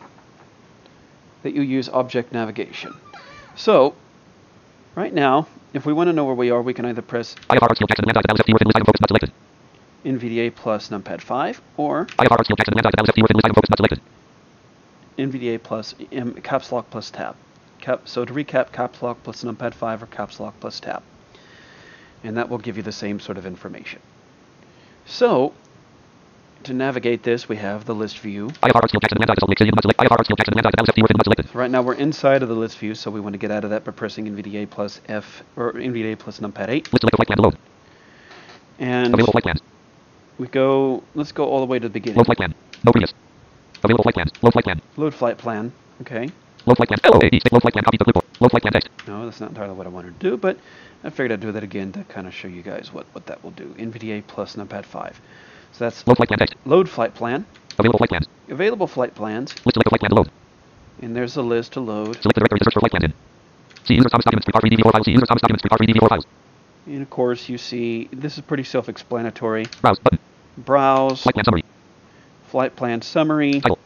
that 1.43 1.53
you 1.53 1.61
use 1.61 1.89
object 1.89 2.31
navigation. 2.31 2.93
So, 3.55 3.95
right 4.95 5.13
now, 5.13 5.47
if 5.73 5.85
we 5.85 5.93
want 5.93 6.07
to 6.07 6.13
know 6.13 6.25
where 6.25 6.35
we 6.35 6.49
are, 6.49 6.61
we 6.61 6.73
can 6.73 6.85
either 6.85 7.01
press 7.01 7.35
NVDA 10.05 10.53
plus 10.53 10.89
numpad 10.89 11.19
5 11.19 11.61
or 11.77 12.05
IFR, 12.05 12.43
Steel 12.43 12.55
Jackson, 12.55 12.75
Land, 12.75 12.93
Dallas, 12.95 13.09
FT, 13.09 13.21
within 13.21 13.35
list 13.35 13.45
item 13.45 13.55
focus 13.55 13.69
not 13.69 13.77
selected. 13.77 14.01
NVDA 15.17 15.63
plus 15.63 15.95
M, 16.11 16.33
caps 16.35 16.71
lock 16.71 16.89
plus 16.89 17.09
tab. 17.09 17.35
Cap, 17.79 18.07
so 18.07 18.23
to 18.23 18.33
recap, 18.33 18.71
caps 18.71 19.01
lock 19.01 19.21
plus 19.23 19.43
numpad 19.43 19.73
5 19.73 20.03
or 20.03 20.05
caps 20.07 20.39
lock 20.39 20.53
plus 20.59 20.79
tab. 20.79 21.01
And 22.23 22.37
that 22.37 22.49
will 22.49 22.57
give 22.57 22.77
you 22.77 22.83
the 22.83 22.91
same 22.91 23.19
sort 23.19 23.37
of 23.37 23.45
information. 23.45 23.99
So, 25.05 25.53
to 26.63 26.73
navigate 26.73 27.23
this, 27.23 27.47
we 27.47 27.57
have 27.57 27.85
the 27.85 27.93
list 27.93 28.19
view. 28.19 28.47
IFR, 28.47 28.87
Steel 28.87 28.99
Jackson, 28.99 29.17
Land, 29.19 29.27
Dallas, 29.27 29.47
Lake 29.47 29.59
City, 29.59 29.71
not 29.71 29.81
select. 29.83 29.99
IFR, 29.99 30.23
Steel 30.23 30.35
Jackson, 30.35 30.53
Land, 30.55 30.63
Dallas, 30.75 30.89
FT, 30.89 31.01
within 31.01 31.17
not 31.17 31.25
selected. 31.25 31.49
So 31.51 31.59
right 31.59 31.71
now 31.71 31.81
we're 31.81 31.93
inside 31.93 32.43
of 32.43 32.49
the 32.49 32.55
list 32.55 32.77
view, 32.77 32.95
so 32.95 33.11
we 33.11 33.19
want 33.19 33.33
to 33.33 33.37
get 33.39 33.51
out 33.51 33.63
of 33.63 33.69
that 33.71 33.83
by 33.83 33.91
pressing 33.91 34.25
NVDA 34.25 34.69
plus 34.69 35.01
F 35.07 35.43
or 35.55 35.73
NVDA 35.73 36.17
plus 36.17 36.39
numpad 36.39 36.69
8. 36.69 36.93
List 36.93 37.05
flight 37.15 37.27
plan 37.27 37.51
to. 37.51 37.57
And 38.79 39.13
Available 39.13 39.31
flight 39.31 39.43
plans. 39.43 39.61
We 40.37 40.47
go, 40.47 41.03
let's 41.15 41.31
go 41.31 41.45
all 41.45 41.59
the 41.59 41.65
way 41.65 41.79
to 41.79 41.87
the 41.87 41.93
beginning. 41.93 42.17
Load 42.17 42.25
flight 42.25 42.37
plan. 42.37 42.53
No 42.83 42.91
previous. 42.91 43.13
Available 43.83 44.03
flight 44.03 44.15
plans. 44.15 44.31
Load 44.41 44.53
flight 44.53 44.65
plan. 44.65 44.81
Load 44.97 45.13
flight 45.13 45.37
plan. 45.37 45.71
Okay. 46.01 46.29
Load 46.65 46.77
flight 46.77 46.89
plan. 46.89 46.99
Oh, 47.05 47.11
LOAD. 47.17 47.33
Load 47.51 47.61
flight 47.61 47.73
plan. 47.73 47.83
Copy 47.83 47.97
to 47.97 48.03
clipboard. 48.03 48.25
Load 48.39 48.51
flight 48.51 48.61
plan 48.63 48.73
text. 48.73 48.89
No, 49.07 49.25
that's 49.25 49.39
not 49.39 49.49
entirely 49.49 49.73
what 49.73 49.85
I 49.85 49.89
wanted 49.89 50.19
to 50.19 50.29
do, 50.29 50.37
but 50.37 50.57
I 51.03 51.09
figured 51.09 51.31
I'd 51.31 51.39
do 51.39 51.51
that 51.51 51.63
again 51.63 51.91
to 51.93 52.03
kind 52.05 52.27
of 52.27 52.33
show 52.33 52.47
you 52.47 52.61
guys 52.61 52.91
what, 52.91 53.05
what 53.13 53.25
that 53.27 53.43
will 53.43 53.51
do. 53.51 53.73
NVDA 53.77 54.23
plus 54.27 54.55
numpad 54.55 54.85
5. 54.85 55.21
So 55.73 55.85
that's 55.85 56.05
Load 56.07 56.17
flight 56.17 56.29
plan 56.29 56.39
text. 56.39 56.55
load 56.65 56.89
flight 56.89 57.13
plan, 57.13 57.45
Available 57.77 57.97
flight 57.99 58.09
plans. 58.09 58.27
available 58.49 58.87
flight 58.87 59.13
plans, 59.13 59.51
List 59.65 59.73
select 59.73 59.87
a 59.87 59.89
flight 59.89 59.99
plan 59.99 60.09
to 60.11 60.15
load. 60.15 60.29
and 61.01 61.15
there's 61.15 61.35
a 61.37 61.41
list 61.41 61.73
to 61.73 61.81
load. 61.81 62.15
Select 62.21 62.35
the 62.35 62.39
directory 62.39 62.59
to 62.59 62.65
search 62.65 62.73
for 62.73 62.79
flight 62.79 62.91
plans 62.91 63.03
in. 63.05 63.13
See 63.85 63.93
user 63.95 64.09
Thomas 64.09 64.23
documents. 64.25 64.45
Prepar 64.47 64.61
3D4 64.61 64.91
files. 64.91 65.05
See 65.05 65.11
user 65.11 65.25
Thomas 65.25 65.41
documents. 65.41 65.63
Prepar 65.63 65.77
3D4 65.77 66.09
files. 66.09 66.25
And 66.87 67.01
of 67.01 67.09
course, 67.09 67.49
you 67.49 67.57
see 67.57 68.07
this 68.11 68.37
is 68.37 68.41
pretty 68.43 68.63
self-explanatory. 68.63 69.65
Browse 69.81 69.99
button. 69.99 70.19
Browse, 70.57 71.21
Flight 71.23 71.33
plan 71.35 71.45
summary. 71.45 71.63
flight 72.47 72.75
plan 72.75 73.01
summary, 73.01 73.59
Title. 73.61 73.79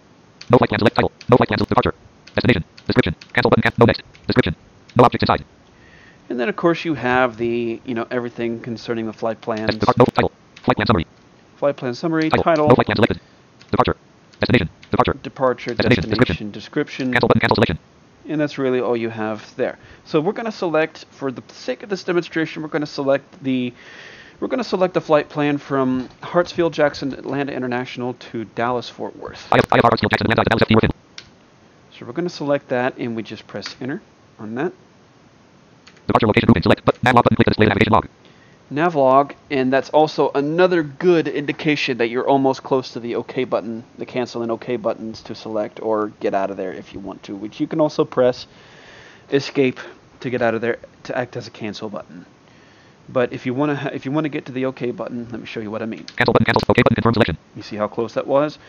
No 0.49 0.57
flight 0.57 0.69
plan 0.69 0.79
select 0.79 0.95
title. 0.95 1.11
No 1.29 1.37
flight 1.37 1.47
plan 1.47 1.57
departure. 1.59 1.93
Destination. 2.35 2.63
Description. 2.87 3.15
Cancel 3.33 3.49
button. 3.49 3.61
Can- 3.63 3.73
no 3.77 3.85
next. 3.85 4.01
Description. 4.27 4.55
No 4.95 5.03
objects 5.03 5.23
inside. 5.23 5.45
And 6.29 6.39
then 6.39 6.47
of 6.49 6.55
course 6.55 6.85
you 6.85 6.93
have 6.93 7.37
the, 7.37 7.81
you 7.85 7.95
know, 7.95 8.07
everything 8.11 8.59
concerning 8.59 9.05
the 9.07 9.13
flight 9.13 9.41
plans, 9.41 9.75
Depart, 9.75 9.97
no 9.97 10.05
title. 10.05 10.31
Flight 10.63 10.75
plan 10.77 10.87
summary. 10.87 11.07
flight 11.57 11.75
plan 11.77 11.93
summary, 11.95 12.29
Title. 12.29 12.43
title, 12.43 12.67
No 12.67 12.75
flight 12.75 12.85
plan 12.85 12.95
selected. 12.97 13.19
Departure. 13.71 13.95
Destination. 14.39 14.69
Departure. 14.91 15.13
departure, 15.23 15.73
Destination, 15.73 16.09
destination, 16.09 16.51
description, 16.51 17.11
Cancel 17.11 17.27
button. 17.27 17.39
Cancel 17.41 17.55
selection. 17.55 17.79
and 18.27 18.39
that's 18.39 18.57
really 18.57 18.79
all 18.79 18.95
you 18.95 19.09
have 19.09 19.55
there. 19.55 19.77
So 20.05 20.19
we're 20.21 20.33
going 20.33 20.45
to 20.45 20.51
select, 20.51 21.05
for 21.11 21.31
the 21.31 21.43
sake 21.49 21.83
of 21.83 21.89
this 21.89 22.03
demonstration, 22.03 22.61
we're 22.63 22.69
going 22.69 22.81
to 22.81 22.85
select 22.87 23.43
the, 23.43 23.73
we're 24.39 24.47
going 24.47 24.59
to 24.59 24.63
select 24.63 24.93
the 24.93 25.01
flight 25.01 25.29
plan 25.29 25.57
from 25.57 26.09
Hartsfield 26.21 26.71
Jackson 26.71 27.13
Atlanta 27.13 27.51
International 27.51 28.13
to 28.15 28.45
Dallas 28.45 28.89
Fort 28.89 29.15
Worth. 29.17 29.51
IF, 29.51 29.67
IFR 29.69 29.81
Hartsfield 29.81 30.11
Jackson 30.11 30.31
Atlanta 30.31 30.49
Dallas 30.49 30.63
FT 30.63 30.75
Worth. 30.75 30.91
So 31.91 32.05
we're 32.05 32.13
going 32.13 32.27
to 32.27 32.33
select 32.33 32.69
that, 32.69 32.97
and 32.97 33.15
we 33.15 33.23
just 33.23 33.45
press 33.47 33.75
enter 33.81 34.01
on 34.37 34.55
that. 34.55 34.71
Departure 36.07 36.27
location 36.27 36.47
grouping. 36.47 36.63
Select. 36.63 36.85
But 36.85 37.03
nav 37.03 37.15
log 37.15 37.23
button. 37.23 37.35
Click 37.35 37.45
to 37.45 37.51
display 37.51 37.65
the 37.65 37.69
navigation 37.69 37.93
log. 37.93 38.07
Navlog, 38.71 39.33
and 39.49 39.73
that's 39.73 39.89
also 39.89 40.31
another 40.35 40.83
good 40.83 41.27
indication 41.27 41.97
that 41.97 42.09
you're 42.09 42.27
almost 42.27 42.61
close 42.61 42.93
to 42.93 42.99
the 42.99 43.15
OK 43.15 43.43
button, 43.43 43.83
the 43.97 44.05
cancel 44.05 44.43
and 44.43 44.51
OK 44.51 44.75
buttons 44.75 45.23
to 45.23 45.33
select 45.33 45.81
or 45.81 46.09
get 46.19 46.35
out 46.35 46.51
of 46.51 46.57
there 46.57 46.71
if 46.71 46.93
you 46.93 46.99
want 46.99 47.23
to, 47.23 47.35
which 47.35 47.59
you 47.59 47.65
can 47.65 47.81
also 47.81 48.05
press 48.05 48.45
escape 49.31 49.79
to 50.19 50.29
get 50.29 50.43
out 50.43 50.53
of 50.53 50.61
there 50.61 50.77
to 51.03 51.17
act 51.17 51.35
as 51.35 51.47
a 51.47 51.51
cancel 51.51 51.89
button. 51.89 52.25
But 53.11 53.33
if 53.33 53.45
you 53.45 53.53
want 53.55 53.79
to, 53.79 53.93
if 53.95 54.05
you 54.05 54.11
want 54.11 54.25
to 54.25 54.29
get 54.29 54.45
to 54.45 54.51
the 54.51 54.65
OK 54.65 54.91
button, 54.91 55.27
let 55.31 55.39
me 55.39 55.45
show 55.47 55.59
you 55.59 55.71
what 55.71 55.81
I 55.81 55.85
mean. 55.85 56.03
Cancel 56.03 56.33
button. 56.33 56.45
Cancel. 56.45 56.61
OK 56.69 56.81
button. 56.83 56.95
Confirm 56.95 57.13
selection. 57.13 57.37
You 57.55 57.63
see 57.63 57.75
how 57.75 57.87
close 57.87 58.13
that 58.13 58.27
was? 58.27 58.59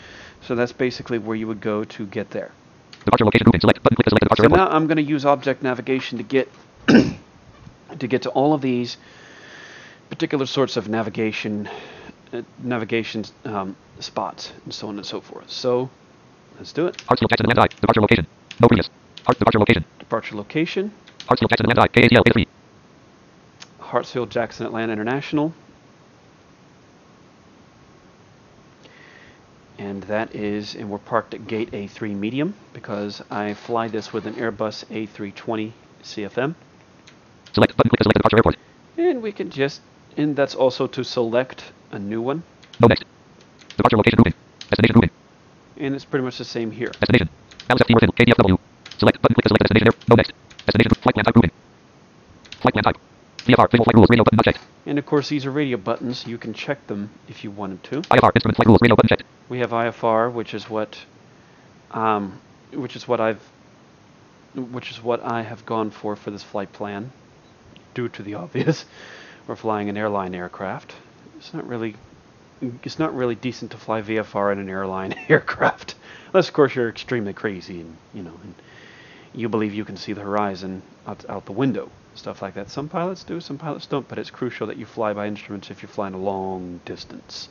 So 0.43 0.55
that's 0.55 0.73
basically 0.73 1.19
where 1.19 1.37
you 1.37 1.47
would 1.47 1.61
go 1.61 1.85
to 1.85 2.07
get 2.07 2.31
there. 2.31 2.51
Departure 3.05 3.25
location 3.27 3.45
grouping. 3.45 3.61
Select 3.61 3.83
button. 3.83 3.97
Click 3.97 4.05
to 4.07 4.11
select 4.11 4.23
departure 4.25 4.43
So 4.43 4.45
airport. 4.45 4.71
now 4.71 4.77
I'm 4.77 4.87
going 4.87 4.97
to 4.97 5.03
use 5.03 5.27
object 5.27 5.63
navigation 5.63 6.19
to 6.19 6.25
get 6.25 6.49
to 6.89 8.07
get 8.09 8.23
to 8.23 8.31
all 8.31 8.55
of 8.55 8.63
these 8.63 8.97
particular 10.09 10.47
sorts 10.47 10.77
of 10.77 10.89
navigation 10.89 11.69
uh, 12.33 12.43
navigation 12.63 13.25
um, 13.45 13.77
spots 13.99 14.53
and 14.65 14.73
so 14.73 14.89
on 14.89 14.97
and 14.97 15.05
so 15.07 15.21
forth. 15.21 15.51
So 15.51 15.91
let's 16.57 16.73
do 16.73 16.87
it. 16.87 16.97
Hartsfield 16.99 17.29
Jackson 17.29 17.51
Atlanta. 17.51 17.63
I. 17.63 17.67
Departure 17.69 18.01
location. 18.01 18.27
No 18.61 18.69
previous. 18.69 18.89
Hart. 19.27 19.39
Departure 19.39 19.59
location. 19.59 19.85
Departure 19.99 20.37
location: 20.37 20.93
Hartsfield 21.29 21.51
Jackson 21.51 21.67
Atlanta 21.71 21.83
I. 21.83 21.89
KATL 21.89 22.21
83. 22.27 22.47
Hartsfield 23.91 24.31
Jackson 24.31 24.67
Atlanta 24.67 24.93
International, 24.93 25.53
and 29.79 30.03
that 30.05 30.35
is 30.35 30.75
and 30.75 30.91
we're 30.91 30.99
parked 30.99 31.35
at 31.35 31.47
gate 31.47 31.73
A3 31.73 32.15
medium 32.15 32.55
because 32.73 33.23
I 33.31 33.55
fly 33.55 33.89
this 33.89 34.13
with 34.13 34.27
an 34.27 34.35
Airbus 34.35 34.85
A320 34.87 35.73
CFM. 36.03 36.55
Select 37.53 37.77
button. 37.77 37.91
Click 37.91 37.99
to 37.99 38.05
select 38.05 38.15
the 38.15 38.23
departure 38.23 38.37
airport. 38.37 38.57
And 38.97 39.23
we 39.23 39.33
can 39.33 39.51
just, 39.51 39.81
and 40.17 40.37
that's 40.37 40.55
also 40.55 40.87
to 40.87 41.03
select 41.03 41.73
a 41.91 41.99
new 41.99 42.23
one. 42.23 42.43
No 42.79 42.87
next. 42.87 43.05
Departure 43.77 43.97
location 43.97 44.17
grouping. 44.19 44.35
Destination 44.69 44.95
grouping. 44.95 45.11
And 45.79 45.95
it's 45.95 46.05
pretty 46.05 46.25
much 46.25 46.39
the 46.39 46.45
same 46.45 46.71
here. 46.71 46.93
Destination. 47.01 47.29
Dallas 47.67 47.83
FT 47.83 47.95
Worth. 47.95 48.15
KDFW. 48.15 48.59
Select 48.99 49.23
button. 49.23 49.35
Click 49.35 49.45
to 49.45 49.49
select 49.49 49.63
the 49.63 49.75
destination 49.75 49.89
air. 49.89 50.07
No 50.09 50.15
next. 50.15 50.33
Destination. 50.67 50.95
Flight 51.03 51.15
plan 51.15 51.25
type 51.25 51.35
grouping. 51.35 51.51
Flight 52.61 52.75
plan 52.75 52.85
type. 52.85 53.00
VFR. 53.51 53.71
Visual 53.71 53.85
flight 53.85 53.95
rules. 53.97 54.11
Radio 54.11 54.25
button 54.25 54.39
not. 54.45 54.57
And 54.87 54.99
of 54.99 55.07
course, 55.07 55.29
these 55.29 55.47
are 55.47 55.51
radio 55.51 55.77
buttons. 55.77 56.27
You 56.27 56.39
can 56.39 56.55
check 56.55 56.87
them 56.87 57.11
if 57.29 57.45
you 57.45 57.51
wanted 57.51 57.83
to. 57.85 58.03
IFR. 58.03 58.31
Instrument 58.35 58.57
flight 58.57 58.67
rules. 58.67 58.81
Radio 58.81 58.97
button 58.97 59.09
checked. 59.09 59.25
We 59.49 59.59
have 59.61 59.71
IFR, 59.71 60.33
which 60.33 60.55
is 60.55 60.71
what, 60.71 60.99
um, 61.91 62.41
which 62.73 62.97
is 62.97 63.09
what 63.09 63.21
I've, 63.21 63.43
which 64.55 64.91
is 64.91 65.03
what 65.03 65.23
I 65.23 65.43
have 65.43 65.67
gone 65.67 65.91
for 65.91 66.17
for 66.17 66.31
this 66.31 66.43
flight 66.43 66.73
plan, 66.73 67.13
due 67.95 68.09
to 68.11 68.23
the 68.23 68.35
obvious. 68.45 68.85
We're 69.47 69.57
flying 69.57 69.89
an 69.89 69.97
airline 69.97 70.35
aircraft. 70.35 70.95
It's 71.39 71.53
not 71.53 71.67
really, 71.67 71.97
it's 72.85 72.99
not 72.99 73.15
really 73.15 73.35
decent 73.35 73.73
to 73.73 73.79
fly 73.79 74.03
VFR 74.03 74.53
in 74.53 74.59
an 74.59 74.69
airline 74.69 75.15
aircraft, 75.29 75.97
unless 76.29 76.49
of 76.49 76.55
course 76.55 76.75
you're 76.75 76.89
extremely 76.89 77.33
crazy 77.33 77.81
and 77.81 77.97
you 78.15 78.23
know, 78.23 78.35
and 78.45 78.55
you 79.35 79.49
believe 79.49 79.75
you 79.75 79.85
can 79.85 79.97
see 79.97 80.13
the 80.13 80.23
horizon 80.23 80.83
out, 81.07 81.25
out 81.29 81.47
the 81.47 81.53
window, 81.53 81.91
stuff 82.15 82.43
like 82.43 82.55
that. 82.55 82.71
Some 82.71 82.89
pilots 82.89 83.25
do, 83.25 83.41
some 83.41 83.59
pilots 83.59 83.87
don't, 83.87 84.09
but 84.09 84.19
it's 84.19 84.31
crucial 84.31 84.67
that 84.69 84.77
you 84.77 84.87
fly 84.87 85.13
by 85.13 85.27
instruments 85.27 85.71
if 85.71 85.83
you're 85.83 85.91
flying 85.91 86.15
a 86.15 86.19
long 86.19 86.81
distance. 86.85 87.49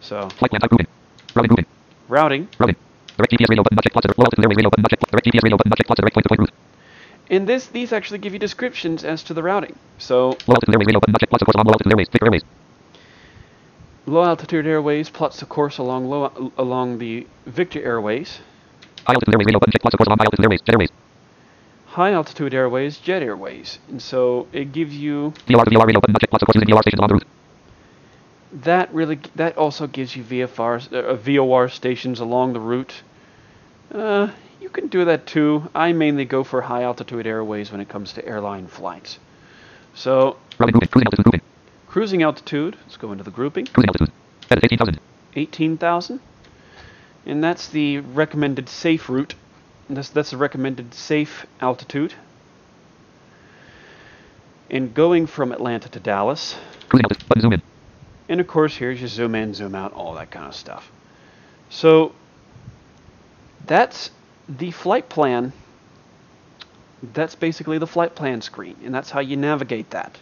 So 0.00 0.28
Flight 0.28 0.50
plan 0.50 0.60
type 0.60 0.70
grouping. 0.70 0.86
Routing 1.34 1.66
routing. 2.08 2.48
Routing. 2.58 2.76
Direct 3.16 3.32
GPS 3.32 3.48
radio 3.48 3.62
button 3.62 3.76
not 3.76 3.84
checked. 3.84 3.92
Plus 3.94 4.04
low 4.16 4.24
altitude 4.24 4.44
airways 4.44 4.56
radio 4.56 4.70
button 4.70 4.82
not 4.82 4.90
checked. 4.90 5.10
Direct 5.10 5.26
GPS 5.26 5.42
radio 5.42 5.56
button 5.56 5.70
not 5.70 5.78
checked. 5.78 5.86
Plus 5.86 5.98
direct 5.98 6.14
point 6.14 6.24
to 6.24 6.28
point 6.28 6.40
route. 6.40 6.52
And 7.30 7.46
this, 7.46 7.66
these 7.66 7.92
actually 7.92 8.18
give 8.18 8.32
you 8.32 8.38
descriptions 8.38 9.04
as 9.04 9.22
to 9.24 9.34
the 9.34 9.42
routing. 9.42 9.76
So 9.98 10.38
Low 10.46 10.54
altitude 10.54 10.74
airways 10.74 10.86
radio 10.86 11.00
button 11.00 11.12
not 11.12 11.20
checked. 11.20 11.30
Plus 11.30 11.42
course 11.42 11.54
along 11.54 11.66
low 11.66 11.72
altitude 11.72 11.92
airways. 11.92 12.08
Thick 12.08 12.22
airways. 12.22 12.42
low 14.06 14.24
altitude 14.24 14.66
airways 14.66 15.10
plots 15.10 15.40
the 15.40 15.46
course 15.46 15.78
along 15.78 16.06
low 16.08 16.52
along 16.56 16.98
the 16.98 17.26
Victor 17.46 17.82
Airways. 17.82 18.40
High 19.08 19.14
altitude 19.14 19.34
airways 19.34 19.46
radio 19.46 19.58
button. 19.58 19.72
Plus 19.80 19.94
of 19.94 19.98
course 19.98 20.06
along 20.06 20.18
high 20.18 20.24
altitude 20.24 20.44
airways. 20.44 20.60
Jet 20.60 20.74
airways. 20.74 20.90
High 21.86 22.12
altitude 22.12 22.52
airways, 22.52 22.98
jet 22.98 23.22
airways, 23.22 23.78
and 23.88 24.02
so 24.02 24.46
it 24.52 24.70
gives 24.72 24.94
you 24.94 25.32
VOR 25.46 25.64
to 25.64 25.70
VOR 25.70 25.86
radio 25.86 26.00
button. 26.00 26.14
Plus 26.28 26.42
of 26.42 26.46
course 26.46 26.56
using 26.56 26.68
VOR 26.68 26.82
stations 26.82 26.98
along 26.98 27.08
the 27.08 27.14
route. 27.14 27.26
that 28.64 28.92
really 28.92 29.18
that 29.36 29.56
also 29.56 29.86
gives 29.86 30.14
you 30.14 30.22
VFR 30.22 30.92
uh, 30.92 31.14
VOR 31.14 31.70
stations 31.70 32.20
along 32.20 32.52
the 32.52 32.60
route. 32.60 33.02
Uh, 33.92 34.28
you 34.60 34.68
can 34.68 34.88
do 34.88 35.06
that 35.06 35.26
too. 35.26 35.70
I 35.74 35.92
mainly 35.94 36.26
go 36.26 36.44
for 36.44 36.60
high 36.60 36.82
altitude 36.82 37.26
airways 37.26 37.72
when 37.72 37.80
it 37.80 37.88
comes 37.88 38.12
to 38.12 38.26
airline 38.26 38.66
flights. 38.66 39.18
So 39.94 40.36
grouping. 40.58 40.80
Cruising 40.86 41.06
altitude 41.06 41.24
grouping. 41.24 41.40
cruising 41.86 42.22
altitude. 42.22 42.76
Let's 42.82 42.98
go 42.98 43.12
into 43.12 43.24
the 43.24 43.30
grouping. 43.30 43.64
Cruising 43.66 43.88
altitude. 43.88 44.12
That 44.48 44.58
is 44.58 44.64
18,000. 44.64 45.00
18,000. 45.34 46.20
And 47.26 47.42
that's 47.42 47.68
the 47.68 47.98
recommended 47.98 48.68
safe 48.68 49.08
route. 49.08 49.34
That's, 49.90 50.10
that's 50.10 50.30
the 50.30 50.36
recommended 50.36 50.94
safe 50.94 51.46
altitude. 51.60 52.14
And 54.70 54.92
going 54.94 55.26
from 55.26 55.52
Atlanta 55.52 55.88
to 55.90 56.00
Dallas. 56.00 56.56
Cruising 56.88 57.04
altitude. 57.04 57.28
Button 57.28 57.42
zoom 57.42 57.52
in. 57.54 57.62
And 58.28 58.40
of 58.40 58.46
course, 58.46 58.76
here's 58.76 59.00
your 59.00 59.08
zoom 59.08 59.34
in, 59.34 59.54
zoom 59.54 59.74
out, 59.74 59.92
all 59.94 60.14
that 60.14 60.30
kind 60.30 60.46
of 60.46 60.54
stuff. 60.54 60.90
So 61.70 62.14
that's 63.66 64.10
the 64.48 64.70
flight 64.70 65.08
plan. 65.08 65.52
That's 67.14 67.34
basically 67.34 67.78
the 67.78 67.86
flight 67.86 68.14
plan 68.14 68.42
screen. 68.42 68.76
And 68.84 68.94
that's 68.94 69.10
how 69.10 69.20
you 69.20 69.36
navigate 69.36 69.90
that. 69.90 70.18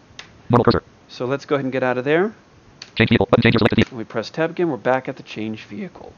Normal 0.48 0.64
cursor. 0.64 0.82
So 1.08 1.26
let's 1.26 1.44
go 1.44 1.56
ahead 1.56 1.64
and 1.64 1.72
get 1.72 1.82
out 1.82 1.98
of 1.98 2.04
there. 2.04 2.34
Change 2.94 3.10
vehicle. 3.10 3.26
Button 3.26 3.42
change 3.42 3.54
your 3.54 3.58
selected 3.58 3.76
vehicle. 3.76 3.98
We 3.98 4.04
press 4.04 4.30
tab 4.30 4.50
again. 4.50 4.70
We're 4.70 4.76
back 4.76 5.08
at 5.08 5.16
the 5.16 5.22
change 5.22 5.64
vehicle. 5.64 6.12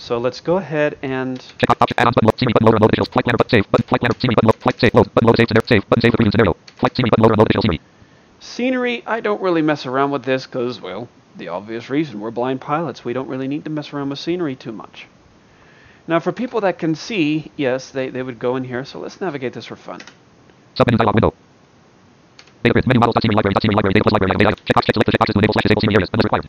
So 0.00 0.16
let's 0.16 0.40
go 0.40 0.56
ahead 0.56 0.96
and. 1.02 1.38
Scenery 8.40 9.02
I 9.06 9.20
don't 9.20 9.42
really 9.42 9.62
mess 9.62 9.84
around 9.84 10.10
with 10.10 10.24
this 10.24 10.46
because, 10.46 10.80
well, 10.80 11.08
the 11.36 11.48
obvious 11.48 11.90
reason. 11.90 12.18
We're 12.18 12.30
blind 12.30 12.62
pilots. 12.62 13.04
We 13.04 13.12
don't 13.12 13.28
really 13.28 13.46
need 13.46 13.64
to 13.64 13.70
mess 13.70 13.92
around 13.92 14.08
with 14.08 14.18
scenery 14.18 14.56
too 14.56 14.72
much. 14.72 15.06
Now, 16.08 16.18
for 16.18 16.32
people 16.32 16.62
that 16.62 16.78
can 16.78 16.94
see, 16.94 17.52
yes, 17.56 17.90
they, 17.90 18.08
they 18.08 18.22
would 18.22 18.38
go 18.38 18.56
in 18.56 18.64
here. 18.64 18.86
So 18.86 18.98
let's 19.00 19.20
navigate 19.20 19.52
this 19.52 19.66
for 19.66 19.76
fun. 19.76 20.00
Submenu 20.76 20.96
dialog 20.96 21.14
window. 21.14 21.34
Data 22.64 22.72
grid. 22.72 22.86
Menu 22.86 23.00
models. 23.00 23.16
Library. 23.22 23.54
Library. 23.74 23.92
Data 23.92 24.08
library. 24.10 24.56
Check 24.64 24.74
box. 24.74 24.86
Check 24.86 24.94
select 24.94 25.06
the 25.06 25.12
check 25.12 25.20
boxes 25.20 25.34
to 25.34 25.38
enable 25.40 25.52
slash 25.52 25.62
disable 25.64 25.80
scenery 25.82 25.96
areas. 25.96 26.10
Unless 26.14 26.24
required. 26.24 26.48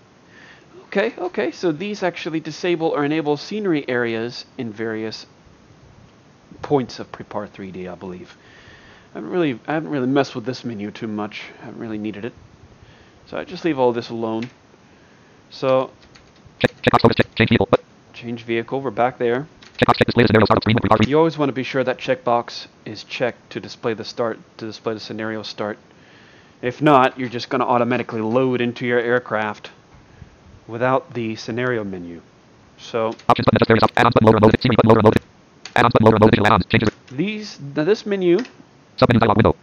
Okay, 0.93 1.13
okay. 1.17 1.51
So 1.51 1.71
these 1.71 2.03
actually 2.03 2.41
disable 2.41 2.89
or 2.89 3.05
enable 3.05 3.37
scenery 3.37 3.87
areas 3.87 4.43
in 4.57 4.73
various 4.73 5.25
points 6.61 6.99
of 6.99 7.09
Prepar 7.13 7.47
3D, 7.47 7.89
I 7.89 7.95
believe. 7.95 8.35
I 9.13 9.19
haven't 9.19 9.29
really, 9.29 9.57
I 9.67 9.73
haven't 9.75 9.89
really 9.89 10.07
messed 10.07 10.35
with 10.35 10.43
this 10.43 10.65
menu 10.65 10.91
too 10.91 11.07
much. 11.07 11.43
I 11.61 11.65
haven't 11.67 11.79
really 11.79 11.97
needed 11.97 12.25
it. 12.25 12.33
So 13.27 13.37
I 13.37 13.45
just 13.45 13.63
leave 13.63 13.79
all 13.79 13.93
this 13.93 14.09
alone. 14.09 14.49
So. 15.49 15.91
Change 18.13 18.43
vehicle. 18.43 18.81
We're 18.81 18.91
back 18.91 19.17
there. 19.17 19.47
You 21.07 21.17
always 21.17 21.37
want 21.37 21.47
to 21.47 21.53
be 21.53 21.63
sure 21.63 21.85
that 21.85 21.99
checkbox 21.99 22.67
is 22.83 23.05
checked 23.05 23.51
to 23.51 23.61
display 23.61 23.93
the 23.93 24.03
start 24.03 24.39
to 24.57 24.65
display 24.65 24.93
the 24.93 24.99
scenario 24.99 25.41
start. 25.41 25.77
If 26.61 26.81
not, 26.81 27.17
you're 27.17 27.29
just 27.29 27.49
going 27.49 27.61
to 27.61 27.65
automatically 27.65 28.19
load 28.19 28.59
into 28.59 28.85
your 28.85 28.99
aircraft 28.99 29.71
without 30.72 31.13
the 31.13 31.36
scenario 31.36 31.84
menu. 31.84 32.22
So 32.78 33.09
Options 33.30 33.45
button 33.45 33.59
various 33.67 33.84
op- 33.84 33.91
add-ons 33.97 34.13
button 34.15 34.26
loader 34.26 34.38
unloaded. 34.38 34.61
Scenery 34.61 34.76
button 34.78 34.89
loader 34.89 35.01
unloaded. 35.03 35.22
Add-ons 35.76 35.93
button 35.93 36.05
loader. 36.05 36.17
Additional 36.28 36.47
add-ons. 36.47 36.65
Changes. 36.72 36.89
these 37.11 37.59
now 37.76 37.84
this 37.84 38.05
menu 38.05 38.38
Submenu 38.99 39.19
dialog 39.19 39.38
window. 39.38 39.53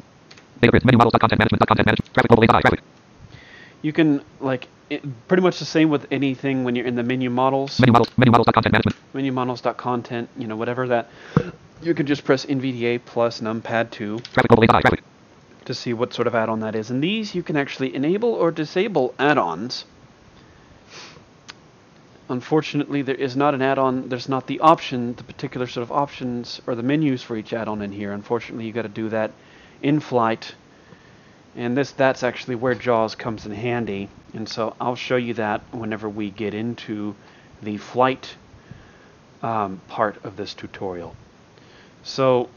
Data 0.61 0.71
grid. 0.73 0.85
Menu 0.85 0.99
models. 0.99 1.15
Content 1.21 1.39
management. 1.41 1.67
Content 1.67 1.87
management. 1.87 2.13
Graphic 2.15 2.29
global 2.31 2.45
API. 2.45 2.63
Graphic. 2.63 2.83
you 3.83 3.93
can 3.93 4.23
like 4.41 4.69
it, 4.91 5.03
pretty 5.29 5.43
much 5.43 5.59
the 5.59 5.65
same 5.65 5.89
with 5.91 6.07
anything 6.11 6.65
when 6.65 6.75
you're 6.77 6.87
in 6.87 6.95
the 6.97 7.03
menu 7.03 7.31
models 7.31 7.79
Menu 7.81 7.93
models. 7.93 8.11
Menu 8.19 8.31
models. 8.33 8.47
Content 8.55 8.73
management. 8.73 8.97
menu 9.15 9.33
models 9.33 9.61
dot 9.61 9.77
content 9.77 10.29
you 10.39 10.47
know 10.47 10.57
whatever 10.57 10.87
that 10.89 11.09
you 11.83 11.95
can 11.95 12.07
just 12.07 12.25
press 12.25 12.45
NVDA 12.47 13.01
plus 13.05 13.41
numpad 13.41 13.91
2 13.91 14.19
Graphic 14.35 14.49
global 14.49 14.65
API. 14.65 14.83
Graphic. 14.83 15.05
to 15.67 15.75
see 15.75 15.93
what 15.93 16.13
sort 16.15 16.27
of 16.27 16.35
add-on 16.35 16.61
that 16.61 16.75
is. 16.75 16.91
And 16.91 17.03
these 17.03 17.35
you 17.35 17.43
can 17.43 17.57
actually 17.57 17.95
enable 17.95 18.33
or 18.33 18.51
disable 18.51 19.15
add-ons. 19.19 19.85
Unfortunately, 22.29 23.03
there 23.03 23.14
is 23.14 23.37
not 23.37 23.55
an 23.55 23.62
add-on. 23.62 24.09
There's 24.09 24.29
not 24.29 24.47
the 24.47 24.61
option, 24.61 25.14
the 25.14 25.22
particular 25.24 25.66
sort 25.66 25.83
of 25.83 25.91
options 25.93 26.61
or 26.66 26.74
the 26.74 26.83
menus 26.83 27.22
for 27.22 27.37
each 27.37 27.53
add-on 27.53 27.81
in 27.83 27.91
here. 27.93 28.12
Unfortunately, 28.12 28.66
you 28.66 28.72
got 28.72 28.83
to 28.83 28.89
do 28.89 29.09
that 29.09 29.31
in 29.83 30.01
flight. 30.01 30.55
And 31.57 31.76
this 31.76 31.93
that's 31.93 32.22
actually 32.22 32.57
where 32.57 32.74
JAWS 32.74 33.14
comes 33.14 33.47
in 33.47 33.53
handy. 33.53 34.09
And 34.35 34.49
so 34.49 34.76
I'll 34.81 34.95
show 34.95 35.16
you 35.16 35.35
that 35.35 35.62
whenever 35.72 36.09
we 36.09 36.31
get 36.31 36.53
into 36.55 37.14
the 37.62 37.79
flight 37.79 38.35
um, 39.43 39.81
part 39.89 40.22
of 40.24 40.37
this 40.37 40.53
tutorial. 40.55 41.16
So 42.03 42.49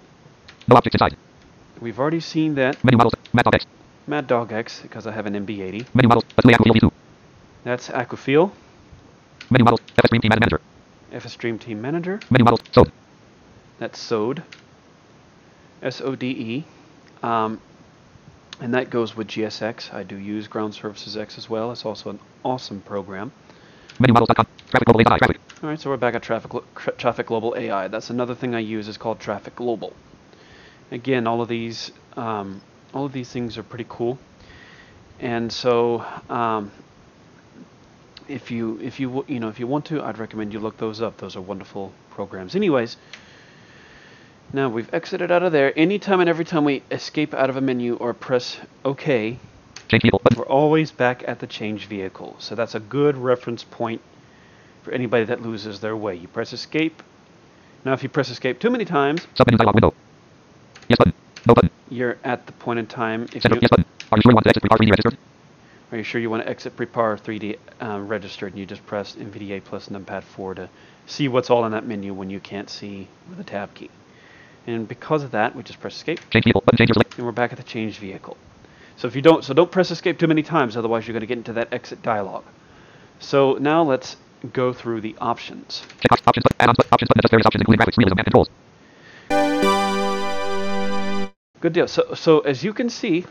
No 0.67 0.76
objects 0.76 0.95
inside. 0.95 1.15
we've 1.80 1.99
already 1.99 2.19
seen 2.19 2.55
that 2.55 2.84
Menu 2.84 2.97
models. 2.97 3.13
Maddog 3.34 3.55
X. 3.55 3.65
Maddog 4.07 4.51
X 4.51 4.82
because 4.82 5.07
I 5.07 5.11
have 5.11 5.26
an 5.26 5.34
MD80. 5.34 5.86
Menu 5.95 6.07
models. 6.09 6.26
Display 6.36 6.53
Accu-Feel 6.53 6.74
V2. 6.89 6.91
That's 7.63 7.89
Accu-Feel, 7.89 8.51
Menu 9.52 9.66
models. 9.66 9.82
FSDreamTeam 9.97 10.30
Manager. 10.30 10.62
FSDreamTeam 11.12 11.78
Manager. 11.78 12.22
Menu 12.30 12.45
models. 12.45 12.62
Sode. 12.72 12.91
That's 13.80 13.99
SODE. 13.99 14.43
S-O-D-E. 15.84 16.64
Um, 17.22 17.60
and 18.62 18.74
that 18.74 18.89
goes 18.89 19.18
with 19.18 19.28
GSX. 19.28 19.93
I 19.93 20.04
do 20.04 20.16
use 20.16 20.47
Ground 20.47 20.74
Services 20.74 21.18
X 21.18 21.38
as 21.38 21.49
well. 21.49 21.74
It's 21.74 21.86
also 21.86 22.12
an 22.12 22.20
awesome 22.45 22.80
program. 22.80 23.34
Menu 23.99 24.14
models.com. 24.14 24.47
Traffic 24.70 24.86
global 24.86 25.02
AI. 25.02 25.18
Traffic. 25.18 25.39
All 25.62 25.70
right, 25.70 25.80
so 25.80 25.89
we're 25.89 25.97
back 25.97 26.16
at 26.16 26.24
Traffic, 26.24 26.52
Tra- 26.76 26.93
Traffic 26.93 27.28
Global 27.28 27.54
AI. 27.58 27.89
That's 27.89 28.10
another 28.10 28.36
thing 28.36 28.56
I 28.56 28.60
use 28.60 28.88
is 28.88 28.95
called 28.95 29.20
Traffic 29.20 29.58
Global. 29.58 29.91
Again, 30.91 31.28
all 31.28 31.41
of 31.41 31.49
these, 31.49 31.91
um, 32.16 32.62
all 32.93 33.06
of 33.06 33.12
these 33.12 33.30
things 33.30 33.58
are 33.58 33.64
pretty 33.64 33.86
cool. 33.89 34.18
And 35.20 35.52
so, 35.52 36.06
um, 36.30 36.72
if 38.32 38.49
you 38.49 38.79
if 38.82 38.99
you 38.99 39.25
you 39.27 39.39
know 39.39 39.49
if 39.49 39.59
you 39.59 39.67
want 39.67 39.86
to, 39.86 40.01
I'd 40.01 40.17
recommend 40.17 40.53
you 40.53 40.59
look 40.59 40.77
those 40.77 41.01
up. 41.01 41.17
Those 41.17 41.36
are 41.36 41.41
wonderful 41.41 41.91
programs. 42.09 42.55
Anyways, 42.55 42.97
now 44.53 44.69
we've 44.69 44.91
exited 44.93 45.32
out 45.32 45.43
of 45.43 45.51
there. 45.51 45.77
Anytime 45.77 46.19
and 46.19 46.29
every 46.29 46.45
time 46.45 46.63
we 46.63 46.84
escape 46.91 47.34
out 47.34 47.49
of 47.49 47.57
a 47.57 47.61
menu 47.61 47.95
or 47.95 48.13
press 48.13 48.57
OK. 48.86 49.38
We're 50.38 50.45
always 50.45 50.89
back 50.91 51.23
at 51.27 51.39
the 51.39 51.47
change 51.47 51.88
vehicle. 51.88 52.38
So 52.39 52.55
that's 52.55 52.75
a 52.75 52.79
good 52.79 53.17
reference 53.17 53.65
point 53.65 54.01
for 54.84 54.93
anybody 54.93 55.25
that 55.25 55.41
loses 55.41 55.82
their 55.82 55.97
way. 55.97 56.15
You 56.15 56.29
press 56.29 56.53
escape. 56.53 57.03
Now, 57.84 57.91
if 57.93 58.01
you 58.01 58.07
press 58.09 58.29
escape 58.29 58.59
too 58.59 58.69
many 58.69 58.86
times, 58.86 59.27
Submenu 59.36 59.57
dialog 59.57 59.75
window. 59.75 59.93
Yes 60.88 60.97
button. 60.97 61.13
No 61.45 61.53
button. 61.53 61.71
you're 61.89 62.17
at 62.23 62.45
the 62.45 62.53
point 62.53 62.79
in 62.79 62.88
time. 62.88 63.23
If 63.34 63.41
Center. 63.41 63.55
you 63.55 63.61
Yes 63.63 63.69
button. 63.69 63.86
Are 64.11 64.17
you 64.17 64.21
sure 64.21 64.32
you 64.32 64.36
want 64.36 64.43
to 64.45 64.49
exit? 64.49 64.63
Prepar 64.63 64.77
3D 64.77 64.89
registered. 64.91 65.17
Are 65.92 65.98
you 65.98 66.04
sure 66.04 66.22
you 66.22 66.30
want 66.30 66.44
to 66.44 66.50
exit 66.50 66.76
Prepar 66.78 67.20
3D 67.20 67.58
um, 67.82 68.08
registered, 68.08 68.54
and 68.54 68.60
you 68.60 68.66
just 68.66 68.86
press 68.86 69.16
NVDA 69.16 69.64
plus 69.64 69.89
Numpad 69.89 70.24
4 70.24 70.56
to 70.56 70.70
see 71.06 71.28
what's 71.28 71.50
all 71.50 71.66
in 71.66 71.74
that 71.74 71.86
menu 71.86 72.14
when 72.14 72.30
you 72.30 72.39
can't 72.39 72.70
see 72.70 73.08
with 73.28 73.38
the 73.38 73.44
tab 73.44 73.74
key. 73.74 73.89
And 74.68 74.88
because 74.88 75.24
of 75.24 75.32
that, 75.32 75.56
we 75.56 75.64
just 75.64 75.82
press 75.82 75.96
escape, 75.96 76.20
Change 76.30 76.46
vehicle. 76.46 76.62
Button. 76.66 76.78
Change 76.78 76.92
and 77.18 77.26
we're 77.26 77.32
back 77.32 77.52
at 77.52 77.58
the 77.58 77.64
change 77.64 77.98
vehicle. 77.98 78.38
So 78.96 79.08
if 79.08 79.16
you 79.16 79.22
don't, 79.22 79.44
so 79.44 79.54
don't 79.54 79.72
press 79.72 79.92
escape 79.92 80.18
too 80.20 80.28
many 80.28 80.44
times, 80.44 80.78
otherwise 80.78 81.08
you're 81.08 81.14
going 81.14 81.22
to 81.22 81.28
get 81.28 81.38
into 81.38 81.54
that 81.54 81.74
exit 81.74 82.02
dialog. 82.04 82.44
So 83.20 83.56
now 83.56 83.84
let's 83.84 84.16
go 84.54 84.74
through 84.74 85.02
the 85.02 85.16
options. 85.20 85.84
Checkbox. 86.00 86.28
Options 86.28 86.44
button. 86.44 86.58
Add-ons 86.60 86.78
button. 86.78 86.94
Options 86.94 87.10
button. 87.10 87.20
Adjust 87.20 87.32
various 87.32 87.46
options 87.48 87.62
including 87.62 87.86
graphics, 87.86 87.98
realism, 87.98 88.18
and 88.18 88.26
controls. 88.26 88.50
Good 91.60 91.74
deal. 91.74 91.88
So, 91.88 92.14
so 92.16 92.39
as 92.39 92.64
you 92.64 92.74
can 92.74 92.89
see, 92.89 93.26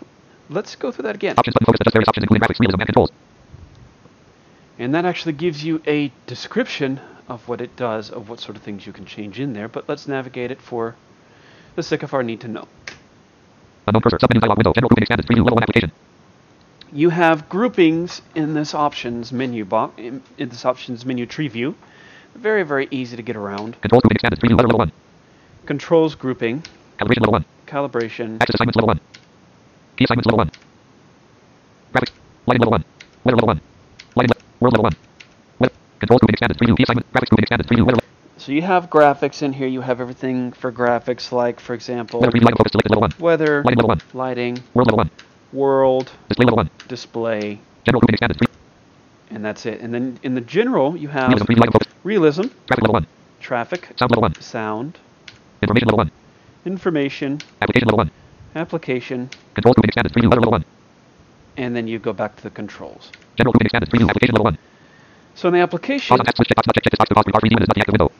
let's 0.51 0.77
go 0.77 0.93
through 0.93 1.05
that 1.05 1.15
again. 1.15 1.37
Options 1.39 1.55
button. 1.55 1.67
Focus. 1.67 1.93
Various 1.93 2.09
options 2.09 2.25
including 2.25 2.43
graphics, 2.43 2.61
realism, 2.61 2.81
and 2.81 2.87
controls. 2.87 3.11
And 4.79 4.95
that 4.95 5.05
actually 5.05 5.33
gives 5.33 5.65
you 5.65 5.83
a 5.87 6.13
description 6.27 7.01
of 7.29 7.47
what 7.49 7.61
it 7.61 7.77
does, 7.77 8.11
of 8.11 8.29
what 8.29 8.41
sort 8.41 8.57
of 8.57 8.63
things 8.63 8.87
you 8.87 8.93
can 8.93 9.07
change 9.07 9.39
in 9.39 9.53
there. 9.53 9.69
But 9.69 9.89
let's 9.89 10.09
navigate 10.09 10.51
it 10.51 10.61
for 10.61 10.97
the 11.77 11.83
sake 11.83 12.03
of 12.03 12.13
our 12.13 12.23
need 12.23 12.41
to 12.41 12.49
know. 12.49 12.67
Unknown 13.87 14.03
cursor. 14.03 14.19
Submenu 14.19 14.41
dialog 14.41 14.59
window. 14.59 14.73
General 14.73 14.89
grouping 14.89 15.03
expanded. 15.03 15.27
Preview 15.27 15.45
level 15.45 15.57
1 15.57 15.63
application. 15.63 15.93
You 16.93 17.11
have 17.11 17.49
groupings 17.49 18.21
in 18.35 18.55
this 18.55 18.75
options 18.75 19.33
menu 19.33 19.65
box, 19.65 19.95
in, 19.99 20.23
in 20.39 20.49
this 20.49 20.65
options 20.65 21.07
menu 21.07 21.25
tree 21.27 21.49
view. 21.49 21.77
Very, 22.35 22.65
very 22.65 22.89
easy 22.91 23.17
to 23.17 23.23
get 23.23 23.37
around. 23.37 23.81
Controls 23.81 24.03
grouping 24.03 24.17
expanded. 24.17 24.41
Preview 24.41 24.57
level 24.57 24.71
level 24.71 24.79
1. 24.79 24.93
Controls 25.67 26.15
grouping, 26.15 26.65
Calibration 26.99 27.21
level 27.21 27.33
1. 27.33 27.45
calibration, 27.67 28.41
Access 28.41 28.55
assignments 28.55 28.77
level 28.77 28.89
1. 28.89 29.01
Key 30.01 30.05
assignments 30.05 30.27
level 30.29 30.39
1. 30.39 30.51
Graphics. 31.93 32.13
Lighting 32.47 32.61
level 32.63 32.73
1. 32.73 32.85
Weather 33.25 33.37
level 33.37 33.49
1. 33.49 33.61
Lighting 34.17 34.31
le- 34.31 34.43
world 34.61 34.73
level 34.73 34.85
1. 34.85 34.97
Weather. 35.59 35.75
Controls 36.01 36.21
grouping 36.21 36.33
expanded. 36.33 36.57
Preview. 36.57 36.77
Key 36.79 36.85
assignment. 36.85 37.07
Graphics 37.13 37.29
grouping 37.29 37.43
expanded. 37.43 37.67
Preview. 37.67 37.85
Weather. 37.85 38.01
So 38.39 38.53
you 38.53 38.63
have 38.63 38.89
graphics 38.89 39.43
in 39.43 39.53
here. 39.53 39.67
You 39.69 39.83
have 39.83 40.01
everything 40.01 40.53
for 40.53 40.73
graphics, 40.73 41.33
like 41.33 41.61
for 41.61 41.75
example, 41.75 42.21
Weather. 42.21 42.33
Lighting 42.33 42.57
focus 42.57 42.73
level 42.89 43.03
1. 43.03 43.11
weather, 43.19 43.63
Lighting 43.63 43.77
level 43.77 43.89
1. 43.89 44.01
lighting, 44.15 44.65
World 44.73 44.87
level 44.89 44.97
1. 44.97 45.11
world, 45.53 46.11
Display 46.31 46.45
level 46.47 46.57
1. 46.57 46.71
display, 46.89 47.61
General 47.85 48.01
grouping 48.01 48.15
expanded. 48.15 48.49
And 49.29 49.45
that's 49.45 49.67
it. 49.67 49.83
And 49.83 49.93
then 49.93 50.19
in 50.23 50.35
the 50.35 50.41
general, 50.41 50.97
you 50.97 51.09
have 51.09 51.29
realism. 51.29 51.53
Lighting 51.53 51.73
focus. 51.73 51.89
realism, 52.05 52.43
Traffic 52.67 52.83
level 52.85 52.95
1. 52.95 53.07
traffic, 53.41 53.83
Sound 53.99 54.11
level 54.13 54.23
1. 54.23 54.41
sound, 54.41 54.99
Information 55.61 55.89
level 55.89 55.99
1. 55.99 56.11
information, 56.65 57.39
Application 57.61 57.89
level 57.89 57.99
1. 57.99 58.11
Application, 58.55 59.31
Controls 59.55 59.75
grouping 59.77 59.89
expanded. 59.89 60.13
Preview. 60.13 60.31
Level 60.31 60.51
1. 60.51 60.65
and 61.57 61.77
then 61.77 61.87
you 61.87 61.99
go 61.99 62.13
back 62.13 62.37
to 62.37 62.43
the 62.43 62.51
controls. 62.51 63.11
General 63.37 63.53
grouping 63.53 63.67
expanded. 63.67 63.89
Preview. 63.91 64.09
Application 64.09 64.35
level 64.35 64.45
1. 64.45 64.59
So 65.37 65.49
in 65.49 65.55
the 65.55 65.61
application, 65.61 66.09
Pause 66.15 66.21
on 66.21 66.27
text 66.27 66.37
switch 66.39 66.49
checkbox. 66.49 66.67
Not 66.67 66.75
check 66.75 66.85
check 66.85 66.93
this 66.93 66.99
box. 66.99 67.09
The 67.09 67.15
box 67.15 67.27
Prepar 67.31 67.41
3D 67.47 67.55
when 67.55 67.63
it 67.63 67.67
is 67.67 67.69
not 67.71 67.77
the 67.79 67.81
active 67.87 67.95
window. 67.95 68.11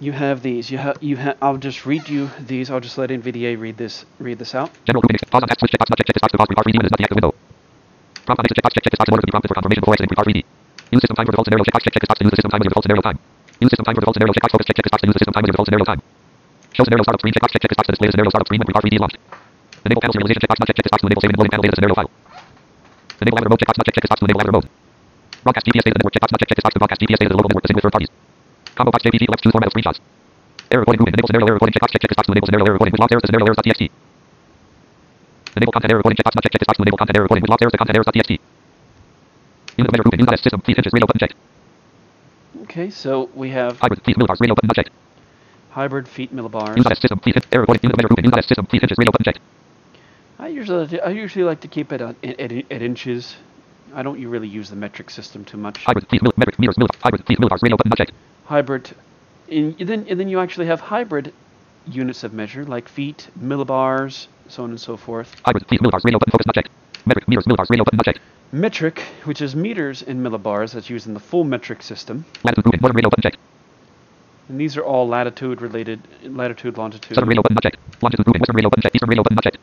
you 0.00 0.12
have 0.12 0.42
these. 0.42 0.70
You 0.70 0.78
have 0.78 0.96
you 1.02 1.16
have. 1.16 1.36
I'll 1.42 1.58
just 1.58 1.84
read 1.86 2.08
you 2.08 2.30
these. 2.38 2.70
I'll 2.70 2.80
just 2.80 2.96
let 2.98 3.10
NVDA 3.10 3.58
read 3.58 3.76
this 3.76 4.04
read 4.18 4.38
this 4.38 4.54
out. 4.54 4.70
General 4.86 5.02
grouping. 5.02 5.16
ex- 5.18 5.28
Pause 5.28 5.42
on 5.42 5.48
text 5.48 5.60
switch 5.60 5.72
checkbox. 5.74 5.90
Not 5.90 5.98
check 5.98 6.06
this 6.06 6.22
box. 6.22 6.30
The 6.32 6.38
box 6.38 6.48
Prepar 6.54 6.64
3D 6.70 6.76
when 6.78 6.86
it 6.86 6.88
is 6.88 6.92
not 6.94 6.98
the 7.02 7.04
active 7.10 7.18
window. 7.18 7.32
Prompt 8.24 8.38
on 8.38 8.44
exit 8.46 8.56
checkbox. 8.62 8.72
Check 8.78 8.84
check 8.86 8.92
this 8.94 9.00
box 9.02 9.08
in 9.10 9.14
order 9.18 9.22
to 9.22 9.28
be 9.28 9.32
prompted 9.34 9.48
for 9.50 9.56
confirmation 9.58 9.82
before 9.82 9.94
exiting 9.98 10.10
Prepar 10.14 10.24
3D. 10.30 10.38
Use 10.94 11.00
system 11.02 11.16
time 11.18 11.26
for 11.26 11.32
default 11.34 11.46
scenario 11.50 11.64
checkbox. 11.66 11.82
Check 11.82 11.94
this 11.98 12.08
box 12.10 12.18
to 12.20 12.24
use 12.24 12.30
the 12.30 12.38
system 12.38 12.50
time 12.54 12.60
your 12.62 12.70
default 12.70 12.84
scenario 12.86 13.02
time. 13.02 13.18
Use 13.60 13.70
system 13.74 13.84
time 13.84 13.94
for 13.98 14.00
default 14.06 14.14
scenario 14.16 14.32
checkbox. 14.38 14.50
Focus 14.54 14.66
check 14.70 14.76
this 14.86 14.92
box 14.94 15.00
to 15.02 15.06
use 15.10 15.16
the 15.18 15.20
system 15.20 15.34
time 15.34 15.42
with 15.42 15.48
your 15.50 15.56
default 15.58 15.68
scenario 15.68 15.86
time. 15.90 16.00
Show 16.72 16.84
scenario 16.86 17.02
startup 17.04 17.20
screen 17.20 17.34
checkbox. 17.34 17.50
Check 17.52 17.62
check 17.66 17.70
this 17.74 17.78
box 17.80 17.86
to 17.90 17.92
display 17.92 18.08
the 18.08 18.14
scenario 18.14 18.30
startup 18.30 18.46
screen 18.48 18.60
when 18.62 18.70
3D 18.78 18.94
is 18.94 19.02
launched. 19.04 19.18
Enable 19.86 20.00
panel 20.02 20.14
serialization 20.14 20.42
checkbox. 20.44 20.58
Not 20.60 20.66
check 20.68 20.76
check 20.76 20.84
this 20.86 20.92
box 20.92 21.00
to 21.02 21.06
enable 21.08 21.22
saving 21.22 21.34
and 21.34 21.40
loading 21.40 21.52
panel 21.54 21.64
data 21.64 21.76
scenario 21.76 21.94
file. 21.96 22.10
Enable 23.20 23.36
ladder 23.40 23.50
mode 23.50 23.60
checkbox. 23.60 23.76
Not 23.80 23.86
check 23.88 23.94
check 23.96 24.04
this 24.04 24.12
box 24.12 24.18
to 24.20 24.26
enable 24.28 24.40
ladder 24.44 24.54
mode. 24.56 24.66
Broadcast 25.44 25.64
GPS 25.66 25.84
data 25.88 25.96
network 26.00 26.14
checkbox. 26.14 26.30
Not 26.32 26.40
check 26.40 26.48
check 26.50 26.58
this 26.60 26.64
box 26.66 26.72
to 26.74 26.80
broadcast 26.80 27.00
GPS 27.00 27.18
data 27.20 27.30
to 27.30 27.34
the 27.34 27.40
local 27.40 27.50
network 27.50 27.64
with 27.70 27.84
third 27.84 27.94
parties. 27.96 28.10
Combo 28.76 28.90
box 28.92 29.00
JPG 29.04 29.24
left 29.30 29.42
choose 29.42 29.52
format 29.52 29.68
of 29.68 29.74
screenshots. 29.74 29.98
Error 30.70 30.82
recording 30.84 31.00
grouping. 31.00 31.14
Enable 31.16 31.28
scenario 31.28 31.46
error 31.48 31.56
recording 31.58 31.74
checkbox. 31.76 31.90
Check 31.94 32.00
check 32.04 32.10
this 32.12 32.18
box 32.20 32.26
to 32.28 32.32
enable 32.36 32.46
scenario 32.48 32.64
error 32.68 32.76
recording 32.76 32.92
with 32.92 33.00
locked 33.00 33.12
errors 33.12 33.24
scenario 33.24 33.46
errors.txt. 33.48 33.82
Enable 35.56 35.72
content 35.72 35.90
error 35.90 36.00
recording 36.04 36.18
checkbox. 36.20 36.32
Not 36.36 36.42
check 36.44 36.52
check 36.52 36.60
this 36.60 36.68
box 36.70 36.76
to 36.76 36.82
enable 36.84 36.98
content 37.00 37.16
error 37.16 37.24
recording 37.24 37.42
with 37.42 37.50
locked 37.50 37.62
errors 37.64 37.76
content 37.76 37.96
errors.txt. 37.96 38.32
Unit 39.80 39.88
of 39.88 39.92
measure 39.96 40.04
grouping. 40.04 40.20
Unit 40.20 40.40
system. 40.40 40.60
Feet 40.60 40.76
inches. 40.78 40.92
Radio 40.92 41.06
button 41.08 41.20
checked. 41.24 41.34
Okay, 42.68 42.88
so 42.90 43.30
we 43.34 43.50
have 43.50 43.78
Hybrid. 43.80 44.02
Feet 44.04 44.16
millibars. 44.16 44.40
Radio 44.40 44.54
button 44.54 44.68
not 44.68 44.76
checked. 44.76 44.90
hybrid 45.70 46.06
feet 46.08 46.34
millibars. 46.34 46.76
Unit 46.76 46.98
system. 47.00 47.18
Feet 47.20 47.36
in- 47.36 47.42
error 47.52 47.62
recording. 47.62 47.80
Unit 47.82 47.94
of 47.94 47.98
measure 47.98 48.08
grouping. 48.08 48.24
Unit 48.30 48.44
system. 48.46 48.66
Feet 48.66 48.82
inches. 48.82 48.98
Radio 48.98 49.10
button 49.12 49.24
checked. 49.24 49.40
I 50.40 50.48
usually 50.48 51.00
I 51.00 51.10
usually 51.10 51.44
like 51.44 51.60
to 51.60 51.68
keep 51.68 51.92
it 51.92 52.00
at, 52.00 52.16
at, 52.24 52.50
at 52.50 52.82
inches. 52.82 53.36
I 53.94 54.02
don't 54.02 54.24
really 54.24 54.48
use 54.48 54.70
the 54.70 54.76
metric 54.76 55.10
system 55.10 55.44
too 55.44 55.58
much. 55.58 55.84
Hybrid. 55.84 56.08
Feet 56.08 56.22
mill- 56.22 56.32
metric 56.38 56.58
meters. 56.58 56.76
Millibars. 56.76 57.02
Hybrid. 57.02 57.26
Feet 57.26 57.38
millibars. 57.38 57.62
Radio 57.62 57.76
button 57.76 57.92
checked. 57.96 58.12
Hybrid, 58.46 58.90
and 59.50 59.76
then 59.78 60.06
and 60.08 60.18
then 60.18 60.28
you 60.28 60.40
actually 60.40 60.66
have 60.66 60.80
hybrid 60.80 61.34
units 61.86 62.24
of 62.24 62.32
measure 62.32 62.64
like 62.64 62.88
feet, 62.88 63.28
millibars, 63.38 64.28
so 64.48 64.64
on 64.64 64.70
and 64.70 64.80
so 64.80 64.96
forth. 64.96 65.36
Hybrid. 65.44 65.66
Feet 65.68 65.80
millibars. 65.82 66.04
Radio 66.04 66.18
button 66.18 66.32
focus 66.32 66.46
not. 66.46 66.56
Metric. 67.04 67.28
Meters. 67.28 67.44
Millibars. 67.44 67.70
Radio 67.70 67.84
button 67.84 67.98
not 67.98 68.06
checked. 68.06 68.20
Metric, 68.52 69.00
which 69.24 69.42
is 69.42 69.54
meters 69.54 70.02
in 70.02 70.22
millibars, 70.22 70.72
that's 70.72 70.88
used 70.88 71.06
in 71.06 71.14
the 71.14 71.20
full 71.20 71.44
metric 71.44 71.82
system. 71.82 72.24
Latitude 72.44 72.64
grouping. 72.64 72.80
Northern 72.80 72.96
radio 72.96 73.10
button 73.10 73.22
checked. 73.22 73.38
And 74.48 74.58
these 74.58 74.76
are 74.76 74.82
all 74.82 75.06
latitude 75.06 75.60
related, 75.62 76.00
latitude, 76.24 76.76
longitude, 76.78 77.14
Southern 77.14 77.28
radio 77.28 77.42
button 77.42 77.54
not 77.56 77.62
checked. 77.62 77.78
Longitude 78.02 78.24
grouping. 78.24 78.40
Western 78.40 78.56
radio 78.56 78.70
button 78.70 78.82
checked. 78.82 78.96
Eastern 78.96 79.08
radio 79.08 79.22
button 79.22 79.36
not 79.36 79.44
checked. 79.44 79.58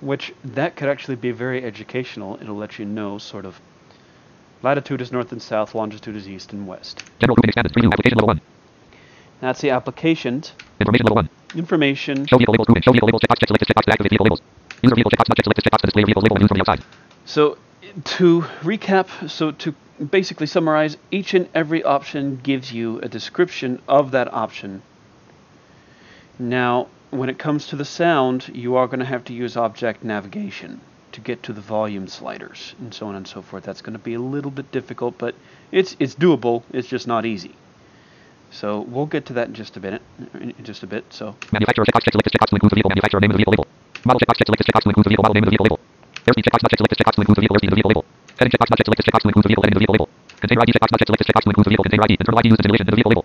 Which 0.00 0.32
that 0.44 0.76
could 0.76 0.88
actually 0.88 1.16
be 1.16 1.30
very 1.30 1.64
educational. 1.64 2.38
It'll 2.40 2.56
let 2.56 2.78
you 2.78 2.84
know 2.84 3.18
sort 3.18 3.44
of 3.44 3.60
latitude 4.62 5.00
is 5.00 5.12
north 5.12 5.32
and 5.32 5.40
south, 5.42 5.74
longitude 5.74 6.16
is 6.16 6.28
east 6.28 6.52
and 6.52 6.66
west. 6.66 7.02
General 7.18 7.34
grouping 7.36 7.48
expanded. 7.50 7.72
Preview. 7.72 7.92
Application 7.92 8.16
level 8.18 8.28
1. 8.28 8.40
That's 9.40 9.60
the 9.60 9.70
applications, 9.70 10.52
Information 10.80 11.06
level 11.06 11.16
1. 11.16 11.30
information. 11.56 12.26
Show 12.26 12.36
vehicle 12.36 12.52
labels 12.52 12.66
grouping. 12.66 12.82
Show 12.82 12.92
vehicle 12.92 13.06
labels 13.08 13.22
checkbox. 13.22 13.38
Check 13.40 13.48
select 13.48 13.64
checkbox 13.64 13.84
to 13.84 13.92
activate 13.92 14.10
vehicle 14.10 14.24
labels. 14.24 14.42
User 14.82 14.94
vehicle 14.94 15.10
checkbox. 15.10 15.28
Not 15.28 15.36
check 15.36 15.44
select 15.44 15.56
this 15.56 15.64
checkbox 15.64 15.80
to 15.80 15.86
display 15.86 16.04
vehicle 16.04 16.22
label 16.22 16.38
used 16.40 16.48
from 16.48 16.58
the 16.58 16.62
outside. 16.70 16.84
So 17.24 17.58
to 18.04 18.42
recap, 18.62 19.30
so 19.30 19.50
to 19.52 19.74
basically 20.10 20.46
summarize, 20.46 20.96
each 21.10 21.34
and 21.34 21.48
every 21.54 21.82
option 21.82 22.40
gives 22.42 22.72
you 22.72 23.00
a 23.00 23.08
description 23.08 23.80
of 23.88 24.10
that 24.12 24.32
option. 24.32 24.82
Now, 26.38 26.88
when 27.10 27.28
it 27.28 27.38
comes 27.38 27.66
to 27.68 27.76
the 27.76 27.84
sound, 27.84 28.50
you 28.54 28.76
are 28.76 28.86
going 28.86 29.00
to 29.00 29.04
have 29.04 29.24
to 29.24 29.32
use 29.32 29.56
object 29.56 30.04
navigation 30.04 30.80
to 31.12 31.20
get 31.20 31.42
to 31.42 31.52
the 31.52 31.60
volume 31.60 32.06
sliders 32.06 32.74
and 32.78 32.94
so 32.94 33.06
on 33.06 33.16
and 33.16 33.26
so 33.26 33.42
forth. 33.42 33.64
That's 33.64 33.82
going 33.82 33.94
to 33.94 33.98
be 33.98 34.14
a 34.14 34.20
little 34.20 34.50
bit 34.50 34.70
difficult, 34.70 35.18
but 35.18 35.34
it's 35.72 35.96
it's 35.98 36.14
doable. 36.14 36.62
It's 36.72 36.88
just 36.88 37.06
not 37.06 37.26
easy. 37.26 37.54
So 38.50 38.80
we'll 38.82 39.06
get 39.06 39.26
to 39.26 39.32
that 39.34 39.48
in 39.48 39.54
just 39.54 39.76
a 39.76 39.80
bit. 39.80 40.02
In 40.34 40.54
just 40.62 40.82
a 40.82 40.86
bit. 40.86 41.04
So 41.10 41.34
Manufacturer 41.52 41.84
checkbox 41.84 42.02
check 42.04 42.14
checkbox 42.14 42.48
to 42.50 42.56
include 42.56 42.70
the 42.70 42.76
vehicle 42.76 42.90
manufacturer 42.90 43.20
name 43.20 43.30
of 43.30 43.34
the 43.34 43.42
vehicle 43.42 43.52
label. 43.52 43.66
Model 44.04 44.20
checkbox 44.20 44.36
check 44.38 44.46
checkbox 44.46 44.82
to 44.82 44.88
include 44.90 45.04
the 45.04 45.10
vehicle 45.10 45.22
model 45.22 45.34
name 45.34 45.44
of 45.44 45.50
the 45.50 45.54
vehicle 45.54 45.66
label. 45.66 45.78
Airspeed 46.26 46.44
checkbox 46.46 46.62
not 46.62 46.70
check 46.70 46.80
checkbox 46.98 47.14
to 47.14 47.20
include 47.22 47.36
the 47.36 47.42
vehicle 47.42 47.56
airspeed 47.58 47.70
the 47.70 47.78
vehicle 47.78 47.90
label. 47.90 48.04
Heading 48.38 48.52
checkbox 48.54 48.70
not 48.70 48.78
check 48.78 48.86
checkbox 48.86 49.22
to 49.22 49.28
include 49.30 49.44
the 49.44 49.50
vehicle 49.50 49.62
heading 49.66 49.74
the 49.74 49.82
vehicle 49.82 49.94
label. 49.98 50.08
Container 50.38 50.62
ID 50.62 50.70
checkbox 50.78 50.90
not 50.90 50.98
check 51.00 51.08
checkbox 51.10 51.42
to 51.42 51.50
include 51.50 51.66
the 51.66 51.70
vehicle 51.74 51.84
container 51.84 52.04
ID. 52.06 52.12
Internal 52.22 52.38
ID 52.38 52.46
used 52.50 52.60
in 52.62 52.86
the 52.86 52.94
vehicle 52.94 53.10
label. 53.10 53.24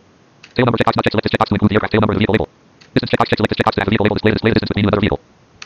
Tail 0.57 0.65
number 0.65 0.77
checkbox 0.81 0.93
not 0.97 1.03
check 1.05 1.13
checkbox 1.13 1.47
to 1.49 1.55
include 1.55 1.69
the 1.69 1.75
aircraft 1.77 1.93
tail 1.93 2.01
number 2.01 2.13
of 2.13 2.17
the 2.17 2.23
vehicle 2.25 2.35
label. 2.37 2.49
Distance 2.95 3.11
checkbox 3.11 3.27
check 3.27 3.39
selected 3.43 3.57
checkbox 3.59 3.73
to 3.75 3.79
have 3.83 3.87
the 3.87 3.91
vehicle 3.91 4.05
label 4.07 4.15
display 4.15 4.31
the 4.31 4.39
display 4.39 4.51
the 4.51 4.55
distance 4.55 4.71
between 4.71 4.87
and 4.87 4.95
another 4.95 5.03
vehicle. 5.03 5.19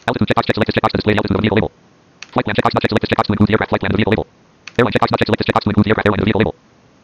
Altitude 0.10 0.28
checkbox 0.34 0.44
check 0.50 0.56
selected 0.58 0.74
checkbox 0.74 0.90
to 0.90 0.98
display 0.98 1.14
the 1.14 1.20
altitude 1.22 1.38
of 1.38 1.40
the 1.40 1.46
vehicle 1.46 1.60
label. 1.62 1.72
Flight 2.34 2.46
plan 2.50 2.56
checkbox 2.58 2.74
not 2.74 2.82
check 2.82 2.90
selected 2.90 3.10
checkbox 3.14 3.26
to 3.30 3.34
include 3.38 3.50
the 3.50 3.54
aircraft 3.54 3.70
flight 3.70 3.82
plan 3.86 3.90
of 3.90 3.94
the 3.94 4.02
vehicle 4.02 4.14
label. 4.18 4.26
Airline 4.80 4.94
checkbox 4.98 5.10
not 5.14 5.20
check 5.22 5.28
selected 5.30 5.46
checkbox 5.46 5.62
to 5.62 5.70
include 5.70 5.86
the 5.86 5.92
aircraft 5.94 6.08
airline 6.10 6.20
of 6.20 6.26
the 6.26 6.30
vehicle 6.30 6.42
label. 6.42 6.56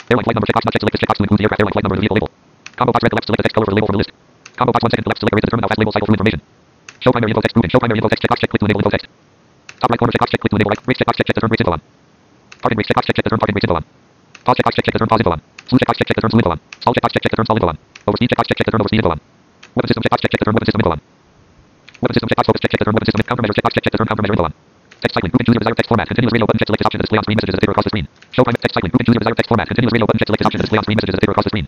Airline 0.10 0.26
flight 0.26 0.36
number 0.36 0.50
checkbox 0.50 0.64
not 0.66 0.74
check 0.74 0.82
selected 0.82 1.02
checkbox 1.06 1.16
to 1.16 1.24
include 1.26 1.38
the 1.38 1.46
aircraft 1.46 1.62
airline 1.62 1.76
flight 1.78 1.86
number 1.86 1.96
of 1.96 2.02
the 2.02 2.06
vehicle 2.10 2.18
label. 2.18 2.30
Combo 2.74 2.90
box 2.90 3.02
red 3.06 3.12
to 3.14 3.18
left 3.22 3.28
select 3.30 3.38
the 3.38 3.46
text 3.46 3.56
color 3.56 3.66
for 3.70 3.72
the 3.72 3.78
label 3.78 3.86
from 3.86 3.96
the 3.96 4.02
list. 4.02 4.12
Combo 4.58 4.72
box 4.74 4.82
one 4.82 4.92
second 4.98 5.06
to 5.06 5.10
left 5.14 5.22
select 5.22 5.38
is 5.38 5.46
determine 5.46 5.66
fast 5.70 5.78
label 5.78 5.94
cycle 5.94 6.08
through 6.10 6.18
information. 6.18 6.42
Show 7.06 7.12
primary 7.14 7.30
info 7.30 7.42
text 7.46 7.54
proven. 7.54 7.70
Show 7.70 7.82
primary 7.86 8.00
info 8.02 8.10
text 8.10 8.22
checkbox 8.26 8.38
check 8.42 8.50
click 8.50 8.62
to 8.62 8.66
enable 8.66 8.82
info 8.82 8.94
text. 8.98 9.06
Top 9.78 9.90
right 9.94 10.00
corner 10.02 10.14
checkbox 10.18 10.30
check 10.34 10.42
click 10.42 10.50
to 10.50 10.58
enable 10.58 10.72
right. 10.74 10.82
Brakes 10.82 11.00
checkbox 11.06 11.16
check 11.22 11.28
check 11.30 11.36
the 11.38 11.42
turn 11.46 11.50
brakes 11.54 11.62
info 11.62 11.74
on. 11.78 11.82
Parking 12.66 12.78
brakes 12.82 12.90
checkbox 12.90 13.06
check 13.06 13.16
check 13.22 13.26
the 13.26 13.30
turn 13.30 13.42
parking 13.46 13.56
brakes 13.56 13.68
info 13.70 13.78
on. 13.78 13.86
Pause 14.42 14.56
checkbox 14.58 14.74
check 14.74 14.86
check 14.90 14.96
the 14.98 15.02
turn 15.06 15.10
pause 15.14 15.22
info 15.22 15.32
on. 15.38 15.42
Slew 15.70 15.78
checkbox 15.78 15.96
check 16.02 16.08
check 16.10 16.18
the 16.18 16.24
turn 16.26 16.32
slew 16.34 16.42
info 16.42 16.52
on. 16.56 16.60
Stall 16.82 16.94
checkbox 16.96 17.12
check 17.14 17.22
check 17.22 17.32
the 17.32 17.38
turn 17.38 17.46
stall 17.46 17.58
info 17.60 17.70
on. 17.70 17.78
Overspeed 18.08 18.30
checkbox 18.32 18.46
check 18.50 18.58
check 18.58 18.66
the 18.66 18.74
turn 18.74 18.82
overspeed 18.82 19.02
info 19.04 19.14
on. 19.14 19.20
Weapon 19.76 19.88
system 19.92 20.04
checkbox 20.08 20.20
check 20.24 20.32
check 20.32 20.40
the 20.40 20.46
turn 20.48 20.56
weapon 20.56 20.68
system 20.68 20.82
info 20.82 20.92
on. 20.96 21.02
Weapon 22.02 22.16
system 22.16 22.30
checkbox 22.32 22.46
focus 22.48 22.62
check 22.64 22.72
check 22.72 22.80
the 22.80 22.86
turn 22.88 22.96
weapon 22.96 23.08
system 23.12 23.22
countermeasure 23.28 23.56
checkbox 23.60 23.72
check 23.76 23.84
check 23.84 23.94
the 23.94 24.00
turn 24.00 24.08
countermeasure 24.08 24.36
info 24.36 24.46
on. 24.48 24.54
Text 25.04 25.14
cycling 25.14 25.32
group 25.32 25.40
and 25.40 25.46
choose 25.46 25.56
your 25.56 25.64
desired 25.64 25.78
text 25.78 25.90
format. 25.92 26.08
Continuous 26.08 26.34
radio 26.34 26.48
button 26.48 26.60
check 26.60 26.68
select 26.68 26.82
this 26.82 26.88
option 26.88 27.00
to 27.00 27.06
display 27.06 27.20
on 27.20 27.26
screen 27.28 27.38
messages 27.38 27.56
as 27.56 27.62
they 27.62 27.70
across 27.70 27.86
the 27.86 27.94
screen. 27.94 28.08
Show 28.32 28.44
prime 28.48 28.56
text 28.58 28.74
cycling 28.74 28.92
group 28.92 29.00
and 29.00 29.06
choose 29.06 29.16
your 29.16 29.24
desired 29.24 29.38
text 29.38 29.50
format. 29.52 29.68
Continuous 29.68 29.94
radio 29.94 30.06
button 30.08 30.20
check 30.20 30.28
select 30.32 30.40
this 30.40 30.48
option 30.48 30.60
to 30.60 30.66
display 30.66 30.80
on 30.80 30.86
screen 30.88 30.98
messages 30.98 31.16
as 31.16 31.22
they 31.22 31.30
across 31.30 31.46
the 31.46 31.54
screen. 31.54 31.68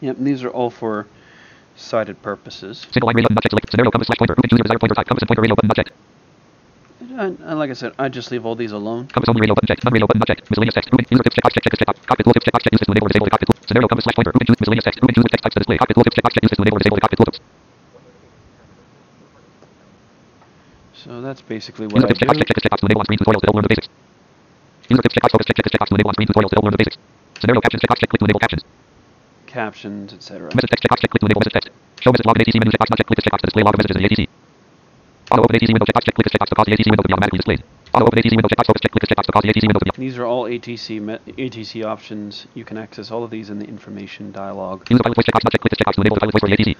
yep, 0.00 0.16
these 0.18 0.40
are 0.42 0.50
all 0.50 0.70
for 0.72 1.06
sighted 1.76 2.16
purposes. 2.24 2.88
Single 2.90 3.06
line 3.06 3.16
radio 3.20 3.28
button 3.28 3.36
not 3.36 3.44
checked 3.44 3.54
select 3.54 3.70
scenario 3.70 3.90
compass 3.92 4.08
slash 4.08 4.18
pointer 4.18 4.34
group 4.34 4.44
and 4.44 4.50
choose 4.50 4.58
your 4.58 4.66
desired 4.66 4.80
pointer 4.80 4.96
type 4.96 5.06
compass 5.06 5.22
and 5.22 5.28
pointer 5.28 5.44
not 5.44 5.76
checked. 5.76 5.92
And, 7.12 7.38
and 7.44 7.58
like 7.58 7.68
I 7.68 7.74
said, 7.74 7.92
I 7.98 8.08
just 8.08 8.30
leave 8.30 8.46
all 8.46 8.56
these 8.56 8.72
alone. 8.72 9.06
Compass 9.08 9.28
only 9.28 9.40
radio 9.44 9.54
button 9.54 9.68
checked. 9.68 9.84
Button 9.84 10.00
not 10.00 10.26
checked. 10.26 10.48
Miscellaneous 10.48 10.74
text. 10.74 10.88
Group 10.88 11.04
user 11.10 11.22
tips 11.22 11.36
check 11.36 11.52
check 11.52 11.64
check 11.68 11.86
box. 11.86 12.00
Cockpit 12.08 12.24
tooltips 12.24 12.44
checkbox 12.48 12.62
check 12.64 12.72
use 12.72 12.80
this 12.80 12.88
to 12.88 12.92
enable 12.96 13.08
disable 13.08 13.26
the 13.28 13.34
cockpit. 13.36 13.48
Scenario 13.68 13.88
compass 13.88 14.04
slash 14.08 14.16
pointer 14.16 14.32
group 14.32 14.44
choose 14.48 14.56
miscellaneous 14.60 14.84
text. 14.84 15.00
Group 15.00 15.12
choose 15.12 15.28
text 15.28 15.42
types 15.44 15.54
to 15.54 15.60
display. 15.60 15.76
Cockpit 15.76 15.96
tooltips 15.96 16.16
checkbox 16.16 16.32
check 16.32 16.42
use 16.42 16.50
this 16.52 16.56
to 16.56 16.64
enable 16.64 16.78
disable 16.80 16.96
the 16.96 17.04
cockpit 17.04 17.18
tooltips. 17.20 17.40
So 20.96 21.20
that's 21.20 21.42
basically 21.42 21.86
what 21.92 22.00
User 22.00 22.06
I 22.06 22.16
tips 22.16 22.20
do. 22.20 22.26
check 22.32 22.48
check 22.48 22.56
this 22.56 22.64
checkbox 22.64 22.80
to 22.80 22.86
enable 22.88 23.00
on 23.02 23.06
screen 23.12 23.20
tutorials 23.20 23.42
to 23.42 23.46
help 23.52 23.56
learn 23.60 23.66
the 23.68 23.72
basics. 23.76 23.88
User 24.88 25.02
tips 25.04 25.14
checkbox 25.18 25.30
focus 25.36 25.46
check 25.52 25.56
check 25.60 25.66
this 25.68 25.74
checkbox 25.76 25.88
to 25.92 25.94
enable 26.00 26.08
on 26.08 26.16
screen 26.16 26.28
tutorials 26.32 26.50
to 26.52 26.56
help 26.56 26.64
learn 26.64 26.72
the 26.72 26.80
basics. 26.80 26.96
Scenario 27.44 27.60
captions 27.60 27.82
checkbox 27.84 27.98
check 28.00 28.08
click 28.08 28.20
to 28.22 28.26
enable 28.32 28.40
captions. 28.40 28.62
Captions, 29.44 30.08
etc. 30.16 30.48
Message 30.56 30.70
text 30.72 30.80
checkbox 30.80 30.98
check 31.04 31.10
click 31.12 31.20
to 31.20 31.28
enable 31.28 31.42
message 31.44 31.56
text. 31.60 31.68
Show 32.00 32.08
message 32.08 32.24
log 32.24 32.40
in 32.40 32.48
ATC 32.48 32.56
menu 32.56 32.72
checkbox 32.72 32.88
not 32.88 32.96
check 32.96 33.08
click 33.12 33.18
this 33.20 33.26
checkbox 33.28 33.40
to 33.44 33.48
display 33.52 33.62
log 33.68 33.76
of 33.76 33.78
messages 33.84 34.00
in 34.00 34.02
the 34.02 34.08
ATC. 34.08 34.41
Auto 35.32 35.44
open 35.44 35.56
window 35.62 35.86
checkbox 35.86 36.04
check 36.04 36.14
click 36.14 36.24
this 36.26 36.32
checkbox 36.34 36.48
to 36.48 36.54
cause 36.54 36.66
the 36.66 36.76
window 36.76 37.02
to 37.02 37.08
be 37.08 37.14
automatically 37.14 37.38
displayed. 37.38 37.62
Auto 37.94 38.04
open 38.04 38.20
window 38.22 38.48
checkbox 38.48 38.66
focus 38.66 38.80
check 38.82 38.92
click 38.92 39.00
this 39.00 39.08
checkbox 39.08 39.24
to 39.24 39.32
cause 39.32 39.42
the 39.42 39.66
window 39.66 39.78
to 39.78 39.84
be 39.86 39.90
These 39.96 40.18
are 40.18 40.26
all 40.26 40.44
ATC 40.44 41.00
ATC 41.00 41.84
options. 41.86 42.46
You 42.52 42.66
can 42.66 42.76
access 42.76 43.10
all 43.10 43.24
of 43.24 43.30
these 43.30 43.48
in 43.48 43.58
the 43.58 43.64
information 43.64 44.30
dialog. 44.30 44.90
Use 44.90 44.98
the 44.98 45.02
pilot 45.02 45.16
voice 45.16 45.24
checkbox 45.24 45.40
check 45.50 45.60
click 45.62 45.70
this 45.70 45.78
checkbox 45.80 45.94
to 45.94 46.00
enable 46.02 46.16
the 46.16 46.20
pilot 46.20 46.32
voice 46.34 46.40
for 46.40 46.48
the 46.50 46.76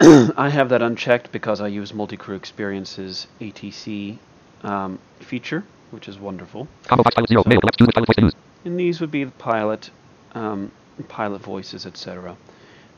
ATC. 0.30 0.34
I 0.38 0.50
have 0.50 0.68
that 0.68 0.82
unchecked 0.82 1.32
because 1.32 1.60
I 1.60 1.66
use 1.66 1.92
Multi-Crew 1.92 2.36
Experience's 2.36 3.26
ATC 3.40 4.18
um, 4.62 5.00
feature, 5.18 5.64
which 5.90 6.06
is 6.06 6.16
wonderful. 6.16 6.68
Combo 6.84 7.02
box 7.02 7.16
pilot 7.16 7.28
zero 7.28 7.42
mail 7.46 7.58
left 7.64 7.76
choose 7.76 7.88
pilot 7.92 8.06
voice 8.06 8.16
to 8.18 8.22
use. 8.22 8.34
And 8.64 8.78
these 8.78 9.00
would 9.00 9.10
be 9.10 9.24
the 9.24 9.32
pilot, 9.32 9.90
um, 10.34 10.70
pilot 11.08 11.40
voices, 11.40 11.86
etc. 11.86 12.36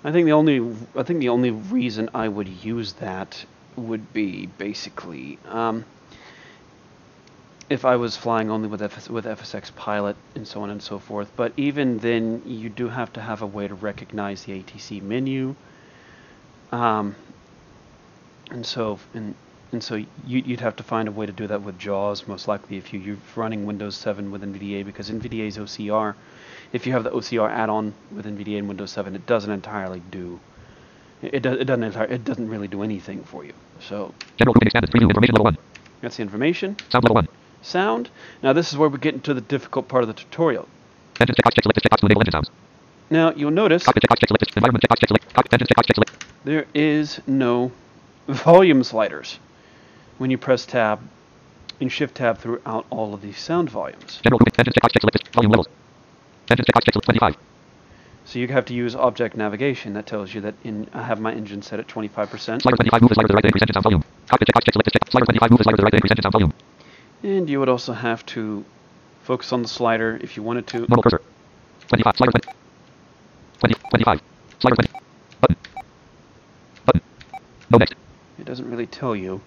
I 0.05 0.13
think 0.13 0.27
the 0.27 0.33
only 0.33 0.61
I 0.95 1.03
think 1.03 1.21
the 1.21 1.31
only 1.31 1.51
reason 1.51 2.11
I 2.13 2.29
would 2.29 2.49
use 2.49 2.93
that 2.95 3.47
would 3.77 4.13
be 4.13 4.47
basically 4.47 5.39
um, 5.49 5.85
if 7.71 7.85
I 7.85 7.97
was 7.97 8.17
flying 8.17 8.51
only 8.51 8.69
with 8.69 8.81
with 9.09 9.25
FSX 9.25 9.75
pilot 9.75 10.17
and 10.35 10.47
so 10.47 10.63
on 10.63 10.71
and 10.71 10.83
so 10.83 10.99
forth. 10.99 11.31
But 11.37 11.53
even 11.57 11.99
then, 11.99 12.43
you 12.45 12.69
do 12.69 12.89
have 12.89 13.13
to 13.15 13.21
have 13.21 13.43
a 13.43 13.47
way 13.47 13.67
to 13.69 13.75
recognize 13.75 14.45
the 14.45 14.63
ATC 14.63 15.03
menu. 15.03 15.55
Um, 16.71 17.17
and 18.51 18.67
so 18.67 18.99
and 19.15 19.35
and 19.73 19.83
so 19.83 19.95
you, 19.95 20.07
you'd 20.27 20.61
have 20.61 20.77
to 20.77 20.83
find 20.83 21.09
a 21.09 21.13
way 21.13 21.25
to 21.25 21.33
do 21.33 21.47
that 21.47 21.63
with 21.63 21.79
JAWS, 21.79 22.29
most 22.29 22.47
likely 22.47 22.77
if 22.77 22.93
you, 22.93 23.01
you're 23.01 23.17
running 23.35 23.65
Windows 23.65 23.97
7 23.97 24.31
with 24.31 24.43
NVDA, 24.43 24.85
because 24.85 25.11
NVDA's 25.11 25.57
OCR, 25.57 26.15
if 26.75 26.87
you 26.87 26.93
have 26.93 27.05
the 27.05 27.11
OCR 27.11 27.51
add-on 27.51 27.95
with 28.15 28.27
NVDA 28.27 28.59
and 28.59 28.69
Windows 28.69 28.91
7, 28.91 29.17
it 29.17 29.25
doesn't 29.25 29.51
entirely 29.51 30.03
do. 30.11 30.39
It, 31.23 31.41
does, 31.41 31.59
it 31.61 31.65
doesn't 31.65 31.85
entire, 31.85 32.07
it 32.07 32.25
doesn't 32.25 32.49
really 32.49 32.67
do 32.67 32.83
anything 32.83 33.23
for 33.23 33.45
you. 33.45 33.53
So 33.81 34.13
General 34.37 34.57
expanded. 34.61 34.91
Preview 34.91 35.09
information 35.09 35.35
level 35.35 35.45
one. 35.45 35.59
that's 36.01 36.17
the 36.17 36.23
information. 36.23 36.77
Sound 36.91 37.05
level 37.05 37.15
one. 37.15 37.29
Sound. 37.63 38.11
Now 38.43 38.53
this 38.53 38.73
is 38.73 38.79
where 38.79 38.89
we 38.89 38.99
get 38.99 39.15
into 39.15 39.33
the 39.33 39.41
difficult 39.41 39.87
part 39.87 40.03
of 40.03 40.09
the 40.09 40.15
tutorial. 40.15 40.67
Engine 41.21 41.37
checkbox 41.37 41.55
check 41.55 41.63
select 41.63 41.81
checkbox 41.81 42.01
to 42.01 42.07
enable 42.07 42.21
engine 42.23 42.33
sounds. 42.33 42.51
Now 43.11 43.33
you'll 43.33 43.53
notice 43.53 43.85
Cockpit 43.85 44.03
checkbox 44.03 44.19
check 44.19 44.29
select. 44.29 44.57
Environment 44.57 44.83
checkbox 44.85 44.99
check 44.99 45.09
select. 45.09 45.35
Cockpit 45.35 45.53
engine 45.53 45.67
checkbox 45.69 45.87
check 45.87 45.95
select. 45.95 46.25
there 46.45 46.67
is 46.75 47.21
no 47.27 47.71
volume 48.27 48.83
sliders 48.83 49.39
when 50.19 50.31
you 50.31 50.39
press 50.39 50.67
tab 50.67 51.01
and 51.81 51.91
shift 51.93 52.17
tab 52.17 52.39
throughout 52.39 52.85
all 52.91 53.15
of 53.15 53.23
these 53.23 53.39
sound 53.39 53.71
volumes. 53.71 54.21
General 54.25 54.41
engine 54.59 54.73
checkbox 54.73 54.93
check 54.93 55.03
select. 55.03 55.35
Volume 55.35 55.53
levels. 55.53 55.69
Engine 56.51 56.65
checkbox 56.65 56.85
check 56.85 56.95
select 56.95 57.05
25. 57.05 57.37
So 58.33 58.39
you 58.39 58.49
have 58.49 58.65
to 58.65 58.73
use 58.73 58.95
object 58.95 59.37
navigation. 59.37 59.93
That 59.93 60.07
tells 60.07 60.33
you 60.33 60.41
that 60.41 60.55
in 60.65 60.89
I 60.95 61.03
have 61.03 61.21
my 61.21 61.35
engine 61.35 61.61
set 61.61 61.79
at 61.79 61.87
25%. 61.87 62.63
Slider 62.63 62.77
25 62.77 63.03
move 63.03 63.11
the 63.11 63.15
slider 63.15 63.29
to 63.29 63.33
the 63.33 63.35
right 63.35 63.45
increase 63.45 63.61
engine 63.61 63.75
sound 63.75 63.85
volume. 63.85 64.05
Cockpit 64.27 64.49
checkbox 64.49 64.65
check 64.65 64.73
select 64.73 64.87
this 64.87 64.93
check. 64.95 65.11
Slider 65.11 65.27
25 65.27 65.51
move 65.51 65.59
the 65.59 65.65
slider 65.65 65.77
to 65.77 65.81
the 65.83 65.85
right 65.85 65.93
increase 65.93 66.13
engine 66.13 66.23
sound 66.23 66.33
volume. 66.33 66.53
And 67.25 67.51
you 67.51 67.61
would 67.61 67.69
also 67.69 67.93
have 67.93 68.25
to 68.33 68.65
focus 69.23 69.53
on 69.53 69.61
the 69.61 69.69
slider 69.69 70.19
if 70.23 70.35
you 70.35 70.43
wanted 70.43 70.67
to. 70.69 70.79
Normal 70.79 71.03
cursor. 71.03 71.21
25. 71.89 72.17
Slider 72.17 72.33
20. 72.33 72.57
20. 73.61 73.75
25. 73.91 74.21
Slider 74.61 74.77
20. 74.77 74.89
Button. 75.43 75.57
Button. 76.87 77.03
No 77.69 77.77
next. 77.77 77.95
It 78.39 78.47
doesn't 78.47 78.71
really 78.71 78.87
tell 78.87 79.15
you 79.15 79.43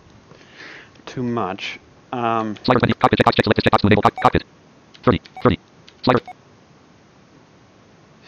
too 1.07 1.23
much. 1.23 1.79
Um, 2.13 2.55
Slider 2.61 2.81
20. 2.81 2.93
Cockpit 3.01 3.17
check 3.17 3.33
select 3.33 3.55
this 3.55 3.65
checkbox 3.65 3.81
to 3.81 3.87
enable 3.87 4.03
cockpit. 4.03 4.43
30. 5.01 5.21
30. 5.41 5.59
Slider. 6.03 6.34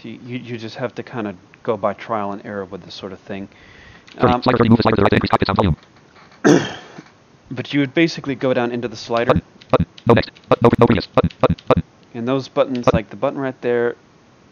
You, 0.10 0.38
you 0.38 0.58
just 0.58 0.76
have 0.76 0.96
to 0.96 1.04
kind 1.04 1.28
of 1.28 1.36
go 1.64 1.78
by 1.78 1.94
trial 1.94 2.32
and 2.32 2.46
error 2.46 2.66
with 2.66 2.84
this 2.84 2.94
sort 2.94 3.12
of 3.12 3.20
thing. 3.20 3.50
30. 4.16 4.34
Um, 4.34 4.44
Slider 4.44 4.58
30 4.58 4.70
move 4.70 4.78
the 4.78 4.84
slider 4.84 4.96
to 4.96 5.02
the 5.02 5.04
right 5.04 5.14
increase 5.14 5.32
sound 5.46 5.58
volume. 6.44 6.78
but 7.52 7.74
you 7.74 7.80
would 7.80 7.94
basically 7.94 8.36
go 8.36 8.54
down 8.54 8.72
into 8.72 8.88
the 8.88 8.96
slider, 8.96 9.34
Button. 9.34 9.44
Button. 9.70 9.86
No 10.08 10.14
next. 10.14 10.32
Button. 10.50 10.62
No, 10.64 10.70
no 10.80 10.86
previous. 10.86 11.08
Button. 11.08 11.30
Button. 11.40 11.56
Button. 11.68 11.84
and 12.14 12.28
those 12.28 12.48
buttons, 12.48 12.88
like 12.94 13.10
the 13.10 13.16
button 13.16 13.40
right 13.40 13.60
there, 13.62 13.96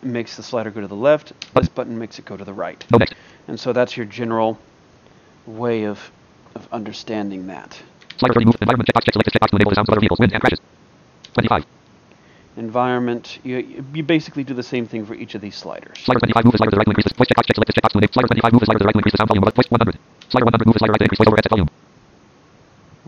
makes 0.04 0.36
the 0.36 0.44
slider 0.44 0.72
go 0.72 0.82
to 0.82 0.88
the 0.88 0.96
left. 0.96 1.34
This 1.54 1.70
button 1.70 1.98
makes 1.98 2.20
it 2.20 2.26
go 2.26 2.38
to 2.38 2.44
the 2.44 2.54
right. 2.54 2.84
No 2.92 2.98
next. 2.98 3.16
And 3.48 3.60
so 3.60 3.74
that's 3.74 3.96
your 3.96 4.06
general 4.06 4.58
way 5.46 5.86
of, 5.86 6.12
of 6.56 6.68
understanding 6.72 7.48
that. 7.48 7.80
Slider 8.18 8.34
30 8.34 8.46
move. 8.46 8.56
Environment 8.62 8.90
checkbox 8.90 9.06
check 9.06 9.14
select 9.14 9.30
checkbox 9.32 9.50
to 9.50 9.56
enable 9.56 9.72
the 9.72 9.76
sounds 9.76 9.90
of 9.90 9.94
other 9.94 10.02
vehicles. 10.02 10.20
Wind 10.20 10.34
and 10.34 10.42
crashes. 10.42 10.60
25. 11.34 11.66
Environment, 12.58 13.40
you, 13.44 13.84
you 13.94 14.04
basically 14.04 14.44
do 14.44 14.54
the 14.54 14.64
same 14.64 14.86
thing 14.86 15.06
for 15.06 15.14
each 15.14 15.36
of 15.36 15.42
these 15.42 15.56
sliders. 15.56 16.00
Slider 16.00 16.20
25 16.20 16.46
move 16.46 16.52
the 16.54 16.58
slider 16.58 16.72
to 16.72 16.76
the 16.76 16.80
right 16.80 16.88
increase 16.88 17.06
the 17.06 17.16
voice 17.16 17.28
checkbox 17.28 17.46
check 17.48 17.56
select 17.56 17.68
this 17.68 17.76
checkbox 17.76 17.92
to 17.92 17.98
enable 17.98 18.14
slider 18.14 18.28
25 18.28 18.54
move 18.54 18.60
the 18.60 18.66
slider 18.66 18.80
to 18.80 18.84
the 18.84 18.88
right 18.88 18.96
increase 18.96 19.12
the 19.12 19.18
sound 19.18 19.28
volume. 19.28 19.44
Voice 19.44 19.72
100. 19.72 20.00
Slider 20.30 20.46
100 20.46 20.66
move 20.66 20.74
the 20.74 20.80
slider 20.80 20.92
right 20.94 21.00
to 21.00 21.06
increase 21.06 21.20
voice 21.20 21.28
over 21.28 21.36
headset 21.36 21.52
volume. 21.52 21.70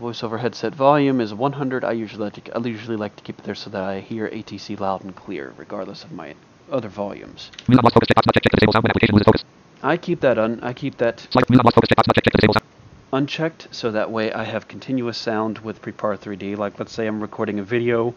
Voiceover 0.00 0.38
headset 0.38 0.74
volume 0.74 1.20
is 1.20 1.34
100. 1.34 1.82
I 1.82 1.92
usually 1.92 2.24
like 2.24 2.44
to, 2.44 2.56
I 2.56 2.60
usually 2.60 2.96
like 2.96 3.16
to 3.16 3.22
keep 3.24 3.38
it 3.38 3.44
there 3.44 3.56
so 3.56 3.68
that 3.70 3.82
I 3.82 4.00
hear 4.00 4.28
ATC 4.28 4.78
loud 4.78 5.02
and 5.02 5.16
clear, 5.16 5.52
regardless 5.56 6.04
of 6.04 6.12
my 6.12 6.36
other 6.70 6.88
volumes. 6.88 7.50
Unlock 7.66 7.92
focus 7.94 8.08
checkbox 8.08 8.26
not 8.26 8.34
check 8.34 8.42
check 8.44 8.52
to 8.52 8.56
disable 8.58 8.72
sound 8.74 8.84
when 8.84 8.90
application 8.90 9.14
loses 9.14 9.26
focus. 9.26 9.44
I 9.82 9.96
keep 9.96 10.20
that 10.20 10.38
un, 10.38 10.60
I 10.62 10.72
keep 10.72 10.98
that 10.98 11.26
Slider 11.30 11.46
unlock 11.50 11.74
focus 11.74 11.88
checkbox 11.88 12.06
not 12.06 12.14
check 12.14 12.24
check 12.24 12.32
to 12.32 12.38
disable 12.38 12.54
sound. 12.54 12.66
unchecked 13.12 13.68
so 13.72 13.90
that 13.90 14.10
way 14.10 14.30
I 14.32 14.44
have 14.44 14.68
continuous 14.68 15.18
sound 15.18 15.58
with 15.60 15.82
Prepar 15.82 16.16
3D. 16.16 16.56
Like 16.56 16.78
let's 16.78 16.92
say 16.92 17.06
I'm 17.06 17.20
recording 17.20 17.58
a 17.58 17.64
video 17.64 18.14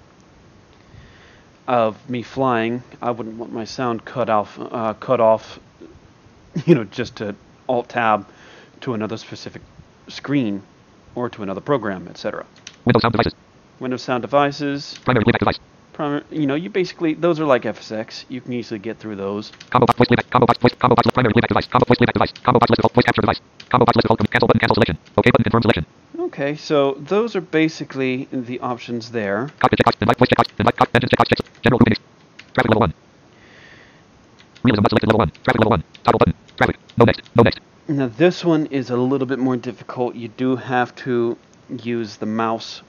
of 1.67 2.09
me 2.09 2.21
flying, 2.23 2.83
I 3.01 3.11
wouldn't 3.11 3.37
want 3.37 3.51
my 3.53 3.63
sound 3.65 4.05
cut 4.05 4.29
off, 4.29 4.57
uh, 4.59 4.93
cut 4.95 5.19
off, 5.19 5.59
you 6.65 6.75
know, 6.75 6.83
just 6.83 7.17
to 7.17 7.35
Alt 7.69 7.89
Tab 7.89 8.27
to 8.81 8.93
another 8.93 9.17
specific 9.17 9.61
screen 10.07 10.63
or 11.15 11.29
to 11.29 11.43
another 11.43 11.61
program, 11.61 12.07
etc. 12.07 12.45
Windows 12.85 13.01
sound 13.01 13.13
devices. 13.13 13.35
Windows 13.79 14.03
Sound 14.03 14.21
Devices, 14.21 14.99
Primary 15.03 15.23
playback 15.23 15.39
device. 15.39 15.59
primary, 15.93 16.23
you 16.29 16.45
know, 16.45 16.53
you 16.53 16.69
basically 16.69 17.15
those 17.15 17.39
are 17.39 17.45
like 17.45 17.63
FSX. 17.63 18.25
You 18.29 18.39
can 18.39 18.53
easily 18.53 18.79
get 18.79 18.99
through 18.99 19.15
those. 19.15 19.51
Combo 19.71 19.87
box 19.87 19.97
voice 19.97 20.07
playback. 20.07 20.29
Combo 20.29 20.45
box 20.45 20.59
voice. 20.59 20.75
Combo 20.77 20.95
box 20.95 21.09
primary 21.11 21.33
playback 21.33 21.49
device. 21.49 21.65
Combo 21.65 21.85
voice 21.85 21.97
playback 21.97 22.13
device. 22.13 22.31
Combo 22.43 22.59
box 22.59 22.69
list 22.69 22.81
of 22.85 22.91
voice 22.91 23.05
capture 23.05 23.21
device. 23.21 23.41
Combo 23.69 23.85
box 23.85 23.95
list 23.95 24.07
all. 24.07 24.17
Cancel 24.17 24.47
button. 24.47 24.59
Cancel 24.59 24.75
selection. 24.75 24.97
OK 25.17 25.31
button. 25.31 25.43
Confirm 25.43 25.61
selection. 25.63 25.85
Okay, 26.31 26.55
so 26.55 26.93
those 26.93 27.35
are 27.35 27.41
basically 27.41 28.25
the 28.31 28.61
options 28.61 29.11
there. 29.11 29.49
Traffic 29.59 29.79
level 32.69 32.79
one. 32.79 32.93
Realism 34.63 34.81
not 34.81 34.89
selected 34.91 35.07
level 35.07 35.19
one. 35.19 35.31
Traffic 35.43 35.59
level 35.59 35.71
one. 35.71 35.83
Toggle 36.05 36.19
button. 36.19 36.33
Traffic. 36.55 36.77
No 36.95 37.03
next. 37.03 37.35
No 37.35 37.43
next. 37.43 37.59
Now 37.89 38.07
this 38.07 38.45
one 38.45 38.67
is 38.67 38.89
a 38.91 38.95
little 38.95 39.27
bit 39.27 39.39
more 39.39 39.57
difficult. 39.57 40.15
You 40.15 40.29
do 40.29 40.55
have 40.55 40.95
to 41.03 41.37
use 41.67 42.15
the 42.15 42.25
mouse 42.25 42.81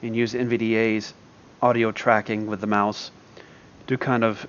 and 0.00 0.16
use 0.16 0.32
NVDA's 0.32 1.12
audio 1.60 1.92
tracking 1.92 2.46
with 2.46 2.62
the 2.62 2.66
mouse 2.66 3.10
to 3.88 3.98
kind 3.98 4.24
of 4.24 4.46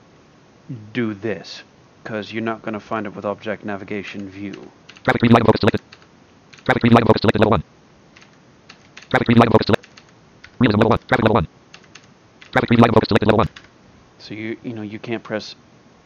do 0.93 1.13
this 1.13 1.63
because 2.01 2.32
you're 2.32 2.43
not 2.43 2.61
going 2.61 2.76
to 2.76 2.80
find 2.80 3.07
it 3.07 3.13
with 3.13 3.26
object 3.26 3.66
navigation 3.66 4.30
view. 4.30 4.53
Traffic 5.03 5.22
preview 5.22 5.36
item 5.36 5.47
focus 5.47 5.59
selected. 5.59 5.82
Traffic 6.63 6.82
preview 6.82 6.95
item 6.95 7.07
focus 7.07 7.22
selected 7.22 7.39
level 7.41 7.51
one. 7.51 7.63
Traffic 9.16 9.30
preview 9.30 9.41
item 9.43 9.53
focus 9.53 9.68
select. 9.68 9.88
Realism 10.59 10.80
level 10.80 10.89
one. 10.89 10.99
Traffic 11.07 11.24
level 11.24 11.36
one. 11.36 11.47
Traffic 12.51 12.70
preview 12.70 12.84
item 12.84 12.93
focus 12.95 13.07
selected 13.07 13.28
level 13.28 13.38
one. 13.38 13.49
So 14.20 14.34
you 14.34 14.57
you 14.61 14.74
know 14.74 14.82
you 14.82 14.99
can't 14.99 15.24
press 15.24 15.55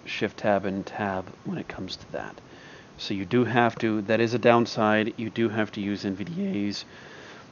shift 0.05 0.38
tab 0.38 0.66
and 0.66 0.86
tab 0.86 1.26
when 1.45 1.57
it 1.57 1.68
comes 1.68 1.95
to 1.95 2.12
that. 2.12 2.39
So 2.99 3.16
you 3.16 3.26
do 3.26 3.45
have 3.45 3.76
to 3.80 4.03
that 4.03 4.20
is 4.20 4.36
a 4.36 4.38
downside. 4.38 5.16
You 5.18 5.32
do 5.32 5.49
have 5.49 5.72
to 5.72 5.82
use 5.82 6.03
NVDA's. 6.03 6.86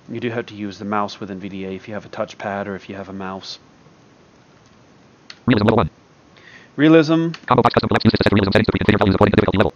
You 0.08 0.20
do 0.20 0.30
have 0.30 0.46
to 0.46 0.54
use 0.54 0.78
the 0.78 0.86
mouse 0.86 1.20
with 1.20 1.32
NVDA 1.32 1.76
if 1.76 1.88
you 1.88 1.96
have 1.96 2.06
a 2.06 2.10
touchpad 2.10 2.68
or 2.68 2.76
if 2.76 2.88
you 2.88 2.96
have 2.96 3.10
a 3.10 3.14
mouse. 3.14 3.58
Realism 5.48 5.66
level 5.66 5.78
one. 5.78 5.90
Realism, 6.76 7.30
Combo 7.48 7.64
box 7.64 7.74
custom 7.74 7.90
collapse 7.90 8.06
use 8.06 8.14
set 8.22 8.32
realism 8.32 8.52
settings 8.52 8.68
to 8.68 8.72
pre-configure 8.74 9.00
values 9.00 9.16
according 9.16 9.32
to 9.32 9.36
difficulty 9.38 9.58
level. 9.58 9.74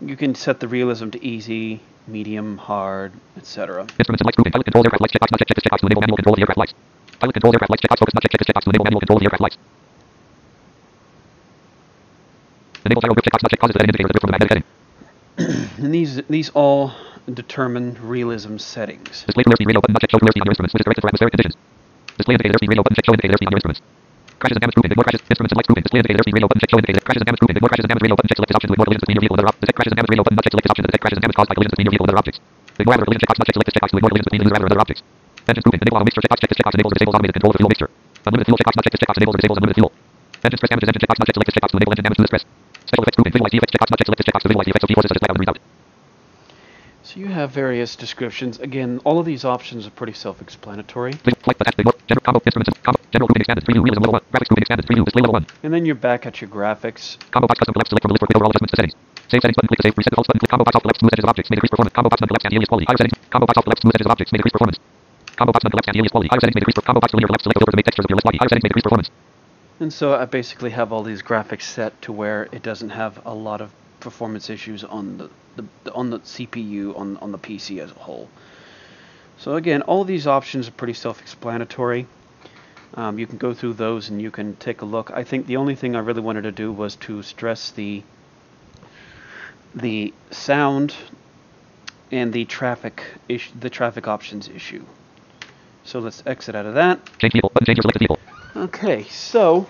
You 0.00 0.16
can 0.16 0.34
set 0.34 0.60
the 0.60 0.68
realism 0.68 1.10
to 1.10 1.24
easy, 1.24 1.80
medium, 2.06 2.58
hard, 2.58 3.12
etc. 3.36 3.82
Instruments 3.98 4.20
and 4.20 4.26
lights 4.26 4.36
grouping. 4.36 4.52
Pilot 4.52 4.64
controls 4.64 4.86
aircraft 4.86 5.00
lights 5.00 5.12
checkbox 5.14 5.30
not 5.32 5.38
check 5.40 5.48
check 5.48 5.64
checkbox 5.64 5.80
to 5.80 5.86
enable 5.86 6.02
manual 6.02 6.16
control 6.16 6.34
of 6.34 6.36
the 6.36 6.42
aircraft 6.42 6.58
lights. 6.58 6.74
Pilot 7.20 7.32
controls 7.32 7.54
aircraft 7.54 7.70
lights 7.70 7.82
checkbox 7.82 7.98
focus 7.98 8.14
not 8.14 8.22
check 8.22 8.32
check 8.32 8.46
checkbox 8.46 8.62
to 8.64 8.70
enable 8.70 8.84
manual 8.84 9.00
control 9.00 9.16
of 9.16 9.20
the 9.20 9.26
aircraft 9.26 9.42
lights. 9.42 9.58
Enable 12.86 13.00
gyro 13.00 13.14
drift 13.14 13.26
checkbox 13.26 13.42
not 13.42 13.50
check 13.50 13.60
causes 13.60 13.74
that 13.74 13.82
an 13.82 13.88
indicator 13.90 14.10
is 14.14 14.20
from 14.20 14.30
a 14.30 14.32
magnetic 14.32 14.52
heading. 14.52 14.66
And 15.84 15.92
these 15.94 16.22
these 16.28 16.50
all 16.50 16.92
determine 17.32 17.98
realism 18.00 18.58
settings. 18.58 19.24
Display 19.24 19.42
to 19.42 19.50
airspeed 19.50 19.66
radio 19.66 19.80
button 19.80 19.94
not 19.94 20.02
check 20.02 20.10
show 20.12 20.18
to 20.18 20.24
airspeed 20.24 20.44
on 20.44 20.46
your 20.46 20.54
instruments 20.54 20.74
which 20.74 20.80
is 20.80 20.84
directed 20.84 21.02
for 21.02 21.08
atmospheric 21.08 21.32
conditions. 21.32 21.56
Display 22.16 22.34
indicator 22.34 22.54
airspeed 22.54 22.68
radio 22.68 22.82
button 22.84 22.96
check 22.96 23.06
show 23.06 23.12
indicator 23.12 23.34
airspeed 23.34 23.48
on 23.48 23.52
your 23.52 23.60
instruments. 23.64 23.80
Crashes 24.36 24.56
and 24.56 24.62
damage 24.62 24.76
grouping. 24.76 24.92
Ignore 24.92 25.06
crashes. 25.08 25.22
Instruments 25.26 25.52
and 25.52 25.58
lights 25.58 25.68
grouping. 25.68 25.84
Display 25.86 26.00
indicator 26.00 26.20
airspeed 26.20 26.36
radio 26.36 26.48
button 26.48 26.60
check 26.60 26.70
show 26.70 26.80
indicator. 26.80 27.02
Crashes 27.04 27.20
and 27.24 27.28
damage 27.28 27.40
grouping. 27.40 27.56
Ignore 27.56 27.70
crashes 27.72 27.84
and 27.84 27.90
damage 27.90 28.04
radio 28.04 28.16
button 28.16 28.28
check 28.28 28.36
collisions 28.36 29.02
between 29.02 29.16
your 29.16 29.24
vehicle 29.24 29.36
and 29.36 29.42
other 29.42 29.50
objects. 29.50 29.72
Crashes 29.76 29.92
and 29.92 29.98
damage 29.98 30.12
radio 30.12 30.24
button 30.24 30.36
not 30.36 30.44
check 30.44 30.52
detect 30.52 31.02
crashes 31.02 31.16
and 31.16 31.24
damage 31.24 31.36
caused 31.36 31.50
by 31.50 31.56
collisions 31.56 31.72
between 31.72 31.86
your 31.86 31.94
vehicle 31.96 32.06
and 32.06 32.12
other 32.12 32.20
objects. 32.20 32.38
Ignore 32.76 32.94
other 32.96 33.06
collision 33.06 33.22
checkbox 33.24 33.36
not 33.40 33.46
check 33.46 33.56
selected 33.56 33.74
checkbox 33.76 33.90
to 33.90 33.96
ignore 33.96 34.10
collisions 34.12 34.28
between 34.28 34.42
user 34.44 34.56
and 34.56 34.64
other 34.68 34.80
objects. 34.84 35.02
Engines 35.46 35.64
grouping. 35.64 35.80
Enable 35.80 35.96
auto 35.96 36.06
mixture 36.06 36.22
checkbox 36.24 36.38
check 36.42 36.50
this 36.52 36.58
checkbox 36.60 36.72
enables 36.76 36.92
or 36.92 36.96
disables 36.96 37.14
automated 37.16 37.34
control 37.36 37.52
of 37.52 37.56
fuel 37.56 37.70
mixture. 37.72 37.90
Unlimited 38.26 38.46
fuel 38.46 38.58
checkbox 38.60 38.74
not 38.76 38.84
check 38.84 38.92
this 38.92 39.02
checkbox 39.02 39.16
enables 39.16 39.34
or 39.34 39.40
disables 39.40 39.58
unlimited 39.58 39.78
fuel. 39.80 39.90
Engine 40.44 40.58
stress 40.60 40.70
damages 40.70 40.88
engine 40.92 41.02
checkbox 41.02 41.16
not 41.16 41.26
check 41.26 41.36
selected 41.36 41.54
checkbox 41.56 41.70
to 41.72 41.76
enable 41.80 41.92
engine 41.96 42.06
damage 42.06 42.18
to 42.20 42.24
the 42.26 42.30
stress. 42.30 42.44
Special 42.84 43.02
effects 43.02 43.16
grouping. 43.16 43.32
Visualize 43.32 43.52
the 43.52 43.58
effects 43.58 43.72
checkbox 43.72 43.88
not 43.88 43.98
check 43.98 44.08
selected 44.10 44.26
checkbox 44.28 44.40
to 44.44 44.48
visualize 44.52 44.66
the 44.66 44.72
effects 44.76 44.84
of 44.84 44.90
G-forces 44.92 45.10
such 45.16 45.24
as 45.24 45.40
rebound. 45.40 45.58
You 47.16 47.28
have 47.28 47.50
various 47.50 47.96
descriptions. 47.96 48.60
Again, 48.60 49.00
all 49.02 49.18
of 49.18 49.24
these 49.24 49.42
options 49.42 49.86
are 49.86 49.90
pretty 49.90 50.12
self-explanatory. 50.12 51.14
And 55.62 55.72
then 55.72 55.86
you're 55.86 55.94
back 55.94 56.26
at 56.26 56.42
your 56.42 56.50
graphics. 56.50 57.16
Combo 57.30 57.48
box 57.48 57.58
custom 57.58 57.72
collapse 57.72 57.88
select 57.88 58.02
from 58.02 58.10
list 58.12 58.20
for 58.20 58.28
overall 58.36 58.50
adjustments 58.50 58.72
to 58.72 58.76
settings. 58.76 58.94
Save 59.32 59.40
settings 59.40 59.56
button 59.56 59.68
click 59.68 59.80
save 59.80 59.94
preset 59.94 60.12
defaults 60.12 60.28
button 60.28 60.40
click 60.40 60.50
combo 60.50 60.64
box 60.64 60.76
off 60.76 60.82
collapse 60.82 61.00
smooth 61.00 61.12
edges 61.14 61.24
of 61.24 61.30
objects 61.30 61.48
may 61.48 61.56
decrease 61.56 61.70
performance. 61.72 61.94
Combo 61.96 62.10
box 62.10 62.20
none 62.20 62.28
collapse 62.28 62.44
anti-alias 62.44 62.68
quality. 62.68 62.84
Higher 62.84 62.98
settings. 63.00 63.16
Combo 63.32 63.46
box 63.46 63.56
off 63.56 63.64
collapse 63.64 63.80
smooth 63.80 63.94
edges 63.96 64.06
of 64.06 64.12
objects 64.12 64.32
may 64.32 64.36
decrease 64.36 64.52
performance. 64.52 64.78
Combo 65.40 65.52
box 65.56 65.64
none 65.64 65.72
collapse 65.72 65.88
anti-alias 65.88 66.12
quality. 66.12 66.28
Higher 66.28 66.40
settings 66.44 66.54
may 66.56 66.60
decrease 66.60 66.76
per- 66.76 66.84
combo 66.84 67.00
box 67.00 67.14
linear 67.16 67.28
left 67.32 67.42
select 67.48 67.56
over 67.64 67.72
to 67.72 67.76
make 67.80 67.86
textures 67.88 68.04
of 68.04 68.10
your 68.12 68.20
list 68.20 68.28
body. 68.28 68.36
Higher 68.44 68.50
settings 68.52 68.64
may 68.68 68.68
decrease 68.68 68.84
performance. 68.84 69.08
And 69.80 69.88
so 69.88 70.12
I 70.12 70.28
basically 70.28 70.76
have 70.76 70.92
all 70.92 71.02
these 71.02 71.24
graphics 71.24 71.64
set 71.64 71.96
to 72.04 72.12
where 72.12 72.52
it 72.52 72.60
doesn't 72.60 72.92
have 72.92 73.24
a 73.24 73.32
lot 73.32 73.64
of 73.64 73.72
performance 74.00 74.50
issues 74.52 74.84
on 74.84 75.16
the, 75.16 75.30
the, 75.56 75.64
the 75.84 75.92
on 75.92 76.10
the 76.10 76.20
CPU 76.20 76.96
on 76.98 77.16
on 77.18 77.32
the 77.32 77.38
PC 77.38 77.82
as 77.82 77.90
a 77.90 77.94
whole. 77.94 78.28
So 79.38 79.56
again, 79.56 79.82
all 79.82 80.04
these 80.04 80.26
options 80.26 80.68
are 80.68 80.72
pretty 80.72 80.94
self-explanatory. 80.94 82.06
Um, 82.94 83.18
you 83.18 83.26
can 83.26 83.36
go 83.36 83.52
through 83.52 83.74
those 83.74 84.08
and 84.08 84.22
you 84.22 84.30
can 84.30 84.56
take 84.56 84.80
a 84.80 84.86
look. 84.86 85.10
I 85.10 85.24
think 85.24 85.46
the 85.46 85.58
only 85.58 85.74
thing 85.74 85.94
I 85.94 85.98
really 85.98 86.22
wanted 86.22 86.42
to 86.42 86.52
do 86.52 86.72
was 86.72 86.96
to 86.96 87.22
stress 87.22 87.70
the 87.70 88.02
the 89.74 90.14
sound 90.30 90.94
and 92.10 92.32
the 92.32 92.46
traffic 92.46 93.02
issue, 93.28 93.52
the 93.58 93.68
traffic 93.68 94.08
options 94.08 94.48
issue. 94.48 94.84
So 95.84 95.98
let's 95.98 96.22
exit 96.26 96.54
out 96.54 96.66
of 96.66 96.74
that. 96.74 97.04
Change 97.18 97.34
button 97.34 97.66
change 97.66 97.78
your 97.78 97.82
selected 97.82 97.98
vehicle. 97.98 98.18
Okay, 98.56 99.04
so 99.04 99.66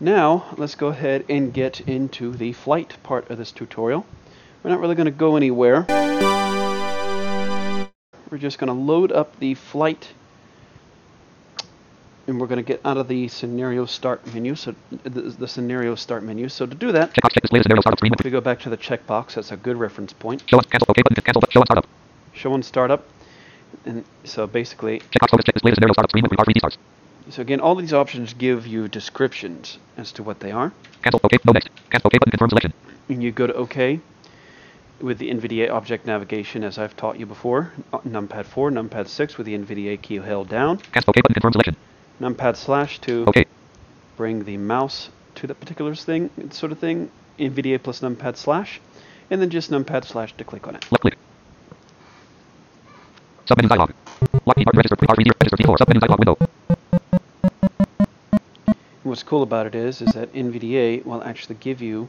now 0.00 0.46
let's 0.56 0.74
go 0.74 0.88
ahead 0.88 1.24
and 1.28 1.54
get 1.54 1.80
into 1.80 2.32
the 2.32 2.52
flight 2.52 2.96
part 3.02 3.30
of 3.30 3.38
this 3.38 3.52
tutorial. 3.52 4.04
We're 4.66 4.72
not 4.72 4.80
really 4.80 4.96
going 4.96 5.06
to 5.06 5.12
go 5.12 5.36
anywhere. 5.36 5.86
We're 8.28 8.38
just 8.38 8.58
going 8.58 8.66
to 8.66 8.72
load 8.72 9.12
up 9.12 9.38
the 9.38 9.54
flight 9.54 10.08
and 12.26 12.40
we're 12.40 12.48
going 12.48 12.58
to 12.58 12.64
get 12.64 12.80
out 12.84 12.96
of 12.96 13.06
the 13.06 13.28
scenario 13.28 13.86
start 13.86 14.26
menu, 14.34 14.56
so 14.56 14.74
the, 15.04 15.20
the 15.20 15.46
scenario 15.46 15.94
start 15.94 16.24
menu. 16.24 16.48
So 16.48 16.66
to 16.66 16.74
do 16.74 16.90
that, 16.90 17.10
Checkbox 17.10 17.34
check 17.34 17.42
display 17.42 17.62
scenario 17.62 17.80
startup 17.80 18.00
screen. 18.00 18.12
we 18.24 18.30
go 18.30 18.40
back 18.40 18.58
to 18.58 18.68
the 18.68 18.76
checkbox. 18.76 19.34
That's 19.34 19.52
a 19.52 19.56
good 19.56 19.76
reference 19.76 20.12
point. 20.12 20.42
Show 20.48 20.56
on 20.56 20.64
cancel 20.64 20.86
OK 20.90 21.00
button 21.00 21.22
cancel 21.22 21.44
show 21.48 21.60
on 21.60 21.66
startup. 21.66 21.86
Show 22.32 22.52
on 22.52 22.64
startup. 22.64 23.06
And 23.84 24.04
so 24.24 24.48
basically, 24.48 24.98
Checkbox 24.98 25.44
check 25.44 25.54
display 25.54 25.74
scenario 25.74 25.92
startup 25.92 26.10
screen 26.10 26.24
with 26.24 26.32
R3D 26.32 26.58
starts. 26.58 26.78
so 27.30 27.40
again, 27.40 27.60
all 27.60 27.76
these 27.76 27.92
options 27.92 28.34
give 28.34 28.66
you 28.66 28.88
descriptions 28.88 29.78
as 29.96 30.10
to 30.10 30.24
what 30.24 30.40
they 30.40 30.50
are. 30.50 30.72
Cancel 31.02 31.20
OK 31.22 31.38
no 31.44 31.52
next. 31.52 31.70
Cancel 31.88 32.08
OK 32.08 32.18
button 32.18 32.32
confirm 32.32 32.48
selection. 32.48 32.72
and 33.08 33.22
you 33.22 33.30
go 33.30 33.46
to 33.46 33.54
OK 33.54 34.00
with 35.00 35.18
the 35.18 35.30
NVDA 35.30 35.70
object 35.70 36.06
navigation 36.06 36.64
as 36.64 36.78
I've 36.78 36.96
taught 36.96 37.18
you 37.18 37.26
before. 37.26 37.72
uh, 37.92 37.98
Numpad 37.98 38.46
4, 38.46 38.70
Numpad 38.70 39.08
6 39.08 39.36
with 39.36 39.46
the 39.46 39.56
NVDA 39.56 40.00
key 40.00 40.16
held 40.16 40.48
down. 40.48 40.78
Cancel 40.78 41.10
OK 41.10 41.20
button 41.20 41.34
confirm 41.34 41.52
selection. 41.52 41.76
Numpad 42.20 42.56
slash 42.56 42.98
to 43.00 43.24
OK. 43.26 43.44
bring 44.16 44.44
the 44.44 44.56
mouse 44.56 45.10
to 45.36 45.46
that 45.46 45.60
particular 45.60 45.94
thing, 45.94 46.30
sort 46.50 46.72
of 46.72 46.78
thing. 46.78 47.10
NVDA 47.38 47.82
plus 47.82 48.00
Numpad 48.00 48.36
slash. 48.36 48.80
And 49.30 49.42
then 49.42 49.50
just 49.50 49.70
Numpad 49.70 50.04
slash 50.04 50.32
to 50.36 50.44
click 50.44 50.66
on 50.66 50.76
it. 50.76 50.90
Left 50.90 51.02
click. 51.02 51.18
Submenu 53.46 53.68
dialog. 53.68 53.92
Lock 54.46 54.56
key 54.56 54.64
mark 54.64 54.76
register 54.76 54.96
pre 54.96 55.06
R3D 55.08 55.30
register 55.40 55.56
P4 55.56 55.76
submenu 55.76 56.00
dialog 56.00 56.18
window. 56.18 56.36
And 58.68 59.10
what's 59.10 59.22
cool 59.22 59.42
about 59.42 59.66
it 59.66 59.74
is, 59.74 60.00
is 60.00 60.12
that 60.14 60.32
NVDA 60.32 61.04
will 61.04 61.22
actually 61.22 61.56
give 61.56 61.82
you 61.82 62.08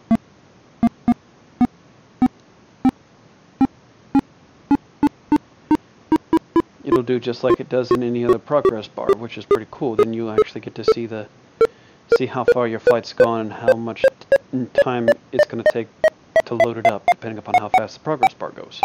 it'll 6.98 7.06
do 7.06 7.20
just 7.20 7.44
like 7.44 7.60
it 7.60 7.70
does 7.70 7.92
in 7.92 8.02
any 8.02 8.26
other 8.26 8.40
progress 8.40 8.88
bar, 8.88 9.08
which 9.18 9.38
is 9.38 9.46
pretty 9.46 9.68
cool. 9.70 9.96
Then 9.96 10.14
you 10.14 10.32
actually 10.32 10.62
get 10.62 10.74
to 10.76 10.84
see 10.84 11.06
the 11.06 11.28
see 12.18 12.26
how 12.26 12.44
far 12.44 12.68
your 12.68 12.80
flight's 12.80 13.14
gone 13.14 13.42
and 13.42 13.54
how 13.54 13.74
much 13.74 14.04
time 14.82 15.08
it's 15.32 15.46
going 15.46 15.64
to 15.64 15.72
take 15.72 15.88
to 16.46 16.56
load 16.56 16.78
it 16.78 16.88
up, 16.88 17.06
depending 17.12 17.38
upon 17.38 17.54
how 17.60 17.70
fast 17.70 17.96
the 17.96 18.00
progress 18.00 18.34
bar 18.34 18.50
goes. 18.50 18.82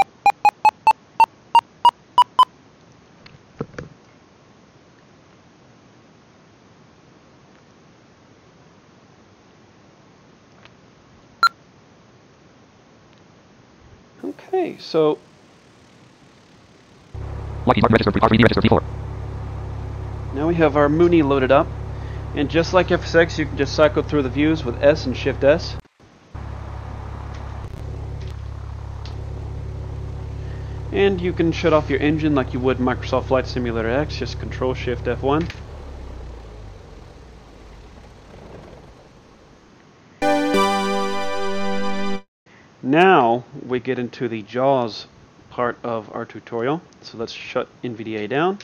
Okay, 14.22 14.76
so 14.78 15.18
Register 17.66 18.10
R3D 18.10 18.42
register 18.42 18.60
P4. 18.60 18.82
Now 20.34 20.48
we 20.48 20.54
have 20.56 20.76
our 20.76 20.88
Mooney 20.88 21.22
loaded 21.22 21.52
up, 21.52 21.66
and 22.34 22.50
just 22.50 22.72
like 22.72 22.88
FSX, 22.88 23.38
you 23.38 23.46
can 23.46 23.56
just 23.56 23.74
cycle 23.74 24.02
through 24.02 24.22
the 24.22 24.28
views 24.28 24.64
with 24.64 24.82
S 24.82 25.06
and 25.06 25.16
Shift 25.16 25.44
S. 25.44 25.76
And 30.90 31.20
you 31.20 31.32
can 31.32 31.52
shut 31.52 31.72
off 31.72 31.88
your 31.88 32.00
engine 32.00 32.34
like 32.34 32.52
you 32.52 32.60
would 32.60 32.78
Microsoft 32.78 33.26
Flight 33.26 33.46
Simulator 33.46 33.88
X, 33.88 34.16
just 34.16 34.38
Control 34.40 34.74
Shift 34.74 35.04
F1. 35.04 35.48
Now 42.82 43.44
we 43.66 43.78
get 43.80 43.98
into 43.98 44.28
the 44.28 44.42
JAWS 44.42 45.06
part 45.52 45.76
of 45.84 46.10
our 46.14 46.24
tutorial. 46.24 46.80
So 47.02 47.18
let's 47.18 47.32
shut 47.32 47.68
NVDA 47.84 48.26
down. 48.26 48.58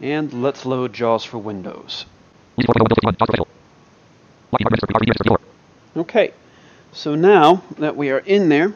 And 0.00 0.32
let's 0.42 0.64
load 0.64 0.94
JAWS 0.94 1.24
for 1.24 1.36
Windows. 1.36 2.06
Windows 2.56 2.72
4 2.74 2.84
window 2.84 2.94
51 2.94 3.16
JAWS 3.18 3.28
official. 3.28 3.48
Lock 4.50 4.58
key 4.58 4.64
mark 4.64 4.72
register 4.72 4.86
pre 4.86 4.94
R3D 4.94 5.08
register 5.08 5.24
P4. 5.24 6.00
Okay, 6.00 6.32
So 6.92 7.14
now 7.14 7.62
that 7.78 7.96
we 7.96 8.10
are 8.10 8.20
in 8.20 8.48
there, 8.48 8.72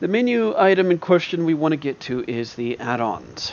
the 0.00 0.08
menu 0.08 0.56
item 0.58 0.90
in 0.90 0.98
question 0.98 1.44
we 1.44 1.54
want 1.54 1.72
to 1.72 1.76
get 1.76 2.00
to 2.00 2.24
is 2.26 2.54
the 2.56 2.80
add-ons. 2.80 3.52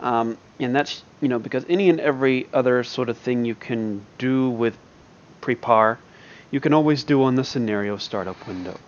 Um, 0.00 0.38
and 0.58 0.74
that's, 0.74 1.02
you 1.20 1.28
know, 1.28 1.38
because 1.38 1.66
any 1.68 1.90
and 1.90 2.00
every 2.00 2.48
other 2.54 2.84
sort 2.84 3.10
of 3.10 3.18
thing 3.18 3.44
you 3.44 3.54
can 3.54 4.06
do 4.16 4.48
with 4.48 4.78
Prepar, 5.42 5.98
you 6.50 6.60
can 6.60 6.72
always 6.72 7.04
do 7.04 7.22
on 7.22 7.34
the 7.34 7.44
scenario 7.44 7.96
startup 7.96 8.46
window. 8.46 8.78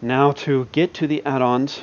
Now 0.00 0.32
to 0.32 0.66
get 0.72 0.94
to 0.94 1.06
the 1.06 1.24
add-ons, 1.24 1.82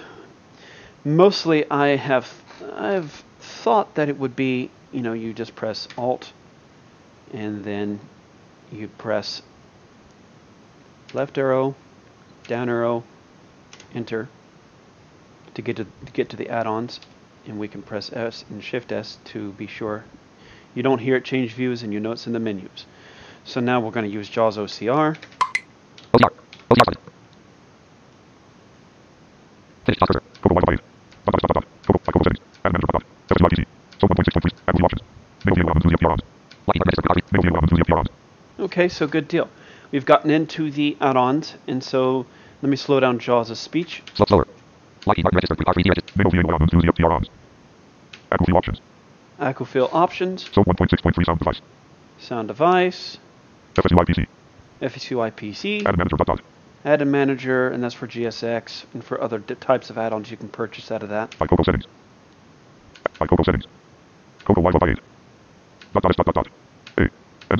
mostly 1.04 1.70
I 1.70 1.96
have 1.96 2.32
I've 2.76 3.24
thought 3.40 3.96
that 3.96 4.10
it 4.10 4.20
would 4.20 4.36
be, 4.36 4.70
you 4.92 5.02
know, 5.02 5.14
you 5.14 5.34
just 5.34 5.56
press 5.56 5.88
Alt 5.98 6.34
and 7.34 7.64
then 7.64 8.00
you 8.72 8.88
press 8.88 9.42
left 11.14 11.38
arrow, 11.38 11.76
down 12.48 12.70
arrow, 12.70 13.04
enter 13.94 14.30
to 15.54 15.62
get 15.62 15.78
to, 15.78 15.86
to 15.86 16.12
get 16.14 16.30
to 16.30 16.36
the 16.36 16.50
add-ons 16.50 17.00
and 17.48 17.60
we 17.60 17.68
can 17.68 17.82
press 17.82 18.12
S 18.14 18.46
and 18.50 18.64
Shift 18.64 18.92
S 18.92 19.18
to 19.26 19.52
be 19.54 19.68
sure 19.68 20.04
you 20.76 20.84
don't 20.84 21.00
hear 21.00 21.16
it 21.16 21.26
change 21.26 21.54
views 21.54 21.84
and 21.84 21.92
you 21.92 22.00
know 22.00 22.12
it's 22.12 22.28
in 22.28 22.34
the 22.34 22.40
menus. 22.40 22.86
So 23.46 23.60
now 23.60 23.80
we're 23.80 23.92
going 23.92 24.06
to 24.06 24.12
use 24.12 24.30
JAWS 24.30 24.58
OCR. 24.58 25.16
OCR. 26.14 26.32
OCR 26.70 26.86
button. 26.86 27.02
Finish 29.86 30.00
JAWS 30.00 30.08
cursor. 30.08 30.24
Coco 30.42 30.56
Wi-Fi. 30.56 30.84
Dot 31.26 31.32
dot 31.34 31.42
dot 31.42 31.54
dot. 31.56 31.66
Coco. 31.86 32.00
Coco 32.12 32.24
settings. 32.24 32.46
Add 32.66 32.74
manager 32.74 32.88
dot 32.92 33.02
dot. 33.02 33.40
75 33.40 33.52
PC. 33.52 33.66
So 34.00 34.08
1.6.3. 34.08 34.52
Active 34.68 34.86
options. 34.86 35.02
Mail 35.46 35.56
view 35.56 35.64
albums. 35.68 35.86
Enthusiast 35.86 36.02
PROMs. 36.02 36.22
Lucky 36.68 36.80
register 36.86 37.02
recovery. 37.02 37.24
Mail 37.32 37.42
view 37.42 37.52
albums. 37.56 37.72
Enthusiast 37.72 37.90
PROMs. 37.90 38.10
Okay, 38.60 38.90
so 38.90 39.08
good 39.08 39.28
deal. 39.28 39.50
We've 39.92 40.06
gotten 40.06 40.30
into 40.30 40.70
the 40.70 40.96
add-ons 41.02 41.56
and 41.68 41.84
so 41.84 42.26
let 42.62 42.70
me 42.70 42.76
slow 42.76 43.00
down 43.00 43.18
JAWS' 43.20 43.58
speech. 43.60 44.04
Slow 44.14 44.26
slower. 44.28 44.48
Lucky 45.08 45.24
mark 45.24 45.34
register. 45.34 45.56
Recovery. 45.58 45.84
Deregister. 45.84 46.16
Mail 46.18 46.30
view 46.30 46.42
albums. 46.42 46.72
Enthusiast 46.74 46.98
PROMs. 46.98 47.30
Active 48.32 48.46
view 48.46 48.58
options. 48.58 48.82
Accu-Feel 49.40 49.90
options, 49.94 50.44
So 50.54 50.62
1.6.3 50.66 51.26
sound 51.26 51.40
device. 51.40 51.62
sound 52.20 52.50
device, 52.50 53.18
FSUIPC. 53.76 54.28
FSUI 54.82 55.32
PC, 55.32 55.86
Add 55.86 55.98
manager 55.98 56.16
dot 56.18 56.28
dot. 56.28 56.42
add-in 56.86 57.12
manager, 57.12 57.70
and 57.70 57.84
that's 57.84 57.94
for 57.96 58.08
GSX 58.08 58.86
and 58.94 59.04
for 59.04 59.22
other 59.22 59.40
d- 59.40 59.56
types 59.56 59.90
of 59.90 59.98
add-ons 59.98 60.32
you 60.32 60.38
can 60.38 60.48
purchase 60.50 60.90
out 60.92 61.04
of 61.04 61.10
that. 61.10 61.38
By 61.38 61.48
Coco 61.48 61.64
settings. 61.64 61.86
By 63.20 63.28
Coco 63.28 63.44
settings. 63.44 63.66
Coco 64.46 64.62
Wi-Fi 64.62 64.92
8. 64.92 65.00
Dot 65.94 66.04
dot 66.04 66.12
S 66.12 66.16
dot 66.16 66.26
dot 66.28 66.36
dot. 66.36 66.48
A. 66.98 67.02
N 67.02 67.10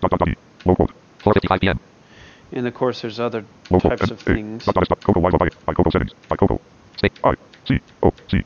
dot 0.02 0.12
dot 0.12 0.20
dot 0.20 0.30
E. 0.30 0.36
Low 0.66 0.76
quote. 0.76 0.92
4:55 1.24 1.60
p.m. 1.62 1.80
And 2.54 2.66
of 2.68 2.74
course, 2.74 3.02
there's 3.02 3.20
other 3.20 3.44
Low 3.70 3.80
types 3.80 4.04
N. 4.04 4.12
of 4.12 4.22
A. 4.22 4.34
things. 4.34 4.66
Dot 4.66 4.76
dot 4.76 4.88
dot. 4.88 5.04
Coco 5.04 5.20
Wi-Fi 5.20 5.46
8. 5.46 5.66
By 5.66 5.74
Coco 5.74 5.90
settings. 5.90 6.14
By 6.30 6.36
Coco. 6.38 6.62
Space. 6.98 7.12
I. 7.24 7.34
C. 7.68 7.80
O. 8.04 8.14
C. 8.30 8.42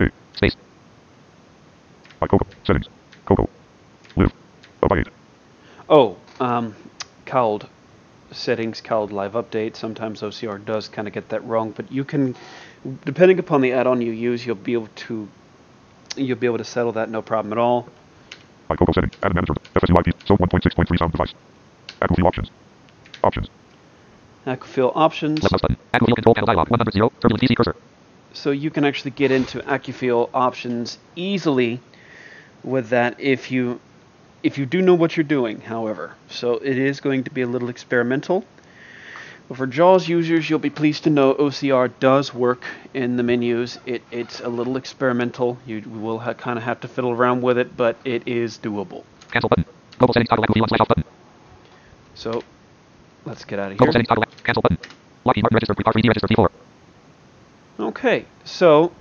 A. 0.00 0.10
Space. 0.36 0.56
By 2.20 2.26
Coco 2.26 2.46
settings. 2.64 2.88
Coco. 3.24 3.48
Live. 4.16 4.32
Wi-Fi 4.82 5.08
8. 5.08 5.12
Oh, 5.88 6.16
um, 6.40 6.74
cowled 7.28 7.68
settings, 8.32 8.80
cowled 8.80 9.12
live 9.12 9.32
update. 9.32 9.76
Sometimes 9.76 10.22
OCR 10.22 10.64
does 10.64 10.88
kind 10.88 11.06
of 11.06 11.14
get 11.14 11.28
that 11.28 11.44
wrong, 11.44 11.72
but 11.76 11.92
you 11.92 12.04
can, 12.04 12.34
depending 13.04 13.38
upon 13.38 13.60
the 13.60 13.72
add-on 13.72 14.00
you 14.00 14.12
use, 14.12 14.44
you'll 14.44 14.56
be 14.56 14.72
able 14.72 14.88
to 15.06 15.28
you'll 16.16 16.38
be 16.38 16.46
able 16.46 16.58
to 16.58 16.64
settle 16.64 16.92
that 16.92 17.10
no 17.10 17.22
problem 17.22 17.52
at 17.52 17.58
all. 17.58 17.86
By 18.66 18.76
Coco 18.76 18.92
settings. 18.92 19.14
Add 19.22 19.34
manager. 19.34 19.54
FSUIPC. 19.74 20.26
So 20.26 20.36
1.6.3 20.36 20.98
sound 20.98 21.12
device. 21.12 21.34
View 22.16 22.26
options. 22.26 22.50
Options. 23.22 23.48
Accu-Feel 24.46 24.92
options. 24.94 25.42
Left 25.42 25.52
mouse 25.52 25.60
button. 25.60 25.76
Active 25.92 26.14
control 26.14 26.34
panel 26.34 26.46
dialog. 26.46 26.70
100 26.70 26.92
0. 26.92 27.12
Turbulent 27.20 27.42
PC 27.42 27.56
cursor. 27.56 27.76
So 28.32 28.50
you 28.50 28.70
can 28.70 28.84
actually 28.84 29.10
get 29.12 29.30
into 29.30 29.58
Accu-Feel 29.60 30.30
options 30.32 30.98
easily 31.16 31.80
with 32.64 32.88
that 32.90 33.20
if 33.20 33.50
you 33.50 33.80
if 34.42 34.58
you 34.58 34.66
do 34.66 34.80
know 34.82 34.94
what 34.94 35.16
you're 35.16 35.24
doing, 35.24 35.60
however. 35.60 36.14
So 36.28 36.54
it 36.54 36.78
is 36.78 37.00
going 37.00 37.24
to 37.24 37.30
be 37.30 37.42
a 37.42 37.46
little 37.46 37.68
experimental. 37.68 38.44
But 39.48 39.56
for 39.56 39.66
JAWS 39.66 40.08
users, 40.08 40.50
you'll 40.50 40.58
be 40.58 40.68
pleased 40.70 41.04
to 41.04 41.10
know 41.10 41.34
OCR 41.34 41.90
does 42.00 42.34
work 42.34 42.64
in 42.92 43.16
the 43.16 43.22
menus. 43.22 43.78
It, 43.86 44.02
it's 44.10 44.40
a 44.40 44.48
little 44.48 44.76
experimental. 44.76 45.56
You 45.66 45.80
will 45.80 46.18
ha- 46.18 46.34
kind 46.34 46.58
of 46.58 46.64
have 46.64 46.80
to 46.80 46.88
fiddle 46.88 47.12
around 47.12 47.40
with 47.40 47.56
it, 47.56 47.74
but 47.76 47.96
it 48.04 48.28
is 48.28 48.58
doable. 48.58 49.04
Cancel 49.32 49.48
button. 49.48 49.64
Global 49.98 50.12
settings 50.12 50.28
toggle. 50.28 50.44
Active 50.44 50.54
view 50.54 50.64
slash 50.68 50.80
off 50.80 50.88
button. 50.88 51.04
So 52.14 52.42
let's 53.24 53.44
get 53.46 53.58
out 53.58 53.72
of 53.72 53.78
Global 53.78 53.86
here. 53.86 53.92
settings 53.92 54.08
toggle. 54.08 54.24
Cancel 54.44 54.62
button. 54.62 54.78
Mark 55.24 55.36
register. 55.52 55.74
Prepar 55.74 55.92
3D 55.92 56.08
register 56.08 56.28
P4. 56.28 56.48
Okay, 57.80 58.24
so 58.44 58.92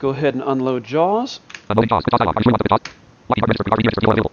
go 0.00 0.08
ahead 0.08 0.34
and 0.34 0.42
unload 0.42 0.82
JAWS. 0.82 1.40
Unloading 1.68 1.88
JAWS. 1.88 2.04
JAWS 2.10 2.18
dialog. 2.18 2.36
Are 2.36 2.40
you 2.40 2.44
sure 2.44 2.52
the 2.58 2.68
JAWS? 2.68 2.80
Lucky 3.28 3.42
register. 3.42 3.64
Prepar 3.64 3.76
3D 3.76 3.84
register 3.84 4.00
P4 4.00 4.12
available. 4.12 4.32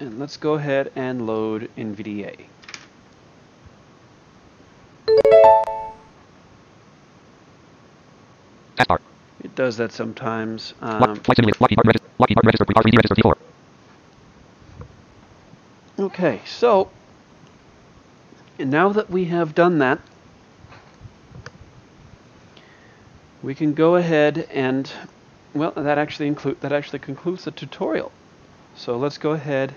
And 0.00 0.18
let's 0.18 0.36
go 0.36 0.54
ahead 0.54 0.90
and 0.96 1.26
load 1.26 1.70
NVDA. 1.76 2.46
It 9.40 9.54
does 9.54 9.76
that 9.76 9.92
sometimes. 9.92 10.74
Um, 10.80 11.16
Flight 11.16 11.36
simulator. 11.36 11.58
Lucky 11.60 11.76
mark 11.76 11.86
register. 11.86 12.08
Lucky 12.18 12.34
mark 12.34 12.46
register. 12.46 12.64
Prepar 12.64 12.82
3D 12.82 12.96
register 12.96 13.14
P4. 13.14 13.36
okay, 15.98 16.40
so 16.46 16.90
now 18.58 18.88
that 18.90 19.10
we 19.10 19.26
have 19.26 19.54
done 19.54 19.78
that, 19.78 20.00
we 23.46 23.54
can 23.54 23.74
go 23.74 23.94
ahead 23.94 24.48
and 24.50 24.90
well, 25.54 25.70
that 25.70 25.98
actually 25.98 26.26
include 26.26 26.60
that 26.62 26.72
actually 26.72 26.98
concludes 26.98 27.44
the 27.44 27.52
tutorial. 27.52 28.10
So 28.74 28.96
let's 28.96 29.18
go 29.18 29.30
ahead 29.30 29.72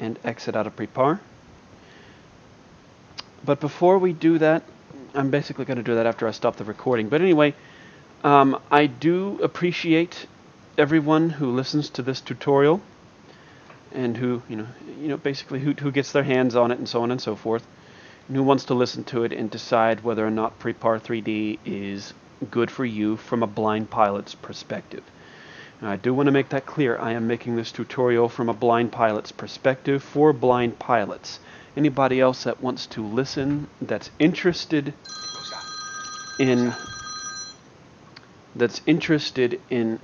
and 0.00 0.18
exit 0.24 0.56
out 0.56 0.66
of 0.66 0.74
Prepar. 0.74 1.20
But 3.44 3.60
before 3.60 3.98
we 3.98 4.12
do 4.12 4.38
that, 4.38 4.64
I'm 5.14 5.30
basically 5.30 5.64
going 5.64 5.76
to 5.76 5.84
do 5.84 5.94
that 5.94 6.06
after 6.06 6.26
I 6.26 6.32
stop 6.32 6.56
the 6.56 6.64
recording. 6.64 7.08
But 7.08 7.20
anyway, 7.20 7.54
um, 8.24 8.60
I 8.68 8.86
do 8.86 9.38
appreciate 9.40 10.26
everyone 10.76 11.30
who 11.30 11.52
listens 11.52 11.88
to 11.90 12.02
this 12.02 12.20
tutorial 12.20 12.80
and 13.92 14.16
who, 14.16 14.42
you 14.48 14.56
know, 14.56 14.66
you 15.00 15.06
know, 15.06 15.16
basically 15.16 15.60
who, 15.60 15.72
who 15.74 15.92
gets 15.92 16.10
their 16.10 16.24
hands 16.24 16.56
on 16.56 16.72
it 16.72 16.78
and 16.78 16.88
so 16.88 17.04
on 17.04 17.12
and 17.12 17.20
so 17.20 17.36
forth, 17.36 17.64
and 18.26 18.36
who 18.36 18.42
wants 18.42 18.64
to 18.64 18.74
listen 18.74 19.04
to 19.04 19.22
it 19.22 19.32
and 19.32 19.52
decide 19.52 20.02
whether 20.02 20.26
or 20.26 20.32
not 20.32 20.58
Prepar 20.58 21.00
3D 21.00 21.60
is 21.64 22.12
good 22.50 22.70
for 22.70 22.84
you 22.84 23.16
from 23.16 23.42
a 23.42 23.46
blind 23.46 23.90
pilot's 23.90 24.34
perspective. 24.34 25.02
Now, 25.80 25.90
I 25.90 25.96
do 25.96 26.14
want 26.14 26.26
to 26.26 26.32
make 26.32 26.48
that 26.50 26.66
clear. 26.66 26.98
I 26.98 27.12
am 27.12 27.26
making 27.26 27.56
this 27.56 27.72
tutorial 27.72 28.28
from 28.28 28.48
a 28.48 28.54
blind 28.54 28.92
pilot's 28.92 29.32
perspective 29.32 30.02
for 30.02 30.32
blind 30.32 30.78
pilots. 30.78 31.40
Anybody 31.76 32.20
else 32.20 32.44
that 32.44 32.62
wants 32.62 32.86
to 32.88 33.04
listen, 33.04 33.68
that's 33.82 34.10
interested 34.18 34.94
in 36.38 36.72
that's 38.56 38.80
interested 38.86 39.60
in 39.68 39.98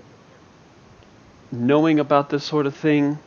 knowing 1.53 2.01
about 2.01 2.31
this 2.31 2.45
sort 2.45 2.67
of 2.67 2.75
thing, 2.75 3.19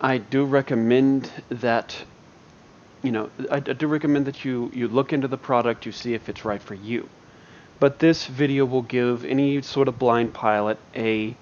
I 0.00 0.18
do 0.18 0.44
recommend 0.44 1.30
that 1.48 2.04
you 3.02 3.10
know 3.10 3.30
I, 3.50 3.56
I 3.56 3.60
do 3.60 3.86
recommend 3.86 4.26
that 4.26 4.44
you 4.44 4.70
you 4.74 4.88
look 4.88 5.12
into 5.12 5.28
the 5.28 5.38
product, 5.38 5.86
you 5.86 5.92
see 5.92 6.14
if 6.14 6.28
it's 6.28 6.44
right 6.44 6.62
for 6.62 6.74
you. 6.74 7.08
But 7.82 7.98
this 7.98 8.26
video 8.26 8.64
will 8.64 8.82
give 8.82 9.24
any 9.24 9.60
sort 9.60 9.88
of 9.88 9.98
blind 9.98 10.32
pilot 10.32 10.78
a 10.94 11.34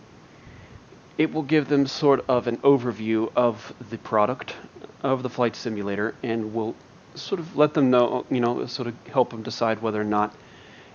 it 1.18 1.34
will 1.34 1.42
give 1.42 1.68
them 1.68 1.86
sort 1.86 2.24
of 2.30 2.46
an 2.46 2.56
overview 2.62 3.30
of 3.36 3.74
the 3.90 3.98
product 3.98 4.56
of 5.02 5.22
the 5.22 5.28
flight 5.28 5.54
simulator 5.54 6.14
and 6.22 6.54
will 6.54 6.74
sort 7.14 7.40
of 7.40 7.58
let 7.58 7.74
them 7.74 7.90
know, 7.90 8.24
you 8.30 8.40
know, 8.40 8.64
sort 8.64 8.88
of 8.88 8.94
help 9.08 9.28
them 9.28 9.42
decide 9.42 9.82
whether 9.82 10.00
or 10.00 10.04
not 10.18 10.34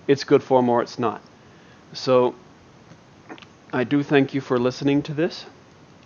it's 0.07 0.23
good 0.23 0.41
for 0.41 0.59
them 0.59 0.67
or 0.67 0.81
it's 0.81 0.97
not. 0.97 1.21
So 1.93 2.33
I 3.71 3.83
do 3.83 4.01
thank 4.01 4.33
you 4.33 4.41
for 4.41 4.57
listening 4.57 5.03
to 5.03 5.13
this 5.13 5.45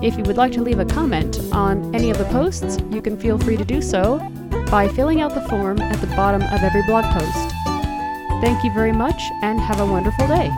If 0.00 0.16
you 0.16 0.22
would 0.24 0.36
like 0.36 0.52
to 0.52 0.62
leave 0.62 0.78
a 0.78 0.84
comment 0.84 1.40
on 1.50 1.92
any 1.92 2.10
of 2.10 2.18
the 2.18 2.24
posts, 2.26 2.78
you 2.90 3.02
can 3.02 3.18
feel 3.18 3.36
free 3.36 3.56
to 3.56 3.64
do 3.64 3.82
so 3.82 4.18
by 4.70 4.86
filling 4.86 5.20
out 5.20 5.34
the 5.34 5.40
form 5.48 5.80
at 5.80 6.00
the 6.00 6.06
bottom 6.08 6.40
of 6.40 6.62
every 6.62 6.82
blog 6.82 7.04
post. 7.06 7.54
Thank 8.40 8.62
you 8.62 8.72
very 8.72 8.92
much 8.92 9.20
and 9.42 9.58
have 9.58 9.80
a 9.80 9.86
wonderful 9.86 10.28
day. 10.28 10.50